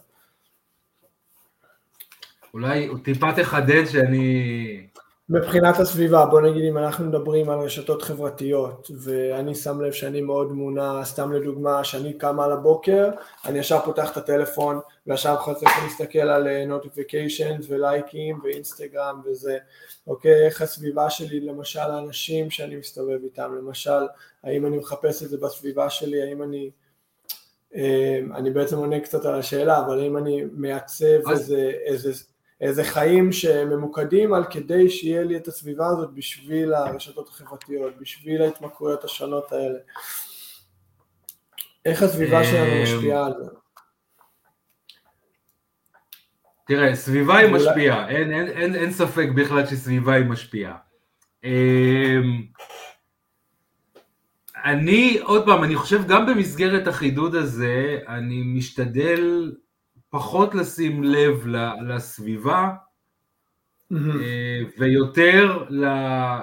אולי 2.55 2.88
טיפה 3.05 3.26
תחדד 3.36 3.84
שאני... 3.86 4.88
מבחינת 5.31 5.81
הסביבה, 5.81 6.26
בוא 6.26 6.41
נגיד 6.41 6.64
אם 6.64 6.79
אנחנו 6.79 7.05
מדברים 7.05 7.51
על 7.51 7.59
רשתות 7.59 8.03
חברתיות 8.03 8.91
ואני 8.99 9.55
שם 9.55 9.81
לב 9.81 9.93
שאני 9.93 10.20
מאוד 10.20 10.53
מונע, 10.53 11.05
סתם 11.05 11.33
לדוגמה, 11.33 11.85
שאני 11.85 12.12
קם 12.12 12.41
על 12.41 12.53
הבוקר, 12.53 13.11
אני 13.45 13.59
ישר 13.59 13.81
פותח 13.85 14.12
את 14.12 14.16
הטלפון 14.16 14.81
וישר 15.07 15.37
צריך 15.59 15.72
להסתכל 15.83 16.18
על 16.18 16.64
נוטיפיקיישן 16.64 17.53
אה, 17.53 17.57
ולייקים 17.68 18.41
ואינסטגרם 18.43 19.22
וזה, 19.24 19.59
אוקיי, 20.07 20.47
איך 20.47 20.62
הסביבה 20.62 21.11
שלי, 21.11 21.41
למשל 21.41 21.79
האנשים 21.79 22.51
שאני 22.51 22.76
מסתובב 22.76 23.18
איתם, 23.24 23.55
למשל, 23.59 24.07
האם 24.45 24.66
אני 24.66 24.79
מחפש 24.79 25.22
את 25.22 25.29
זה 25.29 25.37
בסביבה 25.37 25.91
שלי, 25.91 26.22
האם 26.22 26.43
אני, 26.43 26.70
אה, 27.74 28.20
אני 28.35 28.51
בעצם 28.51 28.76
עונה 28.76 29.01
קצת 29.01 29.24
על 29.24 29.35
השאלה, 29.35 29.79
אבל 29.79 30.01
האם 30.01 30.16
אני 30.16 30.45
מעצב 30.53 31.31
איזה, 31.31 31.72
איזה 31.85 32.12
איזה 32.61 32.85
חיים 32.85 33.33
שממוקדים 33.33 34.35
על 34.35 34.45
כדי 34.51 34.91
שיהיה 34.91 35.23
לי 35.23 35.37
את 35.37 35.49
הסביבה 35.49 35.87
הזאת 35.87 36.15
בשביל 36.15 36.75
הרשתות 36.75 37.29
החברתיות, 37.29 37.99
בשביל 38.01 38.43
ההתמכרויות 38.43 39.05
השונות 39.05 39.53
האלה. 39.53 39.79
איך 41.85 42.03
הסביבה 42.03 42.45
שלנו 42.45 42.73
אמ, 42.73 42.83
משפיעה 42.83 43.27
על 43.27 43.33
זה? 43.39 43.51
תראה, 46.67 46.95
סביבה 46.95 47.37
היא 47.39 47.53
משפיעה, 47.53 48.09
אין, 48.09 48.33
אין, 48.33 48.49
אין, 48.49 48.75
אין 48.75 48.93
ספק 48.93 49.29
בכלל 49.37 49.67
שסביבה 49.67 50.15
היא 50.15 50.25
משפיעה. 50.25 50.77
אמ, 51.45 52.43
אני, 54.65 55.19
עוד 55.23 55.47
פעם, 55.47 55.65
אני 55.65 55.77
חושב 55.77 56.09
גם 56.09 56.27
במסגרת 56.27 56.87
החידוד 56.87 57.35
הזה, 57.35 57.99
אני 58.09 58.43
משתדל 58.43 59.53
פחות 60.11 60.55
לשים 60.55 61.03
לב 61.03 61.47
לסביבה, 61.89 62.71
mm-hmm. 63.93 63.97
ויותר 64.79 65.65
ל, 65.69 65.85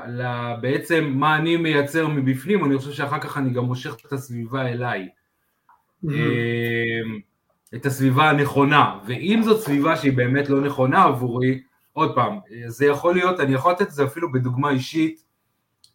ל, 0.08 0.54
בעצם 0.62 1.12
מה 1.16 1.36
אני 1.36 1.58
מייצר 1.58 2.08
מבפנים, 2.08 2.66
אני 2.66 2.78
חושב 2.78 2.92
שאחר 2.92 3.20
כך 3.20 3.38
אני 3.38 3.54
גם 3.54 3.64
מושך 3.64 3.96
את 4.06 4.14
הסביבה 4.14 4.68
אליי. 4.68 5.10
Mm-hmm. 6.06 6.10
את 7.76 7.86
הסביבה 7.86 8.30
הנכונה, 8.30 9.00
ואם 9.06 9.42
זאת 9.44 9.62
סביבה 9.62 9.96
שהיא 9.96 10.14
באמת 10.14 10.50
לא 10.50 10.62
נכונה 10.62 11.04
עבורי, 11.04 11.62
עוד 11.94 12.16
פעם, 12.16 12.40
זה 12.68 12.86
יכול 12.86 13.14
להיות, 13.14 13.40
אני 13.40 13.54
יכול 13.54 13.72
לתת 13.72 13.82
את 13.82 13.92
זה 13.92 14.04
אפילו 14.04 14.32
בדוגמה 14.32 14.70
אישית, 14.70 15.24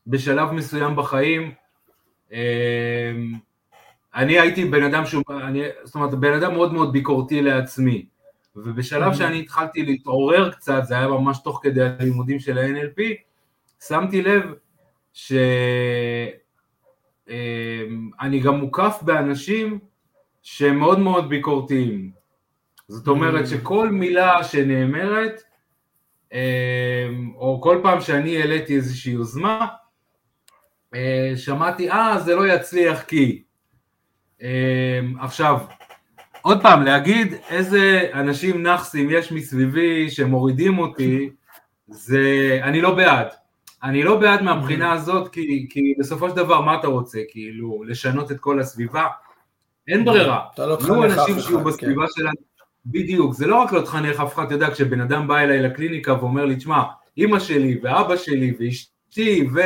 בשלב 0.07 0.53
מסוים 0.53 0.97
בחיים, 0.97 1.53
אני 4.14 4.40
הייתי 4.40 4.64
בן 4.64 4.82
אדם 4.82 5.06
שהוא, 5.06 5.22
אני, 5.42 5.62
זאת 5.84 5.94
אומרת, 5.94 6.14
בן 6.14 6.32
אדם 6.32 6.52
מאוד 6.52 6.72
מאוד 6.72 6.92
ביקורתי 6.92 7.42
לעצמי, 7.42 8.06
ובשלב 8.56 9.12
mm-hmm. 9.12 9.16
שאני 9.16 9.40
התחלתי 9.40 9.82
להתעורר 9.82 10.50
קצת, 10.50 10.82
זה 10.84 10.94
היה 10.94 11.08
ממש 11.08 11.38
תוך 11.38 11.61
כדי 11.62 11.82
הלימודים 11.82 12.38
של 12.38 12.58
ה-NLP, 12.58 13.00
שמתי 13.86 14.22
לב 14.22 14.42
שאני 15.12 15.61
גם 18.42 18.54
מוקף 18.54 18.98
באנשים 19.02 19.78
שהם 20.42 20.78
מאוד 20.78 20.98
מאוד 20.98 21.28
ביקורתיים. 21.28 22.11
זאת 22.88 23.08
אומרת 23.08 23.44
mm-hmm. 23.44 23.48
שכל 23.48 23.88
מילה 23.88 24.44
שנאמרת, 24.44 25.42
או 27.34 27.61
כל 27.62 27.80
פעם 27.82 28.00
שאני 28.00 28.36
העליתי 28.36 28.76
איזושהי 28.76 29.12
יוזמה, 29.12 29.66
אה, 30.94 31.32
שמעתי, 31.36 31.90
אה, 31.90 32.18
זה 32.18 32.34
לא 32.34 32.48
יצליח 32.48 33.02
כי, 33.02 33.42
עכשיו, 35.20 35.59
עוד 36.43 36.62
פעם, 36.62 36.82
להגיד 36.82 37.34
איזה 37.51 38.09
אנשים 38.14 38.62
נאחסים 38.62 39.11
יש 39.11 39.32
מסביבי 39.32 40.11
שמורידים 40.11 40.78
אותי, 40.78 41.30
זה, 41.88 42.61
אני 42.62 42.80
לא 42.80 42.95
בעד. 42.95 43.26
אני 43.82 44.03
לא 44.03 44.16
בעד 44.16 44.43
מהבחינה 44.43 44.93
mm-hmm. 44.93 44.95
הזאת, 44.95 45.28
כי, 45.32 45.66
כי 45.70 45.95
בסופו 45.99 46.30
של 46.30 46.36
דבר, 46.36 46.61
מה 46.61 46.74
אתה 46.74 46.86
רוצה? 46.86 47.18
כאילו, 47.28 47.84
לשנות 47.86 48.32
את 48.32 48.41
כל 48.41 48.61
הסביבה? 48.61 49.07
אין 49.88 50.05
ברירה. 50.05 50.41
אתה 50.55 50.66
לא 50.66 50.76
תחנך 50.76 50.91
אף 50.91 51.12
אחד. 51.12 51.20
אנשים 51.20 51.41
שיהיו 51.41 51.64
בסביבה 51.64 52.03
כן. 52.03 52.12
שלנו. 52.14 52.51
בדיוק, 52.86 53.34
זה 53.34 53.47
לא 53.47 53.57
רק 53.57 53.72
לא 53.72 53.80
תחנך 53.80 54.20
אף 54.20 54.34
אחד, 54.34 54.45
אתה 54.45 54.55
יודע, 54.55 54.70
כשבן 54.70 55.01
אדם 55.01 55.28
בא 55.28 55.38
אליי 55.38 55.62
לקליניקה 55.62 56.14
ואומר 56.14 56.45
לי, 56.45 56.57
תשמע, 56.57 56.82
אימא 57.16 57.38
שלי 57.38 57.78
ואבא 57.82 58.16
שלי 58.16 58.55
ואשתי 58.59 59.49
ו... 59.55 59.61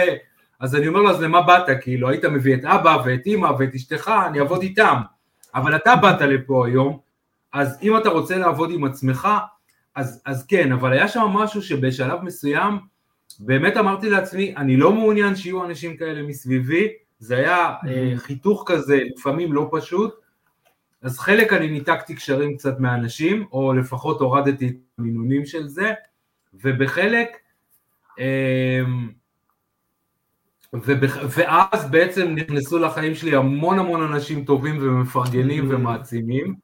אז 0.61 0.75
אני 0.75 0.89
אומר 0.89 1.01
לו, 1.01 1.11
אז 1.11 1.23
למה 1.23 1.43
באת? 1.43 1.67
כאילו, 1.81 2.09
היית 2.09 2.25
מביא 2.25 2.55
את 2.55 2.65
אבא 2.65 2.97
ואת 3.05 3.27
אימא 3.27 3.51
ואת 3.59 3.75
אשתך, 3.75 4.13
אני 4.27 4.41
אעבוד 4.41 4.63
איתם. 4.63 4.97
אבל 5.55 5.77
אתה 5.77 5.97
באת 5.97 6.21
לפה 6.21 6.67
היום, 6.67 6.99
אז 7.53 7.79
אם 7.83 7.97
אתה 7.97 8.09
רוצה 8.09 8.39
לעבוד 8.39 8.71
עם 8.71 8.85
עצמך, 8.85 9.29
אז, 9.95 10.23
אז 10.27 10.47
כן, 10.47 10.73
אבל 10.73 10.93
היה 10.93 11.09
שם 11.09 11.21
משהו 11.21 11.63
שבשלב 11.63 12.23
מסוים, 12.23 12.79
באמת 13.39 13.77
אמרתי 13.77 14.11
לעצמי, 14.11 14.55
אני 14.57 14.77
לא 14.77 14.93
מעוניין 14.93 15.37
שיהיו 15.37 15.65
אנשים 15.65 15.97
כאלה 15.97 16.23
מסביבי, 16.23 16.89
זה 17.19 17.37
היה. 17.37 17.75
אה, 17.89 18.13
חיתוך 18.17 18.65
כזה, 18.67 19.01
לפעמים 19.17 19.53
לא 19.53 19.69
פשוט, 19.73 20.15
אז 21.03 21.19
חלק 21.19 21.53
אני 21.53 21.69
ניתקתי 21.69 22.15
קשרים 22.15 22.57
קצת 22.57 22.81
מהאנשים, 22.81 23.47
או 23.53 23.73
לפחות 23.73 24.21
הורדתי 24.21 24.69
את 24.69 24.75
המינונים 24.99 25.47
של 25.47 25.69
זה, 25.69 25.93
ובחלק, 26.55 27.29
אה, 28.19 28.81
ובח... 30.75 31.18
ואז 31.29 31.91
בעצם 31.91 32.35
נכנסו 32.35 32.79
לחיים 32.79 33.14
שלי 33.14 33.37
המון 33.37 33.79
המון 33.79 34.03
אנשים 34.03 34.45
טובים 34.45 34.79
ומפרגנים 34.81 35.70
mm. 35.70 35.75
ומעצימים. 35.75 36.55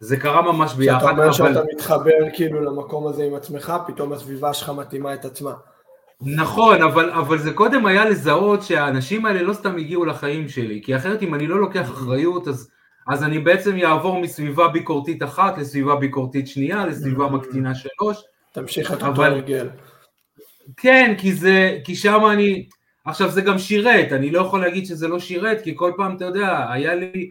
זה 0.00 0.16
קרה 0.16 0.52
ממש 0.52 0.74
ביחד. 0.74 0.98
כשאתה 0.98 1.10
אומר 1.10 1.24
אבל... 1.24 1.32
שאתה 1.32 1.62
מתחבר 1.74 2.30
כאילו 2.32 2.60
למקום 2.60 3.06
הזה 3.06 3.24
עם 3.24 3.34
עצמך, 3.34 3.72
פתאום 3.86 4.12
הסביבה 4.12 4.54
שלך 4.54 4.70
מתאימה 4.70 5.14
את 5.14 5.24
עצמה. 5.24 5.52
נכון, 6.20 6.82
אבל, 6.82 7.10
אבל 7.10 7.38
זה 7.38 7.52
קודם 7.52 7.86
היה 7.86 8.04
לזהות 8.04 8.62
שהאנשים 8.62 9.26
האלה 9.26 9.42
לא 9.42 9.52
סתם 9.52 9.76
הגיעו 9.76 10.04
לחיים 10.04 10.48
שלי, 10.48 10.80
כי 10.84 10.96
אחרת 10.96 11.22
אם 11.22 11.34
אני 11.34 11.46
לא 11.46 11.60
לוקח 11.60 11.88
mm. 11.88 11.92
אחריות, 11.92 12.48
אז, 12.48 12.70
אז 13.08 13.24
אני 13.24 13.38
בעצם 13.38 13.76
אעבור 13.76 14.20
מסביבה 14.20 14.68
ביקורתית 14.68 15.22
אחת 15.22 15.58
לסביבה 15.58 15.96
ביקורתית 15.96 16.48
שנייה, 16.48 16.86
לסביבה 16.86 17.26
mm. 17.26 17.30
מקטינה 17.30 17.74
שלוש. 17.74 18.22
תמשיך 18.52 18.92
את 18.92 19.02
אותו 19.02 19.24
הרגל. 19.24 19.68
כן, 20.76 21.14
כי, 21.18 21.32
זה, 21.32 21.78
כי 21.84 21.94
שם 21.94 22.20
אני, 22.32 22.66
עכשיו 23.10 23.30
זה 23.30 23.40
גם 23.40 23.58
שירת, 23.58 24.12
אני 24.12 24.30
לא 24.30 24.40
יכול 24.40 24.60
להגיד 24.60 24.86
שזה 24.86 25.08
לא 25.08 25.18
שירת, 25.18 25.60
כי 25.60 25.72
כל 25.76 25.92
פעם, 25.96 26.16
אתה 26.16 26.24
יודע, 26.24 26.72
היה 26.72 26.94
לי, 26.94 27.30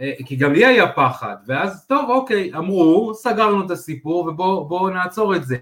אה, 0.00 0.12
כי 0.24 0.36
גם 0.36 0.52
לי 0.52 0.66
היה 0.66 0.92
פחד, 0.92 1.36
ואז 1.46 1.86
טוב 1.86 2.10
אוקיי, 2.10 2.50
אמרו, 2.54 3.12
סגרנו 3.14 3.66
את 3.66 3.70
הסיפור 3.70 4.26
ובואו 4.26 4.88
נעצור 4.88 5.36
את 5.36 5.44
זה. 5.44 5.56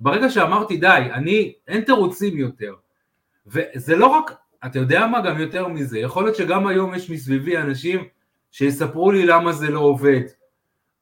ברגע 0.00 0.30
שאמרתי 0.30 0.76
די, 0.76 1.08
אני, 1.12 1.52
אין 1.68 1.80
תירוצים 1.80 2.38
יותר, 2.38 2.74
וזה 3.46 3.96
לא 3.96 4.06
רק, 4.06 4.34
אתה 4.66 4.78
יודע 4.78 5.06
מה, 5.06 5.20
גם 5.20 5.40
יותר 5.40 5.68
מזה, 5.68 5.98
יכול 5.98 6.24
להיות 6.24 6.36
שגם 6.36 6.66
היום 6.66 6.94
יש 6.94 7.10
מסביבי 7.10 7.58
אנשים 7.58 8.04
שיספרו 8.50 9.10
לי 9.10 9.26
למה 9.26 9.52
זה 9.52 9.70
לא 9.70 9.80
עובד. 9.80 10.20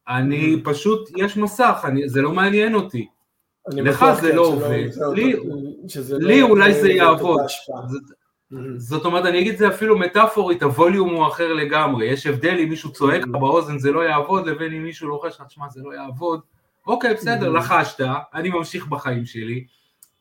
אני 0.08 0.54
mm-hmm. 0.54 0.64
פשוט, 0.64 1.10
יש 1.16 1.36
מסך, 1.36 1.84
אני, 1.84 2.08
זה 2.08 2.22
לא 2.22 2.32
מעניין 2.32 2.74
אותי. 2.74 3.06
לך 3.68 4.06
זה 4.20 4.30
כן, 4.30 4.36
לא 4.36 4.42
עובד, 4.42 4.88
לי, 5.14 5.34
לי 6.20 6.40
לא 6.40 6.46
אולי 6.46 6.74
זה 6.74 6.90
יעבוד. 6.90 7.40
Mm-hmm. 7.40 8.56
זאת 8.76 9.04
אומרת, 9.04 9.24
אני 9.24 9.40
אגיד 9.40 9.52
את 9.52 9.58
זה 9.58 9.68
אפילו 9.68 9.98
מטאפורית, 9.98 10.62
הווליום 10.62 11.14
הוא 11.14 11.26
אחר 11.26 11.52
לגמרי, 11.52 12.06
יש 12.06 12.26
הבדל 12.26 12.58
אם 12.58 12.68
מישהו 12.68 12.92
צועק 12.92 13.22
לך 13.22 13.26
mm-hmm. 13.28 13.38
באוזן 13.38 13.78
זה 13.78 13.92
לא 13.92 14.00
יעבוד, 14.00 14.46
לבין 14.46 14.72
אם 14.72 14.82
מישהו 14.82 15.08
לוחש 15.08 15.36
לך, 15.40 15.46
תשמע 15.46 15.68
זה 15.68 15.80
לא 15.84 15.94
יעבוד, 15.94 16.40
אוקיי 16.86 17.14
בסדר, 17.14 17.48
לחשת, 17.48 18.04
אני 18.34 18.50
ממשיך 18.50 18.86
בחיים 18.86 19.26
שלי, 19.26 19.64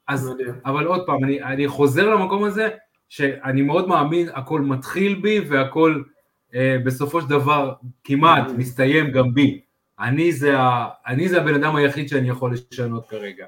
אז, 0.07 0.31
אבל 0.65 0.85
עוד 0.85 1.05
פעם, 1.05 1.23
אני, 1.23 1.43
אני 1.43 1.67
חוזר 1.67 2.09
למקום 2.09 2.43
הזה, 2.43 2.69
שאני 3.09 3.61
מאוד 3.61 3.87
מאמין, 3.87 4.29
הכל 4.33 4.61
מתחיל 4.61 5.15
בי 5.15 5.39
והכל 5.39 6.01
אה, 6.55 6.77
בסופו 6.85 7.21
של 7.21 7.29
דבר 7.29 7.73
כמעט 8.03 8.51
מסתיים 8.57 9.11
גם 9.11 9.33
בי. 9.33 9.61
אני 9.99 10.31
זה, 10.31 10.59
ה, 10.59 10.89
אני 11.07 11.29
זה 11.29 11.41
הבן 11.41 11.53
אדם 11.53 11.75
היחיד 11.75 12.09
שאני 12.09 12.29
יכול 12.29 12.53
לשנות 12.53 13.09
כרגע. 13.09 13.45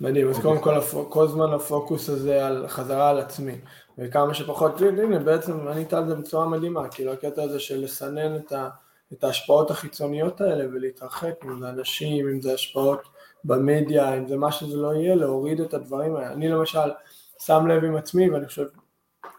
מדהים, 0.00 0.28
אז 0.28 0.38
קודם 0.38 0.60
כל 0.60 0.80
כל 1.08 1.24
הזמן 1.24 1.52
הפוקוס 1.52 2.08
הזה 2.08 2.46
על 2.46 2.68
חזרה 2.68 3.10
על 3.10 3.18
עצמי, 3.18 3.58
וכמה 3.98 4.34
שפחות, 4.34 4.80
הנה 4.80 5.18
בעצם 5.18 5.68
ענית 5.68 5.92
על 5.92 6.08
זה 6.08 6.14
בצורה 6.14 6.48
מדהימה, 6.48 6.88
כאילו 6.88 7.12
הקטע 7.12 7.42
הזה 7.42 7.60
של 7.60 7.80
לסנן 7.80 8.36
את, 8.36 8.52
ה, 8.52 8.68
את 9.12 9.24
ההשפעות 9.24 9.70
החיצוניות 9.70 10.40
האלה 10.40 10.64
ולהתרחק, 10.72 11.34
אם 11.44 11.60
זה 11.60 11.70
אנשים, 11.70 12.28
אם 12.28 12.40
זה 12.40 12.54
השפעות 12.54 13.00
במדיה, 13.44 14.18
אם 14.18 14.28
זה 14.28 14.36
מה 14.36 14.52
שזה 14.52 14.76
לא 14.76 14.94
יהיה, 14.94 15.14
להוריד 15.14 15.60
את 15.60 15.74
הדברים 15.74 16.16
האלה. 16.16 16.32
אני 16.32 16.48
למשל 16.48 16.90
שם 17.38 17.66
לב 17.66 17.84
עם 17.84 17.96
עצמי, 17.96 18.30
ואני 18.30 18.46
חושב, 18.46 18.66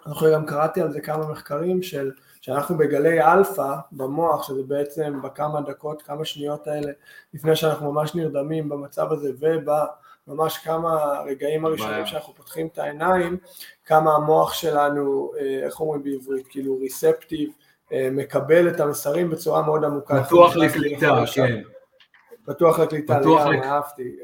אני 0.06 0.14
חושב 0.14 0.34
גם 0.34 0.45
קראתי 0.45 0.82
על 0.82 0.91
זה 0.91 1.02
כמה 1.02 1.28
מחקרים 1.32 1.84
של 1.84 2.12
שאנחנו 2.42 2.78
בגלי 2.78 3.22
אלפא 3.24 3.76
במוח, 3.92 4.48
שזה 4.48 4.64
בעצם 4.64 5.22
בכמה 5.22 5.62
דקות, 5.62 6.02
כמה 6.02 6.26
שניות 6.26 6.68
האלה, 6.68 6.92
לפני 7.34 7.56
שאנחנו 7.56 7.92
ממש 7.92 8.16
נרדמים 8.16 8.70
במצב 8.70 9.12
הזה, 9.12 9.32
ובממש 9.39 10.58
כמה 10.58 11.22
רגעים 11.26 11.66
הראשונים 11.66 12.06
שאנחנו 12.06 12.34
פותחים 12.36 12.68
את 12.68 12.78
העיניים, 12.78 13.38
כמה 13.86 14.16
המוח 14.16 14.54
שלנו, 14.54 15.32
אה, 15.39 15.66
איך 15.66 15.80
אומרים 15.80 16.04
בעברית, 16.04 16.48
כאילו 16.50 16.78
ריספטיב, 16.80 17.50
אה, 17.94 18.10
מקבל 18.12 18.70
את 18.70 18.80
המסרים 18.80 19.30
בצורה 19.30 19.62
מאוד 19.62 19.84
עמוקה. 19.84 20.24
פתוח 20.24 20.56
לקליטה, 20.56 21.24
כן. 21.34 21.62
פתוח 22.46 22.80
לקליטה, 22.80 23.20
לגמרי, 23.20 23.64
אהבתי. 23.64 24.16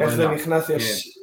איך 0.00 0.10
זה 0.10 0.28
נכנס 0.28 0.66
כן. 0.66 0.76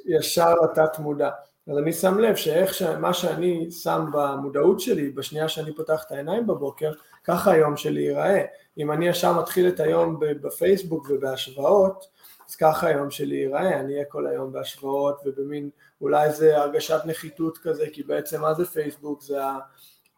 ישר 0.05 0.55
לתת 0.55 0.99
מודע. 0.99 1.29
אז 1.67 1.77
אני 1.77 1.93
שם 1.93 2.19
לב 2.19 2.35
שאיך 2.35 2.73
שמה 2.73 3.13
שאני 3.13 3.71
שם 3.71 4.05
במודעות 4.13 4.79
שלי 4.79 5.09
בשנייה 5.09 5.47
שאני 5.49 5.75
פותח 5.75 6.03
את 6.07 6.11
העיניים 6.11 6.47
בבוקר, 6.47 6.91
ככה 7.23 7.51
היום 7.51 7.77
שלי 7.77 8.01
ייראה. 8.01 8.41
אם 8.77 8.91
אני 8.91 9.07
ישר 9.07 9.33
מתחיל 9.33 9.67
את 9.67 9.79
היום 9.79 10.19
בפייסבוק 10.19 11.07
ובהשוואות, 11.09 12.05
אז 12.49 12.55
ככה 12.55 12.87
היום 12.87 13.11
שלי 13.11 13.35
ייראה, 13.35 13.79
אני 13.79 13.93
אהיה 13.93 14.05
כל 14.05 14.27
היום 14.27 14.51
בהשוואות 14.51 15.21
ובמין, 15.25 15.69
אולי 16.01 16.31
זה 16.31 16.57
הרגשת 16.57 16.99
נחיתות 17.05 17.57
כזה, 17.57 17.85
כי 17.93 18.03
בעצם 18.03 18.41
מה 18.41 18.53
זה 18.53 18.65
פייסבוק? 18.65 19.21
זה 19.21 19.41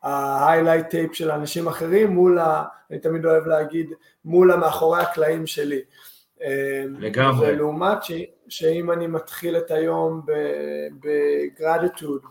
ה-highlight 0.03 0.91
tape 0.91 1.13
של 1.13 1.31
אנשים 1.31 1.67
אחרים 1.67 2.09
מול, 2.09 2.39
ה, 2.39 2.63
אני 2.91 2.99
תמיד 2.99 3.25
אוהב 3.25 3.47
להגיד, 3.47 3.93
מול 4.25 4.51
המאחורי 4.51 5.01
הקלעים 5.01 5.47
שלי. 5.47 5.81
לגמרי. 6.99 7.47
ולעומת 7.47 8.03
ש... 8.03 8.11
שאם 8.49 8.91
אני 8.91 9.07
מתחיל 9.07 9.57
את 9.57 9.71
היום 9.71 10.21
בגרדיטוד, 10.99 12.21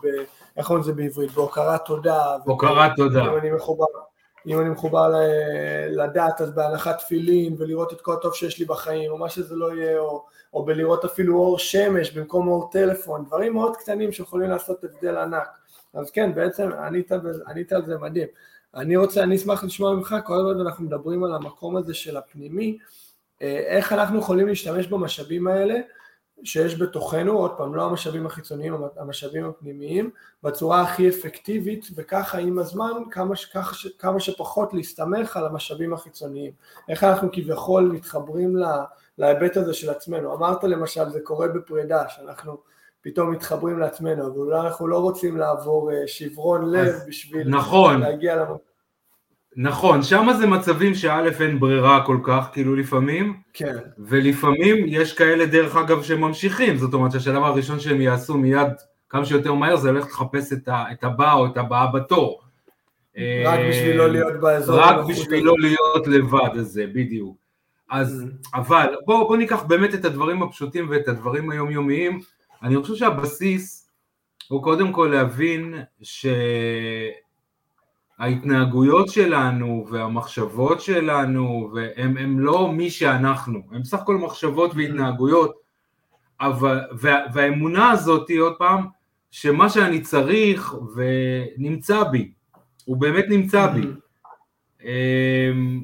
איך 0.57 0.67
קוראים 0.67 0.83
לזה 0.83 0.93
בעברית? 0.93 1.31
בהוקרת 1.31 1.85
תודה. 1.85 2.35
בהוקרת 2.45 2.91
תודה. 2.95 3.23
אם 3.23 3.37
אני 3.37 3.51
מחובר, 3.51 3.85
אם 4.47 4.59
אני 4.59 4.69
מחובר 4.69 5.13
לדת, 5.89 6.41
אז 6.41 6.55
בהנחת 6.55 6.97
תפילין, 6.97 7.55
ולראות 7.57 7.93
את 7.93 8.01
כל 8.01 8.13
הטוב 8.13 8.33
שיש 8.33 8.59
לי 8.59 8.65
בחיים, 8.65 9.11
או 9.11 9.17
מה 9.17 9.29
שזה 9.29 9.55
לא 9.55 9.75
יהיה, 9.75 9.99
או, 9.99 10.25
או 10.53 10.65
בלראות 10.65 11.05
אפילו 11.05 11.37
אור 11.37 11.59
שמש 11.59 12.11
במקום 12.11 12.47
אור 12.47 12.69
טלפון, 12.71 13.25
דברים 13.25 13.53
מאוד 13.53 13.77
קטנים 13.77 14.11
שיכולים 14.11 14.49
לעשות 14.49 14.83
הבדל 14.83 15.17
ענק. 15.17 15.47
אז 15.93 16.11
כן, 16.11 16.35
בעצם 16.35 16.71
ענית, 16.71 17.11
ענית 17.47 17.73
על 17.73 17.85
זה 17.85 17.97
מדהים. 17.97 18.27
אני 18.75 18.95
רוצה, 18.95 19.23
אני 19.23 19.35
אשמח 19.35 19.63
לשמוע 19.63 19.93
ממך, 19.93 20.15
כל 20.25 20.33
הזמן 20.33 20.61
אנחנו 20.61 20.85
מדברים 20.85 21.23
על 21.23 21.35
המקום 21.35 21.77
הזה 21.77 21.93
של 21.93 22.17
הפנימי, 22.17 22.77
אה, 23.41 23.57
איך 23.57 23.93
אנחנו 23.93 24.19
יכולים 24.19 24.47
להשתמש 24.47 24.87
במשאבים 24.87 25.47
האלה 25.47 25.75
שיש 26.43 26.81
בתוכנו, 26.81 27.37
עוד 27.37 27.51
פעם, 27.57 27.75
לא 27.75 27.85
המשאבים 27.85 28.25
החיצוניים, 28.25 28.75
המשאבים 28.97 29.45
הפנימיים, 29.45 30.09
בצורה 30.43 30.81
הכי 30.81 31.09
אפקטיבית, 31.09 31.87
וככה 31.95 32.37
עם 32.37 32.59
הזמן 32.59 32.91
כמה, 33.11 33.35
כמה, 33.51 33.63
כמה 33.99 34.19
שפחות 34.19 34.73
להסתמך 34.73 35.37
על 35.37 35.45
המשאבים 35.45 35.93
החיצוניים. 35.93 36.51
איך 36.89 37.03
אנחנו 37.03 37.29
כביכול 37.31 37.83
מתחברים 37.83 38.55
לה, 38.55 38.83
להיבט 39.17 39.57
הזה 39.57 39.73
של 39.73 39.89
עצמנו. 39.89 40.33
אמרת 40.33 40.63
למשל, 40.63 41.09
זה 41.09 41.19
קורה 41.23 41.47
בפרידה, 41.47 42.09
שאנחנו 42.09 42.57
פתאום 43.01 43.31
מתחברים 43.31 43.79
לעצמנו, 43.79 44.27
אבל 44.27 44.37
אולי 44.37 44.59
אנחנו 44.59 44.87
לא 44.87 44.99
רוצים 44.99 45.37
לעבור 45.37 45.91
אה, 45.91 46.07
שברון 46.07 46.71
לב 46.71 46.95
בשביל 47.07 47.49
נכון. 47.49 47.99
להגיע 47.99 48.35
למקום. 48.35 48.74
נכון, 49.55 50.03
שם 50.03 50.27
זה 50.39 50.47
מצבים 50.47 50.95
שא' 50.95 51.29
אין 51.39 51.59
ברירה 51.59 52.05
כל 52.05 52.17
כך, 52.23 52.47
כאילו 52.53 52.75
לפעמים, 52.75 53.33
כן. 53.53 53.75
ולפעמים 53.99 54.85
יש 54.87 55.13
כאלה 55.13 55.45
דרך 55.45 55.75
אגב 55.75 56.03
שממשיכים, 56.03 56.77
זאת 56.77 56.93
אומרת 56.93 57.11
שהשלב 57.11 57.43
הראשון 57.43 57.79
שהם 57.79 58.01
יעשו 58.01 58.37
מיד 58.37 58.67
כמה 59.09 59.25
שיותר 59.25 59.53
מהר 59.53 59.75
זה 59.75 59.91
ללכת 59.91 60.07
לחפש 60.07 60.53
את, 60.53 60.67
ה, 60.67 60.83
את 60.91 61.03
הבא 61.03 61.33
או 61.33 61.45
את 61.45 61.57
הבאה 61.57 61.87
בתור. 61.87 62.41
רק 63.45 63.59
בשביל 63.69 63.95
לא 63.95 64.09
להיות 64.09 64.33
באזור. 64.41 64.79
רק 64.79 65.05
בשביל 65.09 65.45
לא 65.45 65.55
להיות 65.59 66.07
לבד 66.07 66.57
הזה, 66.57 66.85
בדיוק. 66.93 67.37
אז, 67.89 68.25
mm. 68.25 68.49
אבל 68.53 68.95
בואו 69.05 69.27
בוא 69.27 69.37
ניקח 69.37 69.63
באמת 69.63 69.93
את 69.93 70.05
הדברים 70.05 70.43
הפשוטים 70.43 70.89
ואת 70.89 71.07
הדברים 71.07 71.49
היומיומיים, 71.49 72.19
אני 72.63 72.81
חושב 72.81 72.95
שהבסיס 72.95 73.89
הוא 74.47 74.63
קודם 74.63 74.91
כל 74.91 75.09
להבין 75.13 75.75
ש... 76.01 76.25
ההתנהגויות 78.19 79.09
שלנו 79.09 79.87
והמחשבות 79.91 80.81
שלנו, 80.81 81.71
והם 81.73 82.17
הם 82.17 82.39
לא 82.39 82.71
מי 82.71 82.89
שאנחנו, 82.89 83.61
הם 83.71 83.83
סך 83.83 83.99
הכל 83.99 84.17
מחשבות 84.17 84.71
והתנהגויות, 84.75 85.55
אבל, 86.41 86.81
וה, 86.99 87.15
והאמונה 87.33 87.91
הזאת 87.91 88.29
היא 88.29 88.39
עוד 88.39 88.55
פעם, 88.57 88.85
שמה 89.31 89.69
שאני 89.69 90.01
צריך 90.01 90.75
ונמצא 90.95 92.03
בי, 92.03 92.31
הוא 92.85 92.97
באמת 92.97 93.25
נמצא 93.29 93.67
בי. 93.67 93.87
אמ, 94.83 95.83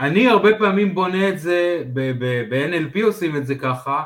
אני 0.00 0.28
הרבה 0.28 0.58
פעמים 0.58 0.94
בונה 0.94 1.28
את 1.28 1.38
זה, 1.38 1.82
ב-NLP 1.92 3.04
עושים 3.04 3.36
את 3.36 3.46
זה 3.46 3.54
ככה, 3.54 4.02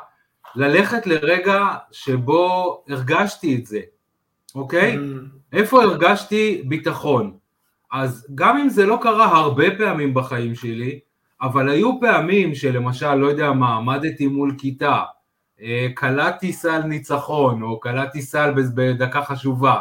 ללכת 0.56 1.06
לרגע 1.06 1.64
שבו 1.92 2.82
הרגשתי 2.88 3.56
את 3.56 3.66
זה, 3.66 3.80
אוקיי? 4.54 4.98
איפה 5.52 5.82
הרגשתי 5.82 6.62
ביטחון? 6.64 7.36
אז 7.92 8.26
גם 8.34 8.56
אם 8.56 8.68
זה 8.68 8.86
לא 8.86 8.98
קרה 9.02 9.38
הרבה 9.38 9.64
פעמים 9.78 10.14
בחיים 10.14 10.54
שלי, 10.54 10.98
אבל 11.42 11.68
היו 11.68 12.00
פעמים 12.00 12.54
שלמשל, 12.54 13.14
לא 13.14 13.26
יודע 13.26 13.52
מה, 13.52 13.76
עמדתי 13.76 14.26
מול 14.26 14.54
כיתה, 14.58 15.02
אה, 15.62 15.88
קלטתי 15.94 16.52
סל 16.52 16.82
ניצחון, 16.82 17.62
או 17.62 17.80
קלטתי 17.80 18.22
סל 18.22 18.52
בדקה 18.74 19.22
חשובה, 19.22 19.78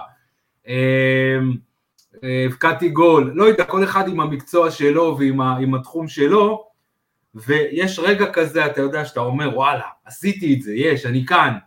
אה, 0.67 1.39
אה, 2.23 2.45
הבקעתי 2.45 2.89
גול, 2.89 3.31
לא 3.35 3.43
יודע, 3.43 3.63
כל 3.63 3.83
אחד 3.83 4.09
עם 4.09 4.19
המקצוע 4.19 4.71
שלו 4.71 5.17
ועם 5.19 5.75
התחום 5.75 6.07
שלו, 6.07 6.63
ויש 7.35 7.99
רגע 7.99 8.31
כזה, 8.31 8.65
אתה 8.65 8.81
יודע, 8.81 9.05
שאתה 9.05 9.19
אומר, 9.19 9.57
וואלה, 9.57 9.87
עשיתי 10.05 10.53
את 10.53 10.61
זה, 10.61 10.73
יש, 10.75 11.05
אני 11.05 11.25
כאן. 11.25 11.57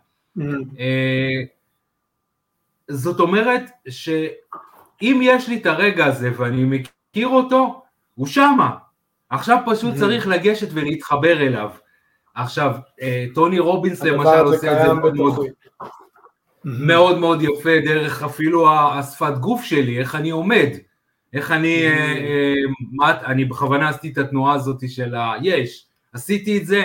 זאת 2.87 3.19
אומרת 3.19 3.71
שאם 3.89 5.19
יש 5.23 5.49
לי 5.49 5.57
את 5.57 5.65
הרגע 5.65 6.05
הזה 6.05 6.31
ואני 6.37 6.63
מכיר 6.63 7.27
אותו, 7.27 7.81
הוא 8.15 8.27
שמה. 8.27 8.75
עכשיו 9.29 9.57
פשוט 9.65 9.93
mm-hmm. 9.93 9.99
צריך 9.99 10.27
לגשת 10.27 10.67
ולהתחבר 10.73 11.41
אליו. 11.41 11.69
עכשיו, 12.35 12.75
אה, 13.01 13.25
טוני 13.33 13.59
רובינס 13.59 14.03
למשל 14.03 14.45
עושה 14.45 14.81
את 14.81 14.87
זה 14.87 14.93
מאוד 14.93 15.15
מאוד, 15.15 15.45
מאוד 16.65 17.17
מאוד 17.19 17.41
יפה 17.41 17.79
דרך 17.85 18.23
אפילו 18.23 18.69
השפת 18.71 19.37
גוף 19.39 19.63
שלי, 19.63 19.99
איך 19.99 20.15
אני 20.15 20.29
עומד, 20.29 20.67
איך 21.33 21.51
אני, 21.51 21.87
אה, 21.87 22.13
אה, 22.17 22.53
מה, 22.91 23.21
אני 23.25 23.45
בכוונה 23.45 23.89
עשיתי 23.89 24.11
את 24.11 24.17
התנועה 24.17 24.53
הזאת 24.53 24.89
של 24.89 25.15
היש, 25.15 25.85
עשיתי 26.13 26.57
את 26.57 26.65
זה, 26.65 26.83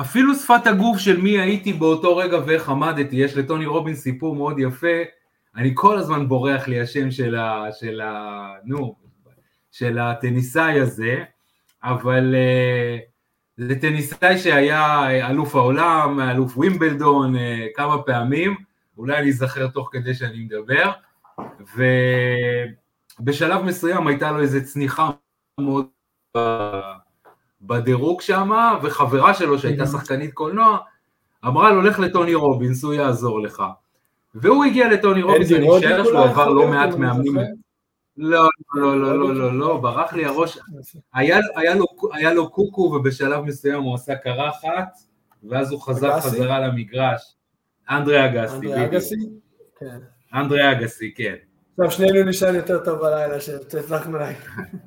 אפילו 0.00 0.34
שפת 0.34 0.66
הגוף 0.66 0.98
של 0.98 1.20
מי 1.20 1.40
הייתי 1.40 1.72
באותו 1.72 2.16
רגע 2.16 2.38
ואיך 2.46 2.68
עמדתי, 2.68 3.16
יש 3.16 3.36
לטוני 3.36 3.66
רובינס 3.66 4.00
סיפור 4.00 4.34
מאוד 4.34 4.58
יפה. 4.58 4.96
אני 5.56 5.70
כל 5.74 5.98
הזמן 5.98 6.28
בורח 6.28 6.68
לי 6.68 6.80
השם 6.80 7.10
של 7.10 7.36
ה... 7.36 7.66
של 7.72 8.00
ה... 8.00 8.46
נו, 8.64 8.94
של 9.70 9.98
הטניסאי 9.98 10.80
הזה, 10.80 11.24
אבל 11.82 12.34
uh, 12.34 13.00
זה 13.56 13.80
טניסאי 13.80 14.38
שהיה 14.38 15.10
אלוף 15.30 15.54
העולם, 15.54 16.20
אלוף 16.20 16.56
ווימבלדון 16.56 17.34
uh, 17.34 17.38
כמה 17.74 18.02
פעמים, 18.02 18.56
אולי 18.98 19.18
אני 19.18 19.28
אזכר 19.28 19.66
תוך 19.66 19.88
כדי 19.92 20.14
שאני 20.14 20.44
מדבר, 20.44 20.90
ובשלב 23.20 23.62
מסוים 23.62 24.06
הייתה 24.06 24.32
לו 24.32 24.40
איזו 24.40 24.58
צניחה 24.64 25.10
מאוד 25.60 25.86
בדירוג 27.62 28.20
שם, 28.20 28.50
וחברה 28.82 29.34
שלו 29.34 29.58
שהייתה 29.58 29.86
שחקנית 29.86 30.34
קולנוע, 30.34 30.78
אמרה 31.46 31.72
לו 31.72 31.82
לך 31.82 31.98
לטוני 31.98 32.34
רובינס, 32.34 32.84
הוא 32.84 32.94
יעזור 32.94 33.40
לך. 33.40 33.62
והוא 34.34 34.64
הגיע 34.64 34.88
לטוני 34.88 35.22
רובינס, 35.22 35.52
אני 35.52 35.68
משער 35.78 36.04
שהוא 36.04 36.18
עבר 36.18 36.48
לא 36.48 36.68
מעט 36.68 36.94
מאמנים. 36.94 37.36
לא, 38.16 38.48
לא, 38.74 39.00
לא, 39.00 39.18
לא, 39.18 39.34
לא, 39.34 39.58
לא, 39.58 39.76
ברח 39.76 40.12
לי 40.12 40.24
הראש. 40.24 40.58
היה, 41.14 42.34
לו, 42.34 42.50
קוקו 42.50 42.80
ובשלב 42.80 43.44
מסוים 43.44 43.82
הוא 43.82 43.94
עשה 43.94 44.14
קרחת, 44.14 44.98
ואז 45.44 45.72
הוא 45.72 45.80
חזר? 45.80 46.20
חזרה 46.20 46.60
למגרש. 46.60 47.34
אנדרי 47.90 48.24
אגסי, 48.24 48.84
אגסי? 48.84 49.14
כן. 49.78 49.98
אנדרי 50.34 50.72
אגסי, 50.72 51.14
כן. 51.14 51.34
עכשיו 51.78 51.90
שנינו 51.90 52.28
נשאל 52.28 52.54
יותר 52.54 52.84
טוב 52.84 52.98
בלילה 52.98 53.40
שהצלחנו 53.40 54.18
להם. 54.18 54.34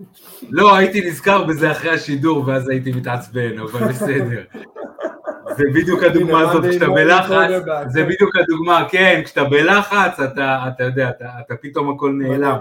לא, 0.49 0.75
הייתי 0.75 1.09
נזכר 1.09 1.43
בזה 1.43 1.71
אחרי 1.71 1.91
השידור 1.91 2.47
ואז 2.47 2.69
הייתי 2.69 2.91
מתעצבן, 2.91 3.59
אבל 3.59 3.87
בסדר. 3.87 4.43
זה 5.57 5.63
בדיוק 5.73 6.03
הדוגמה 6.03 6.39
הזאת, 6.41 6.65
כשאתה 6.69 6.89
בלחץ, 6.89 7.49
זה 7.87 8.03
בדיוק 8.03 8.35
הדוגמה, 8.35 8.85
כן, 8.89 9.21
כשאתה 9.25 9.43
בלחץ, 9.43 10.19
אתה, 10.19 10.65
אתה 10.67 10.83
יודע, 10.83 11.09
אתה, 11.09 11.25
אתה 11.45 11.55
פתאום 11.55 11.95
הכל 11.95 12.11
נעלם. 12.11 12.57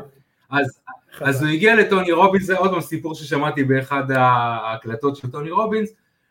אז, 0.50 0.80
אז 1.20 1.42
הוא 1.42 1.50
הגיע 1.50 1.76
לטוני 1.76 2.12
רובינס, 2.12 2.44
זה 2.44 2.58
עוד 2.58 2.70
פעם 2.70 2.80
סיפור 2.80 3.14
ששמעתי 3.14 3.64
באחד 3.64 4.10
ההקלטות 4.10 5.16
של 5.16 5.30
טוני 5.30 5.50
רובינס, 5.50 5.90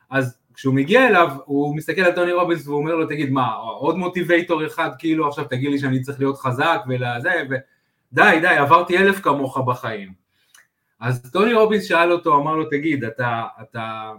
אז 0.09 0.37
כשהוא 0.53 0.73
מגיע 0.73 1.07
אליו, 1.07 1.29
הוא 1.45 1.75
מסתכל 1.75 2.01
על 2.01 2.11
טוני 2.11 2.31
רובינס 2.31 2.67
והוא 2.67 2.77
אומר 2.77 2.95
לו, 2.95 3.05
תגיד, 3.05 3.31
מה, 3.31 3.53
עוד 3.53 3.97
מוטיבייטור 3.97 4.65
אחד, 4.65 4.89
כאילו 4.99 5.27
עכשיו 5.27 5.45
תגיד 5.45 5.71
לי 5.71 5.79
שאני 5.79 6.01
צריך 6.01 6.19
להיות 6.19 6.37
חזק 6.37 6.79
ולזה, 6.87 7.31
ודי, 7.45 7.55
די, 8.13 8.47
עברתי 8.57 8.97
אלף 8.97 9.19
כמוך 9.19 9.57
בחיים. 9.57 10.13
אז 10.99 11.31
טוני 11.31 11.53
רובינס 11.53 11.83
שאל 11.83 12.11
אותו, 12.11 12.35
אמר 12.35 12.55
לו, 12.55 12.65
תגיד, 12.65 13.03
אתה, 13.03 13.43
אתה, 13.61 14.11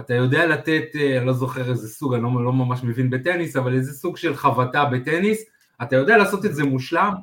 אתה 0.00 0.14
יודע 0.14 0.46
לתת, 0.46 0.84
אה, 0.94 1.18
אני 1.18 1.26
לא 1.26 1.32
זוכר 1.32 1.70
איזה 1.70 1.88
סוג, 1.88 2.14
אני 2.14 2.22
לא, 2.22 2.44
לא 2.44 2.52
ממש 2.52 2.82
מבין 2.82 3.10
בטניס, 3.10 3.56
אבל 3.56 3.74
איזה 3.74 3.92
סוג 3.92 4.16
של 4.16 4.36
חבטה 4.36 4.84
בטניס, 4.84 5.44
אתה 5.82 5.96
יודע 5.96 6.16
לעשות 6.16 6.44
את 6.44 6.54
זה 6.54 6.64
מושלם? 6.64 7.14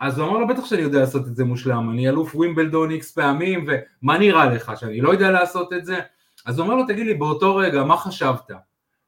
אז 0.00 0.18
הוא 0.18 0.28
אמר 0.28 0.38
לו, 0.38 0.46
בטח 0.46 0.64
שאני 0.64 0.82
יודע 0.82 1.00
לעשות 1.00 1.26
את 1.26 1.36
זה 1.36 1.44
מושלם, 1.44 1.90
אני 1.90 2.08
אלוף 2.08 2.34
ווימבלדון 2.34 2.90
איקס 2.90 3.12
פעמים, 3.12 3.66
ומה 3.68 4.18
נראה 4.18 4.46
לך, 4.46 4.72
שאני 4.76 5.00
לא 5.00 5.12
יודע 5.12 5.30
לעשות 5.30 5.72
את 5.72 5.84
זה? 5.84 6.00
אז 6.46 6.58
הוא 6.58 6.64
אומר 6.64 6.76
לו, 6.76 6.86
תגיד 6.86 7.06
לי, 7.06 7.14
באותו 7.14 7.56
רגע, 7.56 7.84
מה 7.84 7.96
חשבת? 7.96 8.50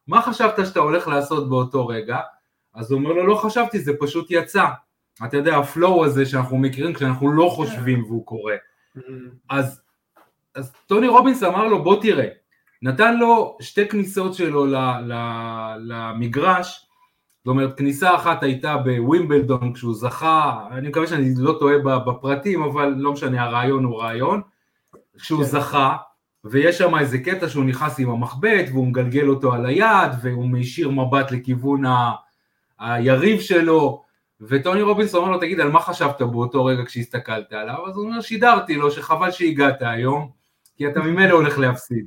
מה 0.07 0.21
חשבת 0.21 0.65
שאתה 0.65 0.79
הולך 0.79 1.07
לעשות 1.07 1.49
באותו 1.49 1.87
רגע? 1.87 2.19
אז 2.73 2.91
הוא 2.91 2.99
אומר 2.99 3.11
לו, 3.11 3.27
לא 3.27 3.35
חשבתי, 3.35 3.79
זה 3.79 3.91
פשוט 3.99 4.27
יצא. 4.29 4.65
אתה 5.25 5.37
יודע, 5.37 5.57
הפלואו 5.57 6.05
הזה 6.05 6.25
שאנחנו 6.25 6.57
מכירים 6.57 6.93
כשאנחנו 6.93 7.31
לא 7.31 7.49
חושבים 7.49 8.03
והוא 8.03 8.25
קורה. 8.25 8.55
Mm-hmm. 8.97 9.01
אז, 9.49 9.81
אז 10.55 10.73
טוני 10.85 11.07
רובינס 11.07 11.43
אמר 11.43 11.67
לו, 11.67 11.83
בוא 11.83 12.01
תראה, 12.01 12.27
נתן 12.81 13.17
לו 13.17 13.57
שתי 13.61 13.87
כניסות 13.87 14.33
שלו 14.33 14.65
למגרש, 15.77 16.87
זאת 17.37 17.47
אומרת 17.47 17.77
כניסה 17.77 18.15
אחת 18.15 18.43
הייתה 18.43 18.77
בווימבלדון 18.77 19.73
כשהוא 19.73 19.93
זכה, 19.93 20.67
אני 20.71 20.89
מקווה 20.89 21.07
שאני 21.07 21.33
לא 21.37 21.55
טועה 21.59 21.77
בפרטים 21.79 22.63
אבל 22.63 22.93
לא 22.97 23.11
משנה 23.11 23.43
הרעיון 23.43 23.83
הוא 23.83 24.01
רעיון, 24.01 24.41
כשהוא 25.17 25.43
כן. 25.43 25.49
זכה 25.49 25.97
ויש 26.43 26.77
שם 26.77 26.97
איזה 26.97 27.17
קטע 27.17 27.49
שהוא 27.49 27.65
נכנס 27.65 27.99
עם 27.99 28.09
המחבט 28.09 28.65
והוא 28.71 28.87
מגלגל 28.87 29.27
אותו 29.27 29.53
על 29.53 29.65
היד 29.65 30.11
והוא 30.21 30.49
מישיר 30.49 30.89
מבט 30.89 31.31
לכיוון 31.31 31.85
ה... 31.85 32.11
היריב 32.79 33.39
שלו 33.39 34.03
וטוני 34.41 34.81
רובינס 34.81 35.15
אומר 35.15 35.31
לו 35.31 35.39
תגיד 35.39 35.59
על 35.59 35.71
מה 35.71 35.79
חשבת 35.79 36.21
באותו 36.21 36.65
רגע 36.65 36.85
כשהסתכלת 36.85 37.53
עליו 37.53 37.87
אז 37.87 37.95
הוא 37.95 38.05
אומר 38.05 38.21
שידרתי 38.21 38.75
לו 38.75 38.91
שחבל 38.91 39.31
שהגעת 39.31 39.77
היום 39.81 40.31
כי 40.77 40.87
אתה 40.87 40.99
ממילא 40.99 41.33
הולך 41.33 41.59
להפסיד 41.59 42.05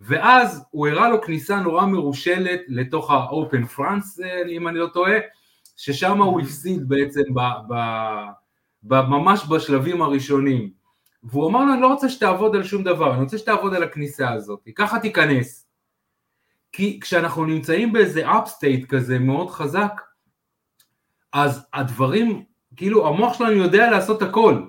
ואז 0.00 0.64
הוא 0.70 0.88
הראה 0.88 1.08
לו 1.08 1.22
כניסה 1.22 1.60
נורא 1.60 1.86
מרושלת 1.86 2.60
לתוך 2.68 3.10
האופן 3.10 3.66
פרנס, 3.66 4.20
אם 4.48 4.68
אני 4.68 4.78
לא 4.78 4.86
טועה, 4.86 5.12
ששם 5.76 6.18
הוא 6.18 6.40
הפסיד 6.40 6.88
בעצם 6.88 7.22
ב, 7.34 7.40
ב, 7.68 7.74
ב, 8.82 9.00
ממש 9.00 9.46
בשלבים 9.48 10.02
הראשונים. 10.02 10.70
והוא 11.22 11.48
אמר 11.50 11.64
לו, 11.64 11.72
אני 11.72 11.82
לא 11.82 11.86
רוצה 11.86 12.08
שתעבוד 12.08 12.56
על 12.56 12.64
שום 12.64 12.84
דבר, 12.84 13.14
אני 13.14 13.22
רוצה 13.22 13.38
שתעבוד 13.38 13.74
על 13.74 13.82
הכניסה 13.82 14.30
הזאת, 14.30 14.60
ככה 14.74 15.00
תיכנס. 15.00 15.66
כי 16.72 17.00
כשאנחנו 17.00 17.44
נמצאים 17.44 17.92
באיזה 17.92 18.30
אפסטייט 18.30 18.88
כזה 18.88 19.18
מאוד 19.18 19.50
חזק, 19.50 20.00
אז 21.32 21.66
הדברים, 21.72 22.44
כאילו 22.76 23.08
המוח 23.08 23.38
שלנו 23.38 23.52
יודע 23.52 23.90
לעשות 23.90 24.22
הכל, 24.22 24.62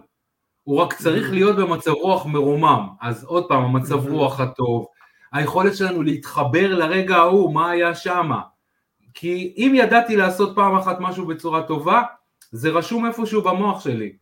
הוא 0.64 0.78
רק 0.78 0.93
צריך 0.93 1.32
להיות 1.32 1.55
במצב 1.55 1.91
רוח 1.91 2.26
מרומם, 2.26 2.88
אז 3.01 3.24
עוד 3.24 3.45
פעם, 3.47 3.64
המצב 3.64 4.07
רוח 4.07 4.39
הטוב, 4.39 4.86
היכולת 5.34 5.76
שלנו 5.76 6.03
להתחבר 6.03 6.76
לרגע 6.76 7.16
ההוא, 7.16 7.53
מה 7.53 7.70
היה 7.70 7.95
שמה. 7.95 8.41
כי 9.14 9.53
אם 9.57 9.74
ידעתי 9.76 10.16
לעשות 10.16 10.55
פעם 10.55 10.76
אחת 10.76 10.97
משהו 10.99 11.28
בצורה 11.28 11.64
טובה, 11.64 12.01
זה 12.51 12.70
רשום 12.70 13.05
איפשהו 13.05 13.41
במוח 13.41 13.84
שלי. 13.84 14.14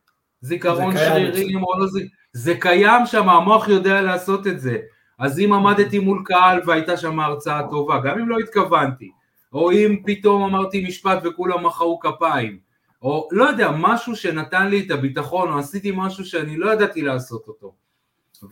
זיכרון 0.42 0.98
שרירים 0.98 1.64
או 1.64 1.80
לא 1.80 1.88
זה, 1.88 2.00
זה 2.34 2.54
קיים 2.60 3.06
שם, 3.06 3.30
המוח 3.30 3.68
יודע 3.68 4.02
לעשות 4.02 4.48
את 4.48 4.60
זה. 4.60 4.78
אז 5.20 5.40
אם 5.40 5.54
עמדתי 5.54 6.00
מול 6.00 6.22
קהל 6.26 6.62
והייתה 6.66 6.98
שם 6.98 7.20
הרצאה 7.20 7.68
טובה, 7.70 8.00
גם 8.00 8.20
אם 8.20 8.30
לא 8.30 8.38
התכוונתי, 8.38 9.12
או 9.54 9.72
אם 9.72 9.98
פתאום 10.06 10.44
אמרתי 10.44 10.86
משפט 10.88 11.26
וכולם 11.26 11.66
מחאו 11.66 12.00
כפיים, 12.00 12.60
או 13.02 13.28
לא 13.32 13.44
יודע, 13.44 13.72
משהו 13.78 14.16
שנתן 14.16 14.68
לי 14.68 14.86
את 14.86 14.92
הביטחון, 14.92 15.52
או 15.52 15.60
עשיתי 15.60 15.92
משהו 15.96 16.26
שאני 16.26 16.58
לא 16.58 16.74
ידעתי 16.74 17.02
לעשות 17.02 17.48
אותו. 17.48 17.76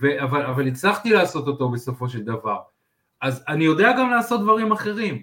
ו- 0.01 0.23
אבל, 0.23 0.45
אבל 0.45 0.67
הצלחתי 0.67 1.09
לעשות 1.09 1.47
אותו 1.47 1.69
בסופו 1.69 2.09
של 2.09 2.23
דבר. 2.23 2.57
אז 3.21 3.43
אני 3.47 3.63
יודע 3.63 3.91
גם 3.91 4.11
לעשות 4.11 4.41
דברים 4.41 4.71
אחרים. 4.71 5.21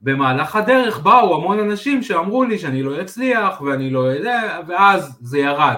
במהלך 0.00 0.56
הדרך 0.56 0.98
באו 0.98 1.36
המון 1.36 1.58
אנשים 1.58 2.02
שאמרו 2.02 2.44
לי 2.44 2.58
שאני 2.58 2.82
לא 2.82 3.00
אצליח 3.02 3.60
ואני 3.60 3.90
לא 3.90 3.98
יודע, 3.98 4.60
ואז 4.68 5.18
זה 5.20 5.38
ירד. 5.38 5.76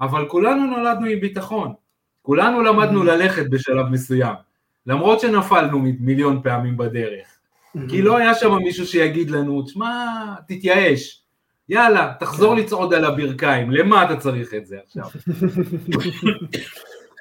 אבל 0.00 0.28
כולנו 0.28 0.66
נולדנו 0.66 1.06
עם 1.06 1.20
ביטחון. 1.20 1.72
כולנו 2.22 2.62
למדנו 2.62 3.02
ללכת 3.02 3.50
בשלב 3.50 3.86
מסוים. 3.86 4.34
למרות 4.86 5.20
שנפלנו 5.20 5.78
מיליון 6.00 6.42
פעמים 6.42 6.76
בדרך. 6.76 7.39
כי 7.88 8.02
לא 8.02 8.16
היה 8.16 8.34
שם 8.34 8.54
מישהו 8.54 8.86
שיגיד 8.86 9.30
לנו, 9.30 9.62
תשמע, 9.62 10.06
תתייאש. 10.48 11.22
יאללה, 11.68 12.12
תחזור 12.20 12.54
כן. 12.54 12.60
לצעוד 12.60 12.94
על 12.94 13.04
הברכיים, 13.04 13.70
למה 13.70 14.04
אתה 14.04 14.16
צריך 14.16 14.54
את 14.54 14.66
זה 14.66 14.76
עכשיו? 14.84 15.04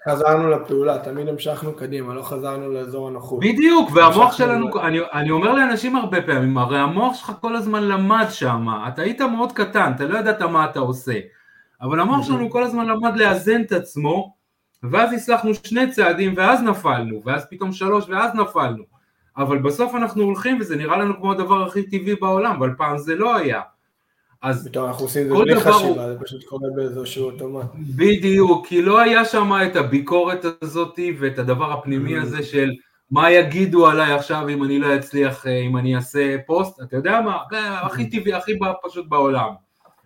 חזרנו 0.09 0.49
לפעולה, 0.49 0.99
תמיד 0.99 1.27
המשכנו 1.27 1.73
קדימה, 1.73 2.13
לא 2.13 2.21
חזרנו 2.21 2.69
לאזור 2.69 3.07
הנוחות. 3.07 3.39
בדיוק, 3.39 3.89
והמוח 3.93 4.37
שלנו, 4.37 4.81
אני, 4.81 4.99
אני 5.13 5.31
אומר 5.31 5.53
לאנשים 5.53 5.95
הרבה 5.95 6.21
פעמים, 6.21 6.57
הרי 6.57 6.79
המוח 6.79 7.15
שלך 7.15 7.31
כל 7.41 7.55
הזמן 7.55 7.83
למד 7.83 8.25
שם, 8.29 8.67
אתה 8.87 9.01
היית 9.01 9.21
מאוד 9.21 9.51
קטן, 9.51 9.91
אתה 9.95 10.05
לא 10.05 10.17
ידעת 10.17 10.41
מה 10.41 10.65
אתה 10.65 10.79
עושה, 10.79 11.19
אבל 11.81 11.99
המוח 11.99 12.27
שלנו 12.27 12.49
כל 12.49 12.63
הזמן 12.63 12.87
למד 12.87 13.17
לאזן 13.17 13.61
את 13.61 13.71
עצמו, 13.71 14.33
ואז 14.83 15.13
הצלחנו 15.13 15.53
שני 15.53 15.91
צעדים 15.91 16.33
ואז 16.37 16.63
נפלנו, 16.63 17.21
ואז 17.25 17.45
פתאום 17.49 17.71
שלוש 17.71 18.09
ואז 18.09 18.35
נפלנו, 18.35 18.83
אבל 19.37 19.57
בסוף 19.57 19.95
אנחנו 19.95 20.23
הולכים 20.23 20.57
וזה 20.59 20.75
נראה 20.75 20.97
לנו 20.97 21.17
כמו 21.17 21.31
הדבר 21.31 21.63
הכי 21.63 21.83
טבעי 21.83 22.15
בעולם, 22.15 22.55
אבל 22.55 22.73
פעם 22.77 22.97
זה 22.97 23.15
לא 23.15 23.35
היה. 23.35 23.61
אז 24.41 24.67
פתאום 24.67 24.87
אנחנו 24.87 25.05
עושים 25.05 25.23
את 25.23 25.27
זה 25.29 25.35
בלי 25.35 25.59
חשיבה, 25.59 26.13
זה 26.13 26.19
פשוט 26.19 26.43
קורה 26.43 26.69
באיזשהו 26.75 27.25
אוטומט. 27.25 27.65
בדיוק, 27.75 28.67
כי 28.67 28.81
לא 28.81 28.99
היה 28.99 29.25
שם 29.25 29.51
את 29.67 29.75
הביקורת 29.75 30.45
הזאת 30.61 30.99
ואת 31.19 31.39
הדבר 31.39 31.71
הפנימי 31.71 32.17
mm. 32.17 32.21
הזה 32.21 32.43
של 32.43 32.71
מה 33.11 33.31
יגידו 33.31 33.87
עליי 33.87 34.13
עכשיו 34.13 34.49
אם 34.49 34.63
אני 34.63 34.79
לא 34.79 34.95
אצליח, 34.95 35.47
אה, 35.47 35.61
אם 35.61 35.77
אני 35.77 35.95
אעשה 35.95 36.35
פוסט, 36.45 36.81
אתה 36.81 36.95
יודע 36.95 37.21
מה, 37.21 37.37
הכי 37.81 38.03
mm. 38.03 38.11
טבעי, 38.11 38.33
הכי 38.33 38.51
פשוט 38.83 39.07
בעולם. 39.09 39.49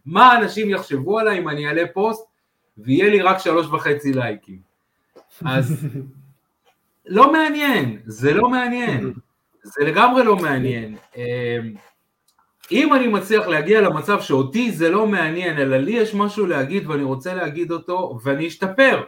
מה 0.06 0.38
אנשים 0.38 0.70
יחשבו 0.70 1.20
עליי 1.20 1.40
אם 1.40 1.50
אני 1.50 1.68
אעלה 1.68 1.84
פוסט 1.94 2.24
ויהיה 2.78 3.10
לי 3.10 3.22
רק 3.22 3.38
שלוש 3.38 3.68
וחצי 3.68 4.14
לייקים. 4.14 4.60
אז 5.46 5.76
לא 7.06 7.34
מעניין, 7.34 8.00
זה 8.06 8.34
לא 8.34 8.50
מעניין, 8.50 9.14
זה 9.64 9.84
לגמרי 9.84 10.24
לא 10.24 10.36
מעניין. 10.36 10.98
אמ, 11.16 11.74
אם 12.72 12.94
אני 12.94 13.08
מצליח 13.08 13.48
להגיע 13.48 13.82
למצב 13.82 14.22
שאותי 14.22 14.72
זה 14.72 14.90
לא 14.90 15.08
מעניין, 15.08 15.58
אלא 15.58 15.78
לי 15.78 15.92
יש 15.92 16.16
משהו 16.16 16.46
להגיד 16.46 16.88
ואני 16.90 17.04
רוצה 17.04 17.34
להגיד 17.34 17.72
אותו, 17.72 18.20
ואני 18.24 18.48
אשתפר. 18.48 19.04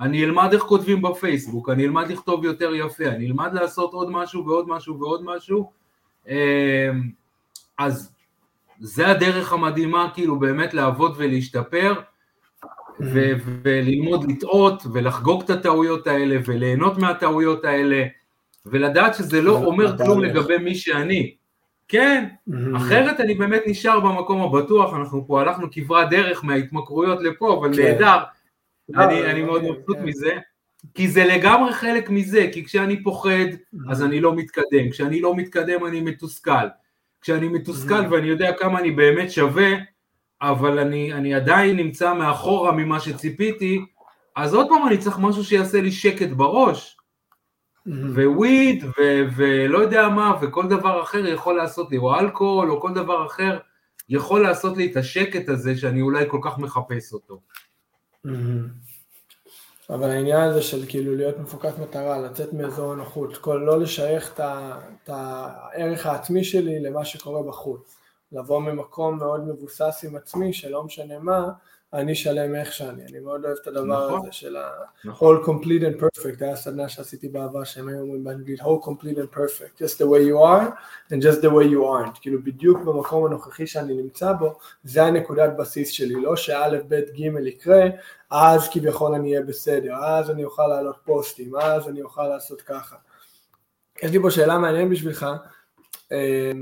אני 0.00 0.24
אלמד 0.24 0.52
איך 0.52 0.62
כותבים 0.62 1.02
בפייסבוק, 1.02 1.68
אני 1.68 1.84
אלמד 1.84 2.08
לכתוב 2.08 2.44
יותר 2.44 2.74
יפה, 2.74 3.04
אני 3.06 3.26
אלמד 3.26 3.52
לעשות 3.52 3.92
עוד 3.92 4.10
משהו 4.10 4.46
ועוד 4.46 4.68
משהו 4.68 5.00
ועוד 5.00 5.24
משהו, 5.24 5.70
אמ, 6.28 6.34
אז 7.78 8.12
זה 8.80 9.08
הדרך 9.08 9.52
המדהימה 9.52 10.10
כאילו 10.14 10.38
באמת 10.38 10.74
לעבוד 10.74 11.14
ולהשתפר 11.16 11.94
ו- 13.02 13.32
וללמוד 13.62 14.30
לטעות 14.30 14.82
ולחגוג 14.92 15.42
את 15.42 15.50
הטעויות 15.50 16.06
האלה 16.06 16.36
וליהנות 16.44 16.98
מהטעויות 16.98 17.64
האלה 17.64 18.04
ולדעת 18.66 19.14
שזה 19.14 19.42
לא 19.42 19.56
אומר 19.56 19.98
כלום 19.98 20.20
לגבי 20.20 20.58
מי 20.58 20.74
שאני. 20.74 21.34
כן, 21.88 22.24
אחרת 22.76 23.20
אני 23.20 23.34
באמת 23.34 23.62
נשאר 23.66 24.00
במקום 24.00 24.42
הבטוח, 24.42 24.94
אנחנו 24.94 25.26
פה 25.26 25.40
הלכנו 25.40 25.66
כברת 25.72 26.10
דרך 26.10 26.44
מההתמכרויות 26.44 27.22
לפה, 27.22 27.58
אבל 27.58 27.76
כן. 27.76 27.82
נהדר, 27.82 28.18
אני, 28.94 29.30
אני 29.30 29.42
מאוד 29.42 29.62
מבסוט 29.62 29.96
כן. 29.96 30.04
מזה, 30.04 30.38
כי 30.94 31.08
זה 31.08 31.24
לגמרי 31.24 31.72
חלק 31.72 32.10
מזה, 32.10 32.48
כי 32.52 32.64
כשאני 32.64 33.02
פוחד 33.02 33.48
אז 33.90 34.02
אני 34.02 34.20
לא 34.20 34.34
מתקדם, 34.34 34.90
כשאני 34.90 35.20
לא 35.20 35.36
מתקדם 35.36 35.86
אני 35.86 36.00
מתוסכל, 36.00 36.66
כשאני 37.20 37.48
מתוסכל 37.48 38.02
ואני 38.10 38.28
יודע 38.28 38.52
כמה 38.52 38.80
אני 38.80 38.90
באמת 38.90 39.30
שווה, 39.30 39.70
אבל 40.42 40.78
אני, 40.78 41.12
אני 41.12 41.34
עדיין 41.34 41.76
נמצא 41.76 42.14
מאחורה 42.14 42.72
ממה 42.72 43.00
שציפיתי, 43.00 43.84
אז 44.36 44.54
עוד 44.54 44.66
פעם 44.68 44.88
אני 44.88 44.98
צריך 44.98 45.18
משהו 45.18 45.44
שיעשה 45.44 45.80
לי 45.80 45.92
שקט 45.92 46.28
בראש, 46.28 46.96
וויד 48.36 48.84
ולא 49.36 49.78
יודע 49.78 50.08
מה 50.08 50.34
וכל 50.42 50.68
דבר 50.68 51.02
אחר 51.02 51.26
יכול 51.26 51.56
לעשות 51.56 51.90
לי, 51.90 51.98
או 51.98 52.18
אלכוהול 52.18 52.70
או 52.70 52.80
כל 52.80 52.94
דבר 52.94 53.26
אחר 53.26 53.58
יכול 54.08 54.42
לעשות 54.42 54.76
לי 54.76 54.92
את 54.92 54.96
השקט 54.96 55.48
הזה 55.48 55.76
שאני 55.76 56.00
אולי 56.00 56.24
כל 56.28 56.38
כך 56.42 56.58
מחפש 56.58 57.12
אותו. 57.12 57.40
אבל 59.90 60.10
העניין 60.10 60.40
הזה 60.40 60.62
של 60.62 60.84
כאילו 60.88 61.16
להיות 61.16 61.38
מפוקס 61.38 61.78
מטרה, 61.78 62.18
לצאת 62.18 62.52
מאזור 62.52 62.92
הנוחות, 62.92 63.36
כל 63.36 63.62
לא 63.66 63.80
לשייך 63.80 64.40
את 65.04 65.08
הערך 65.08 66.06
העצמי 66.06 66.44
שלי 66.44 66.80
למה 66.80 67.04
שקורה 67.04 67.42
בחוץ, 67.42 67.99
לבוא 68.32 68.60
ממקום 68.60 69.18
מאוד 69.18 69.48
מבוסס 69.48 70.04
עם 70.08 70.16
עצמי 70.16 70.52
שלא 70.52 70.84
משנה 70.84 71.18
מה, 71.18 71.50
אני 71.92 72.14
שלם 72.14 72.54
איך 72.54 72.72
שאני, 72.72 73.02
אני 73.06 73.20
מאוד 73.20 73.44
אוהב 73.44 73.56
את 73.62 73.66
הדבר 73.66 74.06
נכון, 74.06 74.20
הזה 74.20 74.32
של 74.32 74.56
נכון. 75.04 75.36
ה-all 75.36 75.46
complete 75.46 75.82
and 75.82 76.00
perfect, 76.00 76.44
היה 76.44 76.56
סדנה 76.56 76.88
שעשיתי 76.88 77.28
בעבר 77.28 77.64
שהם 77.64 77.88
היו 77.88 78.00
אומרים 78.00 78.24
באנגלית 78.24 78.60
whole 78.60 78.84
complete 78.84 79.16
and 79.16 79.36
perfect, 79.36 79.82
just 79.82 79.96
the 79.98 80.06
way 80.06 80.22
you 80.30 80.38
are 80.38 80.68
and 81.12 81.22
just 81.22 81.40
the 81.42 81.50
way 81.50 81.64
you 81.64 81.80
aren't, 81.80 82.20
כאילו 82.20 82.42
בדיוק 82.44 82.78
במקום 82.78 83.26
הנוכחי 83.26 83.66
שאני 83.66 83.94
נמצא 83.94 84.32
בו, 84.32 84.58
זה 84.84 85.02
הנקודת 85.02 85.50
בסיס 85.58 85.88
שלי, 85.88 86.14
לא 86.14 86.36
שא' 86.36 86.68
ב' 86.88 86.94
ג' 86.94 87.46
יקרה, 87.46 87.82
אז 88.30 88.68
כביכול 88.68 89.14
אני 89.14 89.30
אהיה 89.30 89.42
בסדר, 89.42 89.94
אז 90.04 90.30
אני 90.30 90.44
אוכל 90.44 90.66
לעלות 90.66 90.96
פוסטים, 91.04 91.56
אז 91.56 91.88
אני 91.88 92.02
אוכל 92.02 92.28
לעשות 92.28 92.62
ככה. 92.62 92.96
יש 94.02 94.10
לי 94.10 94.22
פה 94.22 94.30
שאלה 94.30 94.58
מעניינת 94.58 94.90
בשבילך, 94.90 95.26
אה, 96.12 96.52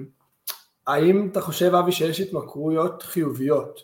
האם 0.88 1.28
אתה 1.32 1.40
חושב 1.40 1.74
אבי 1.74 1.92
שיש 1.92 2.20
התמכרויות 2.20 3.02
חיוביות? 3.02 3.80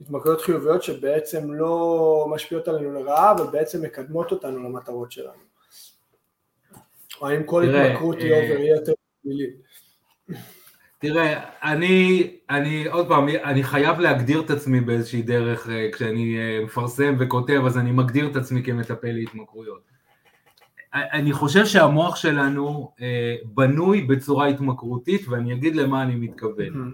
התמכרויות 0.00 0.40
חיוביות 0.40 0.82
שבעצם 0.82 1.52
לא 1.52 2.26
משפיעות 2.30 2.68
עלינו 2.68 2.92
לרעה, 2.92 3.32
אבל 3.32 3.44
בעצם 3.52 3.82
מקדמות 3.82 4.30
אותנו 4.30 4.62
למטרות 4.62 5.12
שלנו. 5.12 5.48
או 7.20 7.28
האם 7.28 7.42
כל 7.42 7.64
התמכרות 7.64 8.16
היא 8.18 8.32
אובר 8.32 8.56
אה, 8.56 8.76
יתר 8.76 8.92
פלילית. 9.22 9.56
תראה, 10.98 11.50
אני, 11.62 12.30
אני, 12.50 12.86
עוד 12.86 13.08
פעם, 13.08 13.28
אני 13.28 13.62
חייב 13.62 14.00
להגדיר 14.00 14.40
את 14.40 14.50
עצמי 14.50 14.80
באיזושהי 14.80 15.22
דרך, 15.22 15.68
אה, 15.68 15.88
כשאני 15.92 16.38
אה, 16.38 16.64
מפרסם 16.64 17.16
וכותב, 17.18 17.62
אז 17.66 17.78
אני 17.78 17.92
מגדיר 17.92 18.30
את 18.30 18.36
עצמי 18.36 18.62
כמטפל 18.62 19.12
להתמכרויות. 19.12 19.97
אני 20.94 21.32
חושב 21.32 21.66
שהמוח 21.66 22.16
שלנו 22.16 22.92
בנוי 23.44 24.00
בצורה 24.00 24.46
התמכרותית, 24.46 25.28
ואני 25.28 25.54
אגיד 25.54 25.76
למה 25.76 26.02
אני 26.02 26.14
מתכוון. 26.14 26.92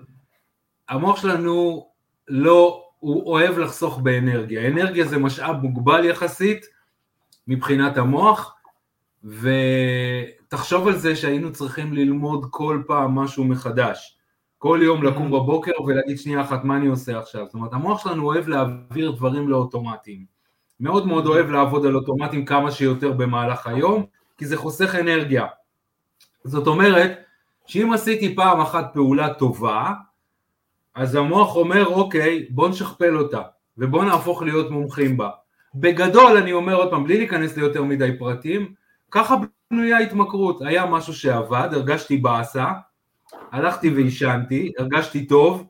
המוח 0.89 1.23
שלנו 1.23 1.87
לא 2.29 2.85
הוא 2.99 3.27
אוהב 3.27 3.59
לחסוך 3.59 3.99
באנרגיה. 3.99 4.69
אנרגיה 4.69 5.05
זה 5.05 5.19
משאב 5.19 5.57
מוגבל 5.63 6.05
יחסית 6.05 6.67
מבחינת 7.49 7.97
המוח, 7.97 8.55
ותחשוב 9.25 10.89
על 10.89 10.97
זה 10.97 11.17
שהיינו 11.17 11.53
צריכים 11.53 11.93
ללמוד 11.93 12.47
כל 12.51 12.83
פעם 12.87 13.15
משהו 13.15 13.45
מחדש. 13.45 14.19
כל 14.59 14.81
יום 14.83 15.03
לקום 15.03 15.27
mm-hmm. 15.27 15.37
בבוקר 15.37 15.83
ולהגיד 15.87 16.19
שנייה 16.19 16.41
אחת 16.41 16.65
מה 16.65 16.77
אני 16.77 16.87
עושה 16.87 17.19
עכשיו. 17.19 17.45
זאת 17.47 17.55
אומרת 17.55 17.73
המוח 17.73 18.05
שלנו 18.05 18.25
אוהב 18.25 18.49
להעביר 18.49 19.11
דברים 19.11 19.49
לאוטומטיים. 19.49 20.34
מאוד 20.81 21.07
מאוד 21.07 21.27
אוהב 21.27 21.51
לעבוד 21.51 21.87
על 21.87 21.97
אוטומטים 21.97 22.45
כמה 22.45 22.71
שיותר 22.71 23.13
במהלך 23.13 23.67
היום, 23.67 24.07
כי 24.39 24.47
זה 24.47 24.57
חוסך 24.57 24.95
אנרגיה. 24.95 25.47
זאת 26.45 26.67
אומרת 26.67 27.19
שאם 27.67 27.93
עשיתי 27.93 28.37
פעם 28.37 28.61
אחת 28.61 28.91
פעולה 28.93 29.35
טובה, 29.35 29.93
אז 30.95 31.15
המוח 31.15 31.57
אומר 31.57 31.87
אוקיי 31.87 32.47
בוא 32.51 32.69
נשכפל 32.69 33.17
אותה 33.17 33.43
ובוא 33.79 34.05
נהפוך 34.05 34.43
להיות 34.43 34.71
מומחים 34.71 35.17
בה. 35.17 35.31
בגדול 35.75 36.37
אני 36.37 36.53
אומר 36.53 36.75
עוד 36.75 36.91
פעם 36.91 37.05
בלי 37.05 37.19
להיכנס 37.19 37.57
ליותר 37.57 37.83
מדי 37.83 38.19
פרטים 38.19 38.75
ככה 39.11 39.37
בנויה 39.71 39.99
התמכרות 39.99 40.63
היה 40.63 40.87
משהו 40.87 41.15
שעבד 41.15 41.69
הרגשתי 41.73 42.17
באסה 42.17 42.67
הלכתי 43.53 43.91
ועישנתי 43.91 44.73
הרגשתי 44.79 45.27
טוב 45.27 45.67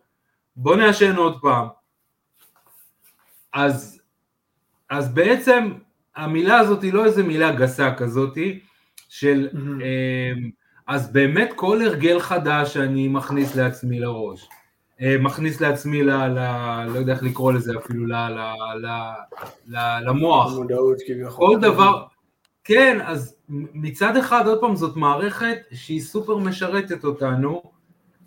בוא 0.57 0.76
נעשן 0.76 1.16
עוד 1.16 1.40
פעם 1.40 1.66
אז, 3.52 3.93
אז 4.91 5.14
בעצם 5.14 5.72
המילה 6.16 6.59
הזאת 6.59 6.82
היא 6.82 6.93
לא 6.93 7.05
איזה 7.05 7.22
מילה 7.22 7.53
גסה 7.53 7.95
כזאתי 7.95 8.61
של 9.09 9.49
mm-hmm. 9.53 9.85
אז 10.87 11.12
באמת 11.12 11.51
כל 11.57 11.82
הרגל 11.82 12.20
חדש 12.20 12.74
שאני 12.74 13.09
מכניס 13.09 13.57
לעצמי 13.57 14.01
לראש 14.01 14.49
אה, 15.01 15.16
מכניס 15.20 15.61
לעצמי, 15.61 16.03
ל, 16.03 16.11
ל, 16.11 16.39
לא 16.87 16.99
יודע 16.99 17.12
איך 17.12 17.22
לקרוא 17.22 17.53
לזה 17.53 17.72
אפילו, 17.78 18.07
ל, 18.07 18.12
ל, 18.12 18.41
ל, 18.82 18.87
ל, 19.66 19.99
למוח. 20.09 20.53
המודעות 20.53 20.97
כביכול. 21.07 21.47
כל 21.47 21.61
דבר, 21.61 22.05
כן, 22.64 22.99
אז 23.05 23.37
מצד 23.49 24.16
אחד, 24.16 24.47
עוד 24.47 24.61
פעם, 24.61 24.76
זאת 24.76 24.97
מערכת 24.97 25.57
שהיא 25.72 26.01
סופר 26.01 26.37
משרתת 26.37 27.05
אותנו, 27.05 27.62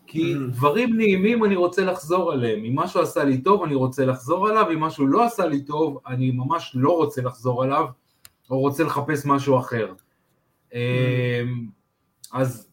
כי 0.07 0.33
mm-hmm. 0.35 0.51
דברים 0.51 0.97
נעימים 0.97 1.43
אני 1.43 1.55
רוצה 1.55 1.85
לחזור 1.85 2.31
עליהם, 2.31 2.63
אם 2.65 2.75
משהו 2.75 3.01
עשה 3.01 3.23
לי 3.23 3.37
טוב 3.37 3.63
אני 3.63 3.75
רוצה 3.75 4.05
לחזור 4.05 4.47
עליו, 4.47 4.71
אם 4.71 4.79
משהו 4.79 5.07
לא 5.07 5.25
עשה 5.25 5.45
לי 5.45 5.61
טוב 5.61 5.99
אני 6.07 6.31
ממש 6.31 6.71
לא 6.75 6.97
רוצה 6.97 7.21
לחזור 7.21 7.63
עליו, 7.63 7.85
או 8.49 8.59
רוצה 8.59 8.83
לחפש 8.83 9.25
משהו 9.25 9.59
אחר. 9.59 9.93
Mm-hmm. 10.71 10.75
אז 12.33 12.67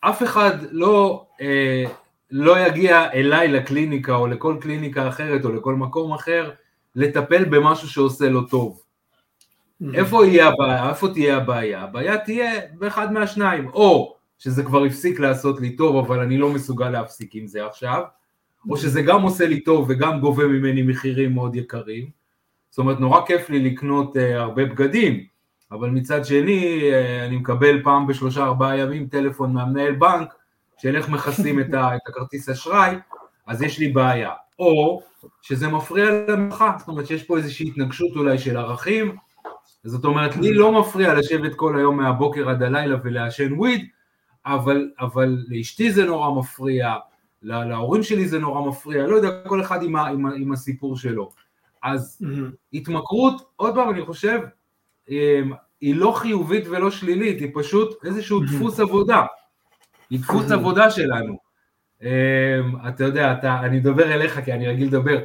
אף 0.00 0.22
אחד 0.22 0.56
לא 0.70 1.26
אה, 1.40 1.84
לא 2.30 2.66
יגיע 2.66 3.12
אליי 3.12 3.48
לקליניקה 3.48 4.16
או 4.16 4.26
לכל 4.26 4.56
קליניקה 4.60 5.08
אחרת 5.08 5.44
או 5.44 5.52
לכל 5.52 5.74
מקום 5.74 6.12
אחר 6.12 6.50
לטפל 6.94 7.44
במשהו 7.44 7.88
שעושה 7.88 8.28
לו 8.28 8.42
טוב. 8.46 8.80
Mm-hmm. 9.82 9.86
איפה 9.94 10.24
הבעיה? 10.26 10.88
איפה 10.88 11.08
תהיה 11.08 11.36
הבעיה? 11.36 11.82
הבעיה 11.82 12.18
תהיה 12.18 12.60
באחד 12.74 13.12
מהשניים, 13.12 13.68
או 13.68 14.17
שזה 14.38 14.62
כבר 14.62 14.84
הפסיק 14.84 15.20
לעשות 15.20 15.60
לי 15.60 15.76
טוב 15.76 15.96
אבל 15.96 16.20
אני 16.20 16.38
לא 16.38 16.48
מסוגל 16.48 16.90
להפסיק 16.90 17.34
עם 17.34 17.46
זה 17.46 17.66
עכשיו, 17.66 18.02
או. 18.70 18.76
שזה 18.76 19.02
גם 19.02 19.22
עושה 19.22 19.46
לי 19.46 19.60
טוב 19.60 19.86
וגם 19.88 20.20
גובה 20.20 20.46
ממני 20.46 20.82
מחירים 20.82 21.34
מאוד 21.34 21.56
יקרים, 21.56 22.10
זאת 22.70 22.78
אומרת 22.78 23.00
נורא 23.00 23.26
כיף 23.26 23.50
לי 23.50 23.70
לקנות 23.70 24.16
uh, 24.16 24.20
הרבה 24.20 24.64
בגדים, 24.64 25.24
אבל 25.72 25.90
מצד 25.90 26.24
שני 26.24 26.80
uh, 26.80 27.26
אני 27.26 27.36
מקבל 27.36 27.82
פעם 27.82 28.06
בשלושה 28.06 28.44
ארבעה 28.44 28.78
ימים 28.78 29.06
טלפון 29.06 29.52
מהמנהל 29.52 29.94
בנק 29.94 30.34
של 30.78 30.96
איך 30.96 31.08
מכסים 31.08 31.60
את, 31.60 31.74
ה, 31.74 31.96
את 31.96 32.00
הכרטיס 32.08 32.48
אשראי, 32.48 32.96
אז 33.46 33.62
יש 33.62 33.78
לי 33.78 33.88
בעיה. 33.88 34.30
או 34.58 35.02
שזה 35.42 35.68
מפריע 35.68 36.10
למחה, 36.28 36.76
זאת 36.78 36.88
אומרת 36.88 37.06
שיש 37.06 37.22
פה 37.22 37.36
איזושהי 37.36 37.68
התנגשות 37.68 38.16
אולי 38.16 38.38
של 38.38 38.56
ערכים, 38.56 39.16
זאת 39.84 40.04
אומרת 40.04 40.36
לי 40.36 40.54
לא 40.54 40.80
מפריע 40.80 41.14
לשבת 41.14 41.54
כל 41.54 41.78
היום 41.78 41.96
מהבוקר 41.96 42.50
עד 42.50 42.62
הלילה 42.62 42.96
ולעשן 43.04 43.52
וויד, 43.52 43.88
אבל, 44.46 44.90
אבל 45.00 45.44
לאשתי 45.48 45.92
זה 45.92 46.04
נורא 46.04 46.38
מפריע, 46.38 46.94
לה, 47.42 47.64
להורים 47.64 48.02
שלי 48.02 48.28
זה 48.28 48.38
נורא 48.38 48.68
מפריע, 48.68 49.06
לא 49.06 49.16
יודע, 49.16 49.28
כל 49.46 49.60
אחד 49.60 49.82
עם, 49.82 49.96
ה, 49.96 50.08
עם, 50.08 50.26
ה, 50.26 50.30
עם 50.34 50.52
הסיפור 50.52 50.96
שלו. 50.96 51.30
אז 51.82 52.18
mm-hmm. 52.22 52.54
התמכרות, 52.72 53.42
עוד 53.56 53.74
פעם 53.74 53.90
אני 53.90 54.04
חושב, 54.04 54.40
אמ, 55.08 55.52
היא 55.80 55.96
לא 55.96 56.12
חיובית 56.16 56.64
ולא 56.66 56.90
שלילית, 56.90 57.40
היא 57.40 57.50
פשוט 57.54 58.04
איזשהו 58.04 58.42
mm-hmm. 58.42 58.56
דפוס 58.56 58.80
עבודה. 58.80 59.22
היא 60.10 60.20
דפוס 60.20 60.50
עבודה 60.50 60.90
שלנו. 60.90 61.38
אמ, 62.02 62.08
אתה 62.88 63.04
יודע, 63.04 63.32
אתה, 63.32 63.60
אני 63.60 63.76
מדבר 63.76 64.14
אליך 64.14 64.40
כי 64.44 64.52
אני 64.52 64.68
רגיל 64.68 64.88
לדבר, 64.88 65.24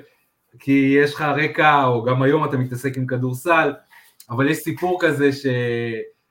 כי 0.59 0.95
יש 1.03 1.13
לך 1.13 1.21
רקע, 1.21 1.85
או 1.85 2.03
גם 2.03 2.21
היום 2.21 2.45
אתה 2.45 2.57
מתעסק 2.57 2.97
עם 2.97 3.07
כדורסל, 3.07 3.73
אבל 4.29 4.49
יש 4.49 4.57
סיפור 4.57 4.97
כזה 5.01 5.29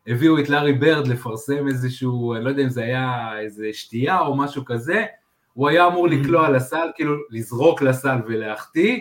שהביאו 0.07 0.39
את 0.39 0.49
לארי 0.49 0.73
ברד 0.73 1.07
לפרסם 1.07 1.69
איזשהו, 1.69 2.35
אני 2.35 2.45
לא 2.45 2.49
יודע 2.49 2.63
אם 2.63 2.69
זה 2.69 2.83
היה 2.83 3.39
איזה 3.41 3.69
שתייה 3.73 4.21
או 4.21 4.37
משהו 4.37 4.65
כזה, 4.65 5.05
הוא 5.53 5.69
היה 5.69 5.87
אמור 5.87 6.09
לקלוע 6.09 6.51
לסל, 6.51 6.87
כאילו 6.95 7.15
לזרוק 7.31 7.83
לסל 7.83 8.17
ולהחטיא, 8.27 9.01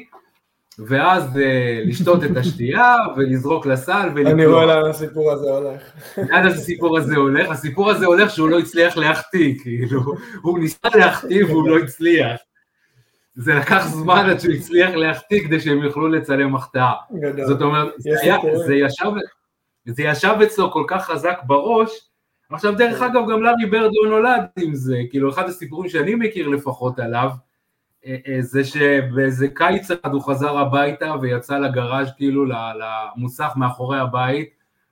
ואז 0.80 1.36
uh, 1.36 1.40
לשתות 1.86 2.24
את 2.24 2.38
השתייה 2.38 2.96
ולזרוק 3.18 3.66
לסל 3.66 4.10
ולקלוע. 4.16 4.32
אני 4.32 4.46
רואה 4.46 4.66
לאן 4.66 4.90
הסיפור 4.90 5.32
הזה 5.32 5.52
הולך. 5.52 5.82
לאן 6.18 6.48
הסיפור 6.48 6.98
הזה 6.98 7.16
הולך? 7.16 7.50
הסיפור 7.50 7.90
הזה 7.90 8.06
הולך 8.06 8.32
שהוא 8.32 8.50
לא 8.50 8.60
הצליח 8.60 8.98
להחטיא, 8.98 9.60
כאילו, 9.62 10.02
הוא 10.42 10.60
ניסה 10.60 10.88
להחטיא 10.96 11.46
והוא 11.46 11.70
לא 11.70 11.78
הצליח. 11.78 12.42
זה 13.36 13.54
לקח 13.54 13.88
זמן 13.88 14.30
עד 14.30 14.40
שהוא 14.40 14.54
הצליח 14.54 14.90
להחטיא 14.90 15.44
כדי 15.44 15.60
שהם 15.60 15.84
יוכלו 15.84 16.08
לצלם 16.08 16.56
החטאה. 16.56 16.94
זאת 17.48 17.62
אומרת, 17.62 17.94
זה, 17.98 18.76
ישב, 18.76 19.08
זה 19.86 20.04
ישב 20.04 20.36
אצלו 20.44 20.72
כל 20.72 20.84
כך 20.88 21.06
חזק 21.06 21.38
בראש, 21.44 21.90
עכשיו 22.50 22.76
דרך 22.76 23.00
כן. 23.00 23.06
אגב 23.06 23.22
גם 23.32 23.44
לארי 23.44 23.66
ברד 23.66 23.92
לא 23.94 24.10
נולד 24.10 24.44
עם 24.60 24.76
זה, 24.76 24.98
כאילו 25.10 25.30
אחד 25.30 25.50
הסיפורים 25.50 25.90
שאני 25.90 26.16
מכיר 26.16 26.48
לפחות 26.48 27.00
עליו, 27.00 27.30
אה, 28.06 28.18
אה, 28.28 28.42
זה 28.42 28.64
שבאיזה 28.64 29.48
קיץ 29.48 29.92
אחד 29.92 30.14
הוא 30.14 30.22
חזר 30.22 30.58
הביתה 30.58 31.14
ויצא 31.22 31.58
לגראז' 31.58 32.12
כאילו 32.18 32.46
למוסך 32.46 33.54
מאחורי 33.56 34.00
הבית, 34.00 34.50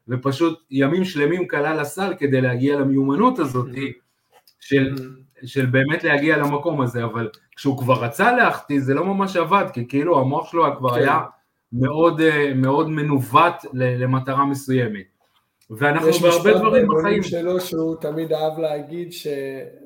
ופשוט 0.07 0.59
ימים 0.71 1.05
שלמים 1.05 1.47
כלל 1.47 1.81
לסל 1.81 2.13
כדי 2.19 2.41
להגיע 2.41 2.79
למיומנות 2.79 3.39
הזאת 3.39 3.69
של, 4.59 4.95
של 5.45 5.65
באמת 5.65 6.03
להגיע 6.03 6.37
למקום 6.37 6.81
הזה, 6.81 7.03
אבל 7.03 7.29
כשהוא 7.55 7.77
כבר 7.77 8.03
רצה 8.03 8.31
להחטיא 8.31 8.79
זה 8.79 8.93
לא 8.93 9.05
ממש 9.05 9.35
עבד, 9.35 9.65
כי 9.73 9.87
כאילו 9.87 10.19
המוח 10.19 10.51
שלו 10.51 10.77
כבר 10.77 10.89
כן. 10.89 10.99
היה 10.99 11.19
מאוד, 11.73 12.21
אה, 12.21 12.53
מאוד 12.55 12.89
מנווט 12.89 13.65
למטרה 13.73 14.45
מסוימת. 14.45 15.05
ואנחנו 15.69 16.11
בהרבה 16.11 16.53
דברים 16.53 16.87
בחיים. 16.87 17.19
יש 17.19 17.29
שלו 17.29 17.61
שהוא 17.61 17.95
תמיד 17.95 18.33
אהב 18.33 18.59
להגיד 18.59 19.13
ש, 19.13 19.27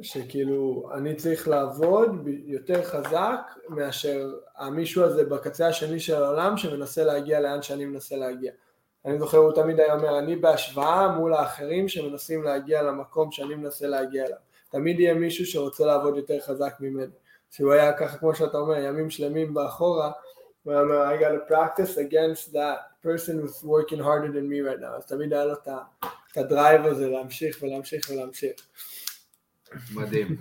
שכאילו 0.01 0.89
אני 0.93 1.15
צריך 1.15 1.47
לעבוד 1.47 2.27
יותר 2.45 2.83
חזק 2.83 3.39
מאשר 3.69 4.31
המישהו 4.57 5.03
הזה 5.03 5.25
בקצה 5.25 5.67
השני 5.67 5.99
של 5.99 6.23
העולם 6.23 6.57
שמנסה 6.57 7.03
להגיע 7.03 7.39
לאן 7.39 7.61
שאני 7.61 7.85
מנסה 7.85 8.15
להגיע. 8.15 8.51
אני 9.05 9.19
זוכר 9.19 9.37
הוא 9.37 9.51
תמיד 9.51 9.79
היה 9.79 9.93
אומר 9.93 10.19
אני 10.19 10.35
בהשוואה 10.35 11.07
מול 11.07 11.33
האחרים 11.33 11.87
שמנסים 11.87 12.43
להגיע 12.43 12.81
למקום 12.81 13.31
שאני 13.31 13.55
מנסה 13.55 13.87
להגיע 13.87 14.25
אליו. 14.25 14.37
תמיד 14.71 14.99
יהיה 14.99 15.13
מישהו 15.13 15.45
שרוצה 15.45 15.85
לעבוד 15.85 16.17
יותר 16.17 16.39
חזק 16.39 16.73
ממני. 16.79 17.13
שהוא 17.51 17.71
היה 17.71 17.93
ככה 17.93 18.17
כמו 18.17 18.35
שאתה 18.35 18.57
אומר 18.57 18.77
ימים 18.77 19.09
שלמים 19.09 19.53
באחורה 19.53 20.11
הוא 20.63 20.73
אומר 20.73 21.09
I 21.09 21.17
got 21.21 21.31
to 21.31 21.53
practice 21.53 21.97
against 21.97 22.53
that 22.53 22.79
person 23.05 23.39
who's 23.39 23.63
working 23.63 23.99
harder 23.99 24.31
than 24.31 24.47
me 24.49 24.61
right 24.61 24.81
now, 24.81 24.97
אז 24.97 25.05
תמיד 25.05 25.33
היה 25.33 25.45
לו 25.45 25.53
את 25.53 26.37
הדרייב 26.37 26.85
הזה 26.85 27.09
להמשיך 27.09 27.57
ולהמשיך 27.61 28.09
ולהמשיך. 28.09 28.51
מדהים. 29.95 30.37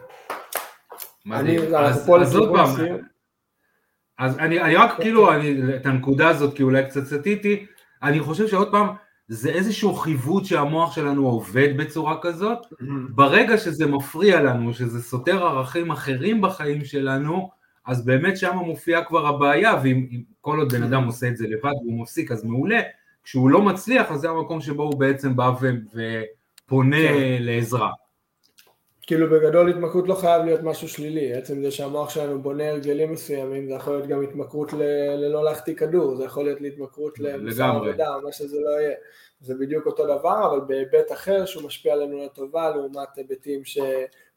מדהים. 1.27 1.75
אז 1.75 2.35
עוד 2.37 2.51
פעם, 2.55 2.68
אז 4.18 4.39
אני 4.39 4.77
רק 4.77 5.01
כאילו, 5.01 5.29
את 5.77 5.87
הנקודה 5.87 6.29
הזאת, 6.29 6.57
כי 6.57 6.62
אולי 6.62 6.85
קצת 6.85 7.05
סטיתי, 7.05 7.66
אני 8.03 8.20
חושב 8.20 8.49
שעוד 8.49 8.70
פעם, 8.70 8.89
זה 9.29 9.51
איזשהו 9.51 9.95
חיווט 9.95 10.45
שהמוח 10.45 10.95
שלנו 10.95 11.27
עובד 11.27 11.77
בצורה 11.77 12.18
כזאת, 12.23 12.59
mm-hmm. 12.59 12.85
ברגע 13.11 13.59
שזה 13.59 13.87
מפריע 13.87 14.43
לנו, 14.43 14.75
שזה 14.75 15.03
סותר 15.03 15.47
ערכים 15.47 15.91
אחרים 15.91 16.41
בחיים 16.41 16.85
שלנו, 16.85 17.51
אז 17.87 18.05
באמת 18.05 18.37
שם 18.39 18.57
מופיעה 18.57 19.05
כבר 19.05 19.26
הבעיה, 19.26 19.74
ואם 19.83 20.22
כל 20.41 20.59
עוד 20.59 20.72
בן 20.72 20.83
אדם 20.83 21.05
עושה 21.05 21.28
את 21.28 21.37
זה 21.37 21.47
לבד 21.47 21.72
והוא 21.85 22.03
מפסיק 22.03 22.33
אז 22.33 22.45
מעולה, 22.45 22.80
כשהוא 23.24 23.51
לא 23.51 23.62
מצליח 23.62 24.12
אז 24.12 24.20
זה 24.20 24.30
המקום 24.30 24.61
שבו 24.61 24.83
הוא 24.83 24.95
בעצם 24.95 25.37
בא 25.37 25.53
ופונה 26.66 26.97
כן. 26.97 27.37
לעזרה. 27.41 27.91
כאילו 29.07 29.30
בגדול 29.30 29.70
התמכרות 29.70 30.09
לא 30.09 30.14
חייב 30.14 30.45
להיות 30.45 30.61
משהו 30.62 30.89
שלילי, 30.89 31.35
עצם 31.35 31.62
זה 31.62 31.70
שהמוח 31.70 32.11
שלנו 32.11 32.43
בונה 32.43 32.68
הרגלים 32.68 33.12
מסוימים, 33.12 33.68
זה 33.68 33.74
יכול 33.74 33.93
להיות 33.93 34.09
גם 34.09 34.22
התמכרות 34.22 34.72
ל- 34.72 35.14
ללא 35.16 35.45
להחטיא 35.45 35.74
כדור, 35.74 36.16
זה 36.16 36.24
יכול 36.24 36.45
להיות 36.45 36.61
להתמכרות 36.61 37.18
למוסר 37.18 37.64
עבודה, 37.64 38.16
מה 38.24 38.33
שזה 38.33 38.61
לא 38.61 38.70
יהיה, 38.70 38.95
זה 39.41 39.55
בדיוק 39.55 39.87
אותו 39.87 40.05
דבר, 40.05 40.47
אבל 40.51 40.61
בהיבט 40.66 41.12
אחר 41.12 41.47
שהוא 41.47 41.66
משפיע 41.66 41.93
עלינו 41.93 42.24
לטובה, 42.24 42.70
לעומת 42.70 43.16
היבטים 43.16 43.64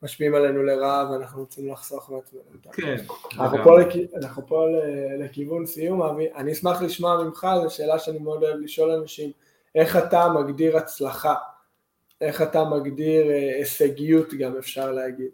שמשפיעים 0.02 0.36
עלינו 0.36 0.64
לרעה 0.64 1.12
ואנחנו 1.12 1.40
רוצים 1.40 1.72
לחסוך 1.72 2.10
מעצמנו. 2.10 2.44
כן. 2.72 2.96
אנחנו 3.40 3.58
פה, 3.64 3.80
לכ... 3.80 3.96
אנחנו 4.16 4.48
פה 4.48 4.66
לכיוון 5.20 5.66
סיום, 5.66 6.02
אבי, 6.02 6.34
אני 6.36 6.52
אשמח 6.52 6.82
לשמוע 6.82 7.24
ממך, 7.24 7.48
זו 7.64 7.70
שאלה 7.70 8.00
שאני 8.00 8.20
מאוד 8.20 8.44
אוהב 8.44 8.60
לשאול 8.60 8.92
אנשים, 8.92 9.32
איך 9.76 9.98
אתה 9.98 10.30
מגדיר 10.30 10.78
הצלחה? 10.78 11.36
איך 12.22 12.42
אתה 12.42 12.64
מגדיר 12.64 13.30
אה, 13.30 13.56
הישגיות 13.58 14.34
גם 14.34 14.58
אפשר 14.58 14.92
להגיד. 14.92 15.30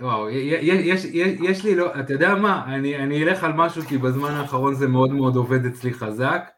וואו, 0.00 0.30
יש, 0.30 1.04
יש, 1.04 1.34
יש 1.42 1.64
לי 1.64 1.74
לא, 1.74 2.00
אתה 2.00 2.12
יודע 2.12 2.34
מה, 2.34 2.74
אני, 2.74 2.96
אני 2.96 3.24
אלך 3.24 3.44
על 3.44 3.52
משהו 3.52 3.82
כי 3.82 3.98
בזמן 3.98 4.30
האחרון 4.30 4.74
זה 4.74 4.88
מאוד 4.88 5.10
מאוד 5.10 5.36
עובד 5.36 5.66
אצלי 5.66 5.92
חזק. 5.92 6.50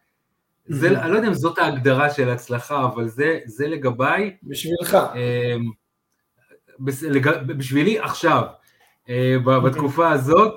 זה, 0.69 1.01
אני 1.03 1.11
לא 1.11 1.17
יודע 1.17 1.29
אם 1.29 1.35
זאת 1.35 1.59
ההגדרה 1.59 2.11
של 2.11 2.29
הצלחה, 2.29 2.85
אבל 2.85 3.09
זה, 3.09 3.39
זה 3.45 3.69
לגביי. 3.69 4.37
בשבילך. 4.43 4.97
אמ, 5.15 5.71
בשבילי 7.47 7.99
עכשיו, 7.99 8.43
אה, 9.09 9.37
בתקופה 9.65 10.11
הזאת, 10.11 10.55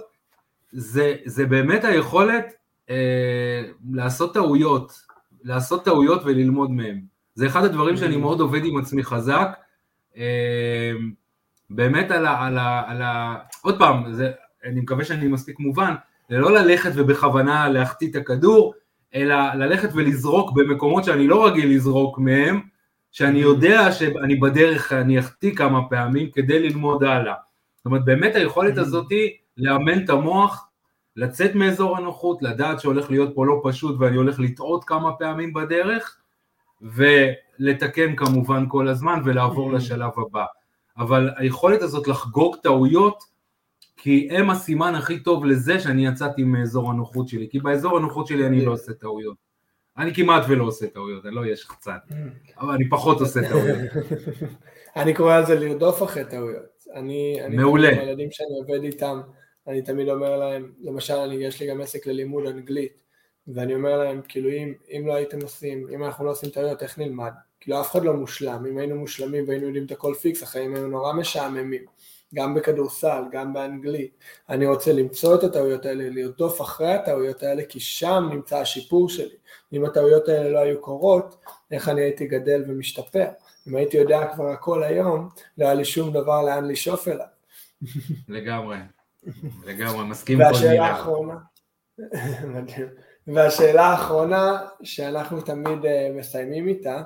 זה, 0.72 1.16
זה 1.26 1.46
באמת 1.46 1.84
היכולת 1.84 2.54
אה, 2.90 3.64
לעשות 3.92 4.34
טעויות, 4.34 5.02
לעשות 5.44 5.86
טעויות 5.86 6.22
וללמוד 6.26 6.72
מהם. 6.72 7.02
זה 7.36 7.48
אחד 7.48 7.64
הדברים 7.64 7.98
שאני. 7.98 8.18
מאוד 8.18 8.40
עובד 8.40 8.66
עם 8.66 8.78
עצמי 8.78 9.04
חזק. 9.04 9.50
אמ, 10.16 10.22
באמת 11.70 12.12
על 12.12 12.26
ה... 12.26 12.46
על 12.46 12.58
ה, 12.58 12.84
על 12.88 13.02
ה 13.02 13.38
עוד 13.62 13.80
פעם, 13.80 14.14
זה, 14.14 14.32
אני 14.64 14.80
מקווה 14.80 15.06
שאני 15.06 15.28
מספיק 15.28 15.60
מובן, 15.60 15.96
זה 16.30 16.38
לא 16.38 16.52
ללכת 16.52 16.92
ובכוונה 16.96 17.70
להחטיא 17.70 18.10
את 18.12 18.16
הכדור, 18.16 18.74
אלא 19.16 19.54
ללכת 19.54 19.90
ולזרוק 19.94 20.52
במקומות 20.52 21.04
שאני 21.04 21.28
לא 21.28 21.48
רגיל 21.48 21.76
לזרוק 21.76 22.20
מהם, 22.20 22.62
שאני 23.12 23.40
mm. 23.40 23.44
יודע 23.44 23.92
שאני 23.92 24.36
בדרך, 24.36 24.94
אני 24.94 25.20
אחטיא 25.20 25.56
כמה 25.56 25.90
פעמים 25.90 26.32
כדי 26.32 26.60
ללמוד 26.60 27.04
הלאה. 27.04 27.34
זאת 27.76 27.86
אומרת, 27.86 28.06
באמת 28.06 28.36
היכולת 28.36 28.78
mm. 28.78 28.82
הזאתי 28.82 29.38
לאמן 29.58 30.04
את 30.04 30.10
המוח 30.10 30.68
לצאת 31.16 31.56
מאזור 31.56 31.98
הנוחות, 31.98 32.42
לדעת 32.42 32.80
שהולך 32.80 33.12
להיות 33.12 33.36
פה 33.36 33.46
לא 33.46 33.62
פשוט 33.64 33.96
ואני 34.00 34.16
הולך 34.16 34.40
לטעות 34.40 34.84
כמה 34.84 35.14
פעמים 35.14 35.54
בדרך, 35.54 36.18
ולתקן 36.82 38.16
כמובן 38.16 38.66
כל 38.68 38.88
הזמן 38.88 39.22
ולעבור 39.26 39.72
mm. 39.72 39.76
לשלב 39.76 40.12
הבא. 40.18 40.46
אבל 40.98 41.30
היכולת 41.36 41.82
הזאת 41.82 42.08
לחגוג 42.08 42.56
טעויות, 42.64 43.24
כי 44.02 44.28
הם 44.32 44.50
הסימן 44.50 44.96
הכי 44.96 45.20
טוב 45.20 45.46
לזה 45.46 45.80
שאני 45.80 46.08
יצאתי 46.08 46.44
מאזור 46.44 46.90
הנוחות 46.92 47.28
שלי, 47.28 47.48
כי 47.52 47.60
באזור 47.60 47.98
הנוחות 47.98 48.28
שלי 48.28 48.48
אני 48.48 48.66
לא 48.66 48.72
עושה 48.72 48.94
טעויות. 48.94 49.38
אני 49.98 50.14
כמעט 50.14 50.44
ולא 50.50 50.64
עושה 50.64 50.88
טעויות, 50.88 51.26
אני 51.26 51.36
לא 51.36 51.42
אהיה 51.42 51.56
שחצן, 51.56 51.98
mm. 52.10 52.14
אבל 52.60 52.74
אני 52.74 52.90
פחות 52.90 53.20
עושה 53.20 53.50
טעויות. 53.50 53.78
אני 54.96 55.14
קורא 55.14 55.40
לזה 55.40 55.56
לרדוף 55.56 56.04
אחרי 56.04 56.26
טעויות. 56.26 56.86
אני, 56.96 57.40
מעולה. 57.50 57.90
אני 57.90 58.00
הילדים 58.00 58.32
שאני 58.32 58.50
עובד 58.62 58.84
איתם, 58.84 59.22
אני 59.68 59.82
תמיד 59.82 60.10
אומר 60.10 60.38
להם, 60.38 60.72
למשל 60.82 61.14
אני, 61.14 61.36
יש 61.36 61.62
לי 61.62 61.68
גם 61.68 61.82
עסק 61.82 62.08
ללימוד 62.08 62.46
אנגלית, 62.46 63.04
ואני 63.48 63.76
אומר 63.76 63.98
להם, 63.98 64.22
כאילו 64.28 64.50
אם, 64.50 64.74
אם 64.90 65.08
לא 65.08 65.14
הייתם 65.14 65.42
עושים, 65.42 65.88
אם 65.94 66.04
אנחנו 66.04 66.26
לא 66.26 66.32
עושים 66.32 66.50
טעויות, 66.50 66.84
איך 66.84 66.98
נלמד? 66.98 67.32
כאילו 67.60 67.82
אף 67.82 67.92
אחד 67.92 68.04
לא 68.04 68.14
מושלם, 68.14 68.66
אם 68.70 68.78
היינו 68.78 68.96
מושלמים 68.96 69.44
והיינו 69.48 69.66
יודעים 69.66 69.86
את 69.86 69.92
הכל 69.92 70.14
פיקס, 70.22 70.44
החיים 70.44 70.76
היו 70.76 70.88
נורא 70.88 71.14
משעממים, 71.14 71.86
גם 72.34 72.54
בכדורסל, 72.54 73.24
גם 73.32 73.54
באנגלית. 73.54 74.18
אני 74.50 74.68
רוצה 74.68 74.94
למצוא 74.94 75.36
את 75.36 75.44
הטעויות 75.44 75.86
האלה, 75.86 76.10
לרדוף 76.10 76.62
אחרי 76.62 76.94
הטעויות 76.94 77.44
האלה, 77.44 77.64
כי 77.70 77.80
שם 77.80 78.30
נמצא 78.32 78.58
השיפור 78.58 79.10
שלי. 79.10 79.36
אם 79.74 79.86
הטעויות 79.86 80.28
האלה 80.28 80.50
לא 80.50 80.60
היו 80.60 80.82
קורות, 80.82 81.44
איך 81.72 81.90
אני 81.90 82.02
הייתי 82.02 82.28
גדל 82.28 82.64
ומשתפר? 82.68 83.28
אם 83.68 83.76
הייתי 83.76 83.98
יודע 83.98 84.28
כבר 84.34 84.48
הכל 84.48 84.84
היום, 84.84 85.30
לא 85.58 85.66
היה 85.66 85.74
לי 85.74 85.86
שום 85.86 86.14
דבר 86.14 86.42
לאן 86.44 86.66
לשאוף 86.66 87.08
אליו. 87.08 87.26
לגמרי. 88.28 88.78
לגמרי, 89.66 90.06
מסכים 90.06 90.38
כל 90.38 90.68
מילה. 90.70 90.88
האחרונה, 90.88 91.36
והשאלה 93.28 93.86
האחרונה 93.86 94.62
שאנחנו 94.84 95.42
תמיד 95.42 95.80
uh, 95.82 96.18
מסיימים 96.18 96.68
איתה, 96.68 97.02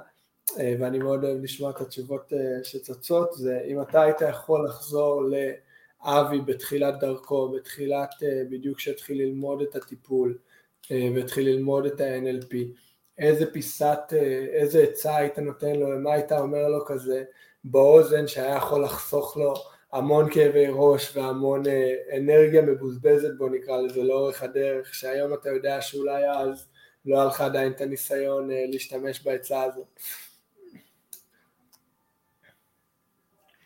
ואני 0.58 1.00
מאוד 1.00 1.24
אוהב 1.24 1.44
לשמוע 1.44 1.70
את 1.70 1.82
התשובות 1.82 2.34
uh, 2.34 2.64
שצצות, 2.64 3.34
זה 3.34 3.62
אם 3.68 3.82
אתה 3.82 4.02
היית 4.02 4.22
יכול 4.30 4.66
לחזור 4.66 5.24
לאבי 5.24 6.42
בתחילת 6.42 7.00
דרכו, 7.00 7.50
בתחילת, 7.50 8.10
uh, 8.20 8.26
בדיוק 8.50 8.78
כשהתחיל 8.78 9.18
ללמוד 9.18 9.62
את 9.62 9.76
הטיפול, 9.76 10.38
והתחיל 11.16 11.50
ללמוד 11.50 11.86
את 11.86 12.02
ה-NLP, 12.02 12.56
איזה 13.18 13.52
פיסת, 13.52 14.00
איזה 14.54 14.84
עצה 14.84 15.16
היית 15.16 15.40
נותן 15.40 15.76
לו, 15.76 16.00
מה 16.00 16.14
היית 16.14 16.32
אומר 16.32 16.68
לו 16.68 16.86
כזה 16.86 17.24
באוזן 17.64 18.28
שהיה 18.28 18.56
יכול 18.56 18.84
לחסוך 18.84 19.38
לו 19.38 19.54
המון 19.94 20.30
כאבי 20.34 20.66
ראש 20.70 21.18
והמון 21.18 21.68
אה, 21.68 21.94
אנרגיה 22.18 22.62
מבוזבזת 22.62 23.34
בוא 23.38 23.50
נקרא 23.50 23.82
לזה 23.82 24.04
לאורך 24.04 24.44
הדרך, 24.44 24.94
שהיום 24.94 25.34
אתה 25.34 25.50
יודע 25.50 25.82
שאולי 25.82 26.30
אז 26.30 26.68
לא 27.06 27.16
היה 27.18 27.26
לך 27.26 27.42
עדיין 27.42 27.72
את 27.72 27.82
הניסיון 27.82 28.52
אה, 28.52 28.66
להשתמש 28.70 29.24
בעצה 29.24 29.64
הזאת. 29.64 30.00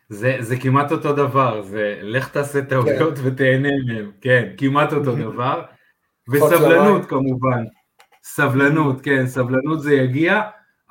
זה, 0.09 0.37
זה 0.39 0.57
כמעט 0.59 0.91
אותו 0.91 1.13
דבר, 1.13 1.61
זה 1.61 1.99
לך 2.01 2.29
תעשה 2.29 2.61
טעויות 2.61 3.17
כן. 3.17 3.21
ותהנה 3.27 3.69
מהם, 3.87 4.11
כן, 4.21 4.53
כמעט 4.57 4.93
אותו 4.93 5.15
דבר, 5.25 5.63
וסבלנות 6.29 7.05
כמובן, 7.05 7.63
סבלנות, 8.23 9.01
כן, 9.01 9.27
סבלנות 9.27 9.81
זה 9.81 9.93
יגיע, 9.93 10.41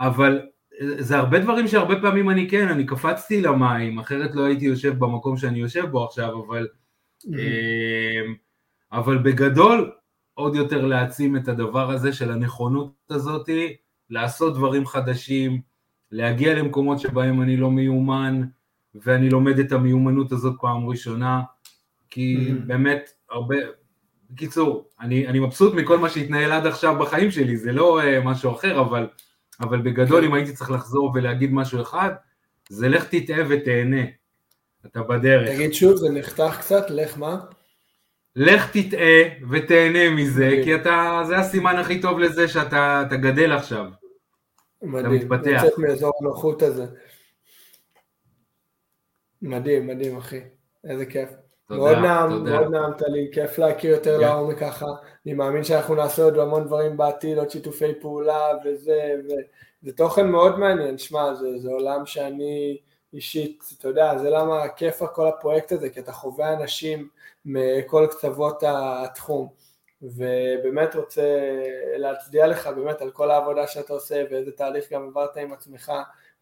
אבל 0.00 0.40
זה 0.80 1.16
הרבה 1.16 1.38
דברים 1.38 1.68
שהרבה 1.68 2.00
פעמים 2.00 2.30
אני 2.30 2.50
כן, 2.50 2.68
אני 2.68 2.86
קפצתי 2.86 3.42
למים, 3.42 3.98
אחרת 3.98 4.34
לא 4.34 4.44
הייתי 4.44 4.64
יושב 4.64 4.98
במקום 4.98 5.36
שאני 5.36 5.58
יושב 5.58 5.84
בו 5.90 6.04
עכשיו, 6.04 6.44
אבל, 6.46 6.68
אמ, 7.26 8.34
אבל 8.92 9.18
בגדול, 9.18 9.92
עוד 10.34 10.54
יותר 10.54 10.86
להעצים 10.86 11.36
את 11.36 11.48
הדבר 11.48 11.90
הזה 11.90 12.12
של 12.12 12.30
הנכונות 12.30 12.92
הזאתי, 13.10 13.76
לעשות 14.10 14.54
דברים 14.54 14.86
חדשים, 14.86 15.60
להגיע 16.12 16.54
למקומות 16.54 17.00
שבהם 17.00 17.42
אני 17.42 17.56
לא 17.56 17.70
מיומן, 17.70 18.42
ואני 19.04 19.30
לומד 19.30 19.58
את 19.58 19.72
המיומנות 19.72 20.32
הזאת 20.32 20.54
פעם 20.60 20.88
ראשונה, 20.88 21.42
כי 22.10 22.52
באמת 22.66 23.10
הרבה, 23.30 23.56
בקיצור, 24.30 24.88
אני, 25.00 25.26
אני 25.26 25.38
מבסוט 25.38 25.74
מכל 25.74 25.98
מה 25.98 26.10
שהתנהל 26.10 26.52
עד 26.52 26.66
עכשיו 26.66 26.98
בחיים 26.98 27.30
שלי, 27.30 27.56
זה 27.56 27.72
לא 27.72 28.00
uh, 28.02 28.24
משהו 28.24 28.52
אחר, 28.52 28.80
אבל, 28.80 29.08
אבל 29.60 29.82
בגדול 29.82 30.24
אם 30.24 30.34
הייתי 30.34 30.52
צריך 30.52 30.70
לחזור 30.70 31.12
ולהגיד 31.14 31.52
משהו 31.52 31.82
אחד, 31.82 32.10
זה 32.68 32.88
לך 32.88 33.06
תטעה 33.10 33.42
ותהנה, 33.48 34.02
אתה 34.86 35.02
בדרך. 35.02 35.48
תגיד 35.48 35.74
שוב, 35.74 35.96
זה 35.96 36.10
נחתך 36.10 36.56
קצת, 36.60 36.90
לך 36.90 37.18
מה? 37.18 37.36
לך 38.36 38.76
תטעה 38.76 39.22
ותהנה 39.50 40.10
מזה, 40.10 40.60
כי 40.64 40.74
אתה, 40.74 41.22
זה 41.26 41.38
הסימן 41.38 41.76
הכי 41.76 42.00
טוב 42.00 42.18
לזה 42.18 42.48
שאתה 42.48 43.04
גדל 43.10 43.52
עכשיו. 43.52 43.86
מדהים, 44.82 45.06
אתה 45.06 45.08
מתפתח. 45.08 45.62
לצאת 45.64 45.78
מאזור 45.78 46.12
הנוחות 46.20 46.62
הזה. 46.62 46.86
מדהים, 49.42 49.86
מדהים 49.86 50.16
אחי, 50.16 50.40
איזה 50.84 51.06
כיף. 51.06 51.30
תודה, 51.68 51.80
מאוד 51.80 51.98
נעם, 51.98 52.30
תודה. 52.30 52.50
מאוד 52.50 52.70
נעמת 52.70 53.02
לי, 53.02 53.30
כיף 53.32 53.58
להכיר 53.58 53.90
יותר 53.90 54.18
yeah. 54.18 54.20
לעומק 54.20 54.58
ככה. 54.58 54.86
אני 55.26 55.34
מאמין 55.34 55.64
שאנחנו 55.64 55.94
נעשה 55.94 56.22
עוד 56.22 56.38
המון 56.38 56.64
דברים 56.64 56.96
בעתיד, 56.96 57.38
עוד 57.38 57.50
שיתופי 57.50 57.94
פעולה 58.00 58.48
וזה, 58.64 59.14
וזה 59.24 59.92
תוכן 59.96 60.28
מאוד 60.28 60.58
מעניין. 60.58 60.98
שמע, 60.98 61.34
זה, 61.34 61.58
זה 61.58 61.70
עולם 61.70 62.06
שאני 62.06 62.78
אישית, 63.12 63.64
אתה 63.78 63.88
יודע, 63.88 64.18
זה 64.18 64.30
למה 64.30 64.68
כיף 64.68 65.02
כל 65.02 65.28
הפרויקט 65.28 65.72
הזה, 65.72 65.90
כי 65.90 66.00
אתה 66.00 66.12
חווה 66.12 66.52
אנשים 66.52 67.08
מכל 67.44 68.06
קצוות 68.10 68.62
התחום. 68.66 69.48
ובאמת 70.02 70.94
רוצה 70.94 71.22
להצדיע 71.96 72.46
לך 72.46 72.66
באמת 72.66 73.00
על 73.00 73.10
כל 73.10 73.30
העבודה 73.30 73.66
שאתה 73.66 73.92
עושה 73.92 74.22
ואיזה 74.30 74.52
תהליך 74.52 74.92
גם 74.92 75.08
עברת 75.08 75.36
עם 75.36 75.52
עצמך 75.52 75.92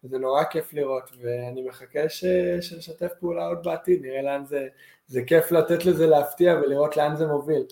וזה 0.05 0.17
נורא 0.17 0.43
כיף 0.43 0.73
לראות 0.73 1.11
ואני 1.21 1.61
מחכה 1.61 2.09
ש... 2.09 2.25
שנשתף 2.61 3.11
פעולה 3.19 3.45
עוד 3.45 3.63
בעתיד, 3.63 4.01
נראה 4.01 4.21
לאן 4.21 4.45
זה, 4.45 4.67
זה 5.07 5.21
כיף 5.23 5.51
לתת 5.51 5.85
לזה 5.85 6.07
להפתיע 6.07 6.53
ולראות 6.53 6.97
לאן 6.97 7.15
זה 7.15 7.27
מוביל. 7.27 7.63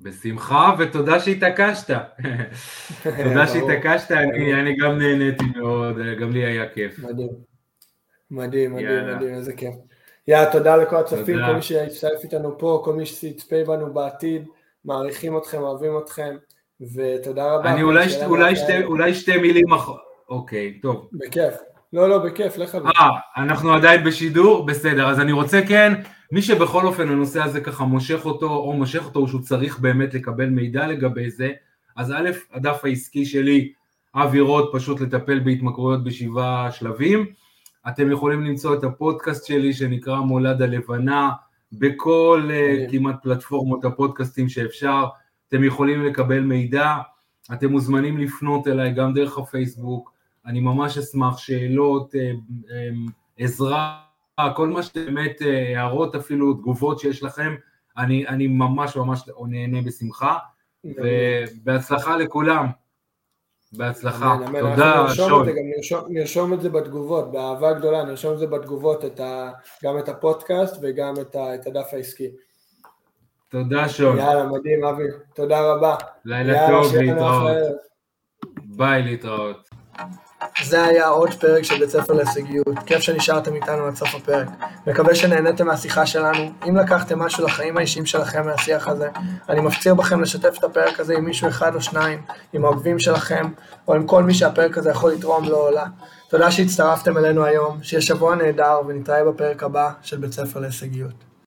בשמחה 0.00 0.74
ותודה 0.78 1.20
שהתעקשת. 1.20 1.90
תודה 3.24 3.46
שהתעקשת, 3.46 4.10
אני, 4.10 4.54
אני 4.54 4.76
גם 4.76 4.98
נהניתי 4.98 5.44
מאוד, 5.56 5.96
גם 6.20 6.30
לי 6.30 6.44
היה 6.44 6.68
כיף. 6.68 6.98
מדהים, 6.98 7.28
מדהים, 8.30 8.74
מדהים, 8.74 9.16
מדהים, 9.16 9.34
איזה 9.34 9.52
כיף. 9.52 9.74
יאללה, 10.28 10.52
תודה 10.52 10.76
לכל 10.76 10.96
הצופים, 10.96 11.38
כל 11.46 11.54
מי 11.54 11.62
שהצטרף 11.62 12.24
איתנו 12.24 12.58
פה, 12.58 12.82
כל 12.84 12.92
מי 12.92 13.06
שיצפה 13.06 13.56
בנו 13.66 13.94
בעתיד, 13.94 14.48
מעריכים 14.84 15.38
אתכם, 15.38 15.62
אוהבים 15.62 15.98
אתכם, 15.98 16.36
ותודה 16.94 17.52
רבה. 17.52 17.72
אני 17.72 17.82
אולי, 17.82 18.06
אולי, 18.26 18.56
שתי, 18.56 18.84
אולי 18.84 19.14
שתי 19.14 19.36
מילים 19.36 19.72
אחרות, 19.72 20.00
אוקיי, 20.28 20.78
טוב. 20.82 21.08
בכיף. 21.12 21.54
לא, 21.92 22.08
לא, 22.08 22.18
בכיף, 22.18 22.56
לך. 22.56 22.74
אה, 22.74 23.08
אנחנו 23.36 23.72
עדיין 23.72 24.04
בשידור? 24.04 24.66
בסדר, 24.66 25.08
אז 25.08 25.20
אני 25.20 25.32
רוצה 25.32 25.60
כן, 25.68 25.92
מי 26.32 26.42
שבכל 26.42 26.86
אופן 26.86 27.08
הנושא 27.08 27.42
הזה 27.42 27.60
ככה 27.60 27.84
מושך 27.84 28.24
אותו, 28.24 28.50
או 28.50 28.72
מושך 28.72 29.04
אותו, 29.04 29.20
או 29.20 29.28
שהוא 29.28 29.40
צריך 29.40 29.78
באמת 29.78 30.14
לקבל 30.14 30.46
מידע 30.46 30.86
לגבי 30.86 31.30
זה, 31.30 31.50
אז 31.96 32.12
א', 32.12 32.30
הדף 32.52 32.84
העסקי 32.84 33.24
שלי, 33.24 33.72
אבי 34.14 34.40
רוט, 34.40 34.70
פשוט 34.74 35.00
לטפל 35.00 35.40
בהתמכרויות 35.40 36.04
בשבעה 36.04 36.72
שלבים. 36.72 37.26
אתם 37.88 38.10
יכולים 38.10 38.44
למצוא 38.44 38.74
את 38.74 38.84
הפודקאסט 38.84 39.46
שלי 39.46 39.72
שנקרא 39.72 40.20
מולד 40.20 40.62
הלבנה 40.62 41.30
בכל 41.72 42.48
uh, 42.48 42.90
כמעט 42.90 43.22
פלטפורמות 43.22 43.84
הפודקאסטים 43.84 44.48
שאפשר, 44.48 45.04
אתם 45.48 45.64
יכולים 45.64 46.04
לקבל 46.04 46.40
מידע, 46.40 46.96
אתם 47.52 47.70
מוזמנים 47.70 48.18
לפנות 48.18 48.68
אליי 48.68 48.92
גם 48.92 49.14
דרך 49.14 49.38
הפייסבוק, 49.38 50.17
אני 50.46 50.60
ממש 50.60 50.98
אשמח, 50.98 51.38
שאלות, 51.38 52.14
uh, 52.14 52.18
um, 52.68 53.10
עזרה, 53.38 54.00
כל 54.56 54.68
מה 54.68 54.82
שבאמת, 54.82 55.40
uh, 55.40 55.44
הערות 55.76 56.14
אפילו, 56.14 56.54
תגובות 56.54 56.98
שיש 56.98 57.22
לכם, 57.22 57.54
אני, 57.98 58.28
אני 58.28 58.46
ממש 58.46 58.96
ממש 58.96 59.28
נהנה 59.48 59.82
בשמחה, 59.82 60.36
ובהצלחה 60.84 62.16
לכולם. 62.16 62.66
בהצלחה, 63.72 64.36
תודה 64.60 65.06
שון. 65.14 65.48
נרשום, 66.08 66.54
את 66.54 66.60
זה 66.60 66.70
בתגובות, 66.70 67.32
באהבה 67.32 67.72
גדולה, 67.72 68.04
נרשום 68.04 68.34
את 68.34 68.38
זה 68.38 68.46
בתגובות, 68.46 69.04
את 69.04 69.20
ה, 69.20 69.50
גם 69.84 69.98
את 69.98 70.08
הפודקאסט 70.08 70.76
וגם 70.82 71.14
את, 71.20 71.36
ה, 71.36 71.54
את 71.54 71.66
הדף 71.66 71.88
העסקי. 71.92 72.28
תודה 73.48 73.88
שון. 73.88 74.18
יאללה, 74.18 74.46
מדהים 74.46 74.84
אבי, 74.84 75.02
תודה 75.34 75.72
רבה. 75.72 75.96
לילה 76.24 76.68
טוב, 76.68 76.96
להתראות. 76.96 77.56
ביי, 78.64 79.02
להתראות. 79.02 79.68
זה 80.64 80.84
היה 80.84 81.08
עוד 81.08 81.34
פרק 81.34 81.62
של 81.62 81.78
בית 81.78 81.90
ספר 81.90 82.12
להישגיות, 82.12 82.78
כיף 82.86 83.00
שנשארתם 83.00 83.54
איתנו 83.54 83.86
עד 83.86 83.96
סוף 83.96 84.14
הפרק. 84.14 84.48
מקווה 84.86 85.14
שנהניתם 85.14 85.66
מהשיחה 85.66 86.06
שלנו. 86.06 86.52
אם 86.68 86.76
לקחתם 86.76 87.18
משהו 87.18 87.44
לחיים 87.44 87.76
האישיים 87.76 88.06
שלכם 88.06 88.46
מהשיח 88.46 88.88
הזה, 88.88 89.08
אני 89.48 89.60
מפציר 89.60 89.94
בכם 89.94 90.20
לשתף 90.20 90.58
את 90.58 90.64
הפרק 90.64 91.00
הזה 91.00 91.14
עם 91.14 91.24
מישהו 91.24 91.48
אחד 91.48 91.74
או 91.74 91.80
שניים, 91.80 92.22
עם 92.52 92.64
האוהבים 92.64 92.98
שלכם, 92.98 93.48
או 93.88 93.94
עם 93.94 94.06
כל 94.06 94.22
מי 94.22 94.34
שהפרק 94.34 94.78
הזה 94.78 94.90
יכול 94.90 95.12
לתרום 95.12 95.44
לו 95.44 95.56
או 95.56 95.70
לה. 95.70 95.84
תודה 96.28 96.50
שהצטרפתם 96.50 97.18
אלינו 97.18 97.44
היום, 97.44 97.82
שיהיה 97.82 98.00
שבוע 98.00 98.34
נהדר 98.34 98.80
ונתראה 98.86 99.24
בפרק 99.24 99.62
הבא 99.62 99.90
של 100.02 100.16
בית 100.16 100.32
ספר 100.32 100.60
להישגיות. 100.60 101.28